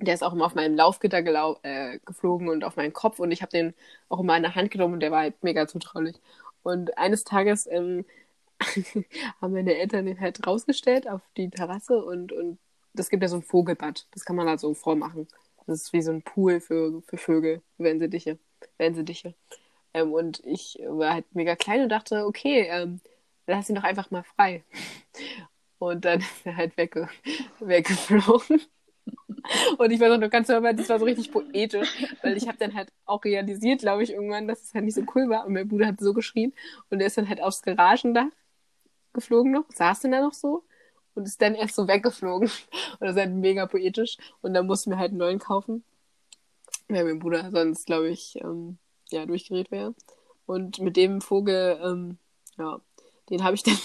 [0.00, 3.30] Der ist auch immer auf meinem Laufgitter gelau äh, geflogen und auf meinen Kopf und
[3.32, 3.74] ich habe den
[4.08, 6.16] auch immer in der Hand genommen und der war halt mega zutraulich.
[6.62, 8.04] Und eines Tages ähm,
[9.40, 12.58] haben meine Eltern den halt rausgestellt auf die Terrasse und, und
[12.92, 14.06] das gibt ja so ein Vogelbad.
[14.12, 15.28] Das kann man halt so vormachen.
[15.66, 18.38] Das ist wie so ein Pool für, für Vögel, Wensediche.
[18.78, 19.34] Wensediche.
[19.94, 23.00] Ähm, und ich war halt mega klein und dachte, okay, ähm,
[23.46, 24.64] lass ihn doch einfach mal frei.
[25.78, 27.08] Und dann ist er halt wegge
[27.60, 28.60] weggeflogen.
[29.78, 31.88] Und ich weiß auch noch ganz normal, das war so richtig poetisch,
[32.22, 35.02] weil ich habe dann halt auch realisiert, glaube ich, irgendwann, dass es halt nicht so
[35.14, 35.46] cool war.
[35.46, 36.52] Und mein Bruder hat so geschrien
[36.90, 38.26] und er ist dann halt aufs Garagendach
[39.14, 40.64] geflogen noch, saß dann da noch so
[41.14, 42.48] und ist dann erst so weggeflogen.
[42.48, 44.18] Und das ist halt mega poetisch.
[44.42, 45.84] Und dann mussten wir halt einen neuen kaufen,
[46.88, 48.78] weil mein Bruder sonst, glaube ich, ähm,
[49.10, 49.94] ja, durchgedreht wäre.
[50.46, 52.18] Und mit dem Vogel, ähm,
[52.56, 52.80] ja,
[53.30, 53.78] den habe ich dann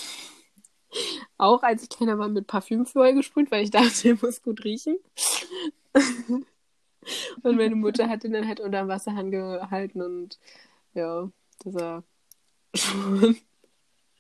[1.38, 4.64] auch, als ich kleiner war, mit Parfüm vorher gesprüht, weil ich dachte, der muss gut
[4.64, 4.98] riechen.
[7.44, 10.40] und meine Mutter hat den dann halt unter dem Wasserhahn gehalten und
[10.94, 11.30] ja,
[11.64, 12.04] das war
[12.76, 13.38] schon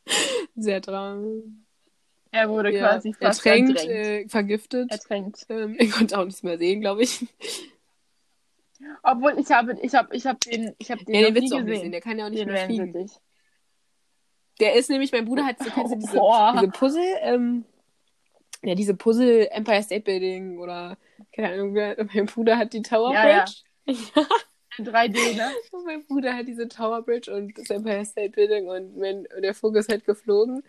[0.55, 1.43] sehr traurig.
[2.31, 4.91] Er wurde Ja, quasi fast ertränkt, äh, vergiftet.
[4.91, 5.45] ertränkt.
[5.49, 7.27] Ähm, ich konnte auch nichts mehr sehen, glaube ich.
[9.03, 11.51] Obwohl ich habe, ich habe, ich habe den, ich habe den, Ja, den noch willst
[11.53, 11.91] du nie auch nicht sehen, gesehen.
[11.91, 12.93] der kann ja auch nicht Den mehr fliegen.
[12.93, 13.21] Wellensittich.
[14.59, 16.21] Der ist nämlich, mein Bruder hat, so, kennst du diese,
[16.55, 17.65] diese Puzzle, ähm,
[18.61, 20.97] ja, diese Puzzle Empire State Building oder,
[21.35, 21.73] keine Ahnung,
[22.13, 23.45] mein Bruder hat die Tower Ja, ja.
[23.85, 24.03] Bridge.
[24.77, 25.51] In 3D, ne?
[25.71, 29.41] Und mein Bruder hat diese Tower Bridge und das Empire State Building und mein, und
[29.43, 30.63] der Vogel ist halt geflogen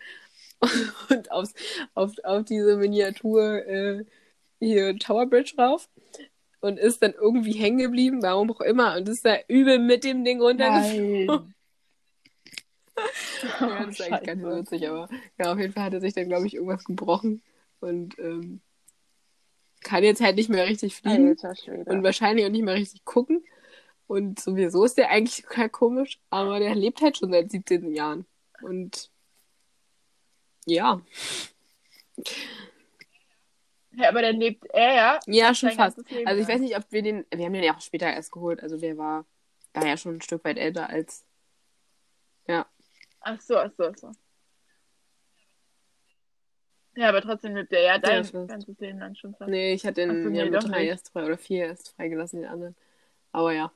[1.09, 1.53] und aufs,
[1.93, 4.05] auf, auf diese Miniatur äh,
[4.59, 5.89] hier Tower Bridge rauf
[6.61, 10.23] und ist dann irgendwie hängen geblieben, warum auch immer, und ist da übel mit dem
[10.23, 11.54] Ding runtergeflogen.
[12.95, 13.05] Nein.
[13.59, 16.01] Ja, das ist eigentlich gar nicht so witzig, aber ja, auf jeden Fall hat er
[16.01, 17.41] sich dann, glaube ich, irgendwas gebrochen
[17.79, 18.61] und ähm,
[19.81, 21.37] kann jetzt halt nicht mehr richtig fliegen
[21.85, 23.43] und wahrscheinlich auch nicht mehr richtig gucken.
[24.07, 28.25] Und sowieso ist der eigentlich total komisch, aber der lebt halt schon seit 17 Jahren.
[28.61, 29.09] Und
[30.65, 31.01] ja,
[33.97, 35.19] Ja, aber dann lebt er ja.
[35.25, 35.99] ja, schon fast.
[36.25, 38.61] Also ich weiß nicht, ob wir den, wir haben den ja auch später erst geholt,
[38.61, 39.25] also der war,
[39.73, 41.25] war ja schon ein Stück weit älter als,
[42.47, 42.65] ja.
[43.27, 44.11] Ach so, ach so, ach so.
[46.95, 48.47] Ja, aber trotzdem lebt er ja dein fast.
[48.47, 49.49] ganzes Leben lang schon fast.
[49.49, 50.89] Nee, ich hatte Ach so, den nee, ja mit drei nicht.
[50.89, 52.75] erst frei oder vier erst freigelassen, den anderen.
[53.31, 53.71] Aber ja.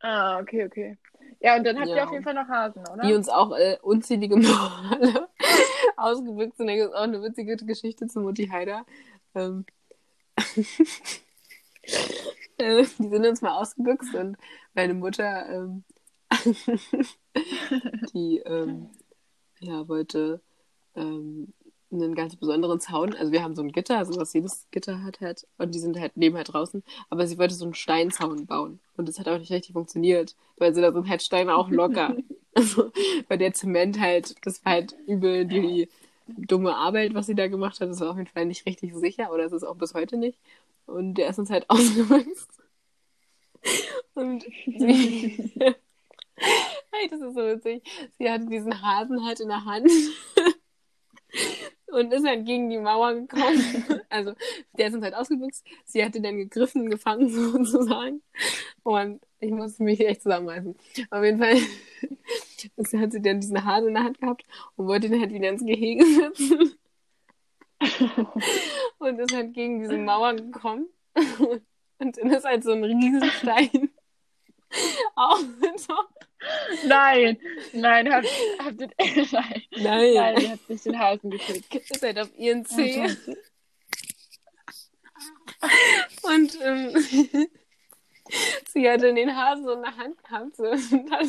[0.00, 0.98] Ah, okay, okay.
[1.40, 2.04] Ja, und dann habt ihr Ja.
[2.04, 3.02] auf jeden Fall noch Hasen, oder?
[3.02, 5.28] die uns auch äh, unzählige Male
[5.96, 6.66] ausgebüxt sind.
[6.66, 8.84] Da gibt es auch eine witzige Geschichte zu Mutti Heider.
[9.34, 9.64] Ähm,
[12.58, 14.36] äh, die sind uns mal ausgebüxt und
[14.74, 15.84] meine Mutter, ähm,
[18.14, 18.90] die ähm,
[19.60, 20.40] ja, wollte
[20.94, 21.52] ähm,
[21.92, 23.14] einen ganz besonderen Zaun.
[23.14, 25.46] Also wir haben so ein Gitter, also was jedes Gitter hat halt.
[25.58, 26.82] Und die sind halt neben halt draußen.
[27.10, 28.80] Aber sie wollte so einen Steinzaun bauen.
[28.96, 30.34] Und das hat auch nicht richtig funktioniert.
[30.56, 32.16] Weil sie da sind halt Steine auch locker.
[32.54, 32.90] also,
[33.28, 35.88] weil der Zement halt, das war halt übel die
[36.26, 37.90] dumme Arbeit, was sie da gemacht hat.
[37.90, 39.32] Das war auf jeden Fall nicht richtig sicher.
[39.32, 40.38] Oder es ist auch bis heute nicht.
[40.86, 42.48] Und der ist uns halt ausgewachsen.
[44.14, 45.76] Und sie,
[46.42, 47.82] hey, das ist so witzig.
[48.18, 49.90] Sie hatte diesen Hasen halt in der Hand
[51.92, 54.00] und ist halt gegen die Mauer gekommen.
[54.08, 54.34] Also,
[54.76, 55.64] der ist uns halt ausgebüxt.
[55.84, 58.22] Sie hatte dann gegriffen, gefangen sozusagen.
[58.82, 60.76] Und ich musste mich echt zusammenreißen.
[61.10, 61.56] Auf jeden Fall
[63.00, 64.44] hat sie dann diesen Hasen in der Hand gehabt
[64.76, 66.74] und wollte ihn halt wieder ins Gehege setzen.
[68.98, 70.86] Und ist halt gegen diese Mauer gekommen.
[71.98, 73.90] Und dann ist halt so ein Riesenstein
[75.14, 75.44] auf
[76.86, 77.38] Nein,
[77.72, 78.26] nein, habt,
[78.58, 78.88] habt ihr,
[79.32, 80.14] nein, Nein.
[80.14, 81.74] nein, ihr habt nicht den Hasen gekriegt.
[81.74, 83.08] ist halt auf ihren Zeh.
[86.22, 86.96] Und ähm,
[88.68, 91.28] sie hatte den Hasen so in der Hand gehabt so, und hat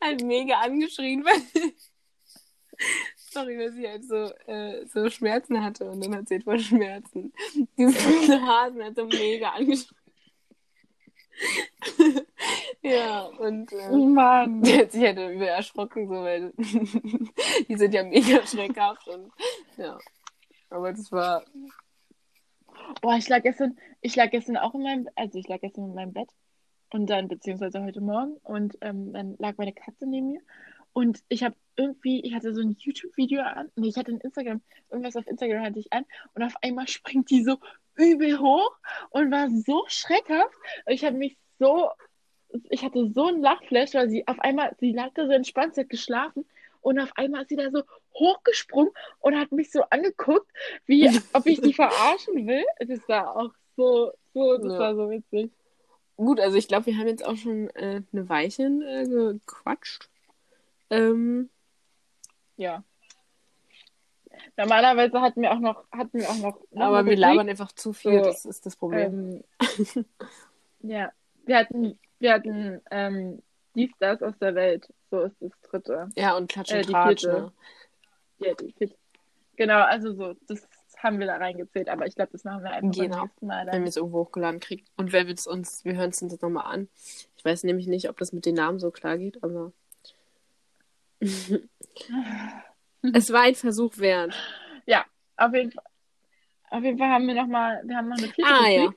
[0.00, 1.40] halt mega angeschrien, weil,
[3.16, 6.58] sorry, weil sie halt so, äh, so Schmerzen hatte und dann hat sie halt voll
[6.58, 7.32] Schmerzen.
[7.78, 9.96] Dieser Hasen hat so mega angeschrien.
[12.82, 14.62] Ja, und äh, Mann.
[14.64, 16.52] hat sich halt über erschrocken, so, weil
[17.68, 19.32] die sind ja mega schreckhaft und
[19.76, 19.98] ja.
[20.70, 21.44] Aber das war.
[23.00, 25.94] Boah, ich lag gestern, ich lag gestern auch in meinem, also ich lag gestern in
[25.94, 26.28] meinem Bett
[26.90, 30.40] und dann, beziehungsweise heute Morgen und ähm, dann lag meine Katze neben mir
[30.92, 34.60] und ich habe irgendwie, ich hatte so ein YouTube-Video an, nee, ich hatte ein Instagram,
[34.90, 36.04] irgendwas auf Instagram hatte ich an
[36.34, 37.58] und auf einmal springt die so
[37.94, 38.76] übel hoch
[39.10, 40.54] und war so schreckhaft.
[40.86, 41.90] Ich habe mich so,
[42.70, 45.82] ich hatte so einen Lachflash, weil sie auf einmal, sie lag da so entspannt, sie
[45.82, 46.44] hat geschlafen
[46.80, 47.82] und auf einmal ist sie da so
[48.14, 50.50] hochgesprungen und hat mich so angeguckt,
[50.86, 52.64] wie ob ich die verarschen will.
[52.80, 54.78] Das war auch so, so, das Ja.
[54.78, 55.50] war so witzig.
[56.16, 60.08] Gut, also ich glaube, wir haben jetzt auch schon äh, eine Weilchen äh, gequatscht.
[60.90, 61.48] Ähm,
[62.56, 62.84] Ja.
[64.56, 68.18] Normalerweise hatten wir auch noch, hatten wir auch noch, aber wir labern einfach zu viel,
[68.18, 69.42] So, das ist das Problem.
[69.60, 70.04] Ähm,
[70.80, 71.12] ja,
[71.44, 73.42] wir hatten, wir hatten ähm,
[73.74, 74.86] dies, das aus der Welt.
[75.10, 76.08] So ist das dritte.
[76.16, 77.40] ja, und Klatsch und äh, die Tratsch, vierte.
[77.42, 77.52] ne?
[78.38, 78.94] Ja, die vierte.
[79.56, 80.66] Genau, also so, das
[80.96, 83.16] haben wir da reingezählt, aber ich glaube, das machen wir einfach Genau.
[83.16, 83.82] beim nächsten Mal Wenn dann.
[83.82, 84.84] wir es irgendwo hochgeladen kriegen.
[84.96, 86.88] Und wenn wir es uns, wir hören es uns jetzt nochmal an.
[87.36, 89.72] Ich weiß nämlich nicht, ob das mit den Namen so klar geht, aber
[91.20, 91.50] es
[93.32, 94.34] war ein Versuch wert.
[95.36, 95.84] Auf jeden Fall.
[96.70, 98.92] Auf jeden Fall haben wir noch mal, wir haben noch eine vierte Ah, ja.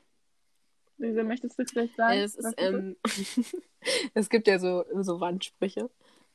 [0.97, 2.19] Lisa, möchtest du vielleicht sagen?
[2.19, 2.95] Es, ist, ähm,
[4.13, 5.89] es gibt ja so, so Wandsprüche.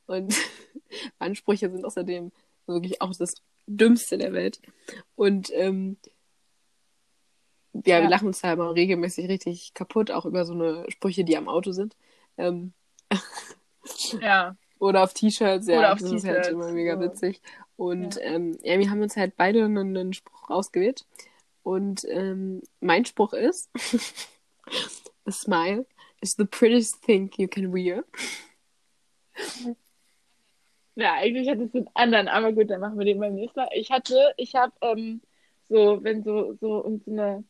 [0.07, 0.35] Und
[1.19, 2.31] Wandsprüche sind außerdem
[2.67, 3.35] wirklich auch das
[3.67, 4.59] Dümmste der Welt.
[5.15, 5.97] Und ähm,
[7.73, 8.09] ja, wir Ja.
[8.09, 11.71] lachen uns da immer regelmäßig richtig kaputt, auch über so eine Sprüche, die am Auto
[11.71, 11.95] sind.
[12.37, 12.73] Ähm,
[14.21, 17.01] Ja, oder auf T-Shirts, ja, Oder auf das ist halt immer mega so.
[17.01, 17.41] witzig.
[17.77, 18.21] Und Ja.
[18.21, 21.05] ähm, ja, wir haben uns halt beide einen, einen Spruch ausgewählt.
[21.63, 23.69] Und ähm, mein Spruch ist:
[25.25, 25.85] A smile
[26.21, 28.03] is the prettiest thing you can wear.
[30.95, 33.69] Ja, eigentlich hatte es einen anderen, aber gut, dann machen wir den beim nächsten Mal.
[33.73, 35.21] Ich hatte, ich habe ähm,
[35.69, 37.43] so, wenn so, so, und so eine,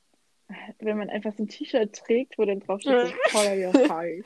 [0.80, 4.26] wenn man einfach so ein T-Shirt trägt, wo dann drauf steht, so, Color your heart.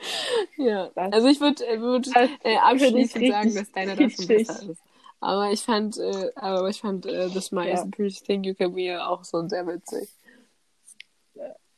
[0.58, 2.14] Ja, Das- also ich würde äh, würd, Das
[2.44, 4.46] äh, ich abschließend sagen, dass deiner da schon kitschig.
[4.48, 4.82] besser ist.
[5.20, 7.84] Aber ich fand, äh, aber ich fand äh, The Smile is Ja.
[7.86, 10.10] the prettiest thing you can wear auch so sehr witzig.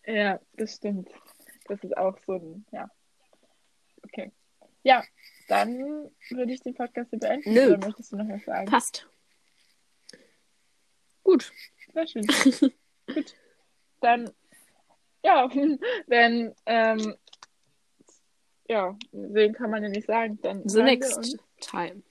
[0.09, 1.11] Ja, das stimmt.
[1.67, 2.91] Das ist auch so ein, ja.
[4.03, 4.33] Okay.
[4.83, 5.05] Ja,
[5.49, 7.53] dann würde ich den Podcast hier beenden.
[7.53, 7.75] Nö.
[7.75, 8.71] Oder möchtest du noch was sagen?
[8.71, 9.07] Passt.
[11.23, 11.53] Gut.
[11.93, 12.27] Sehr schön.
[13.15, 13.35] Gut.
[14.01, 14.31] Dann,
[15.23, 15.47] ja,
[16.07, 17.15] wenn, ähm,
[18.67, 20.39] ja, sehen kann man ja nicht sagen.
[20.41, 22.03] Dann wir next time.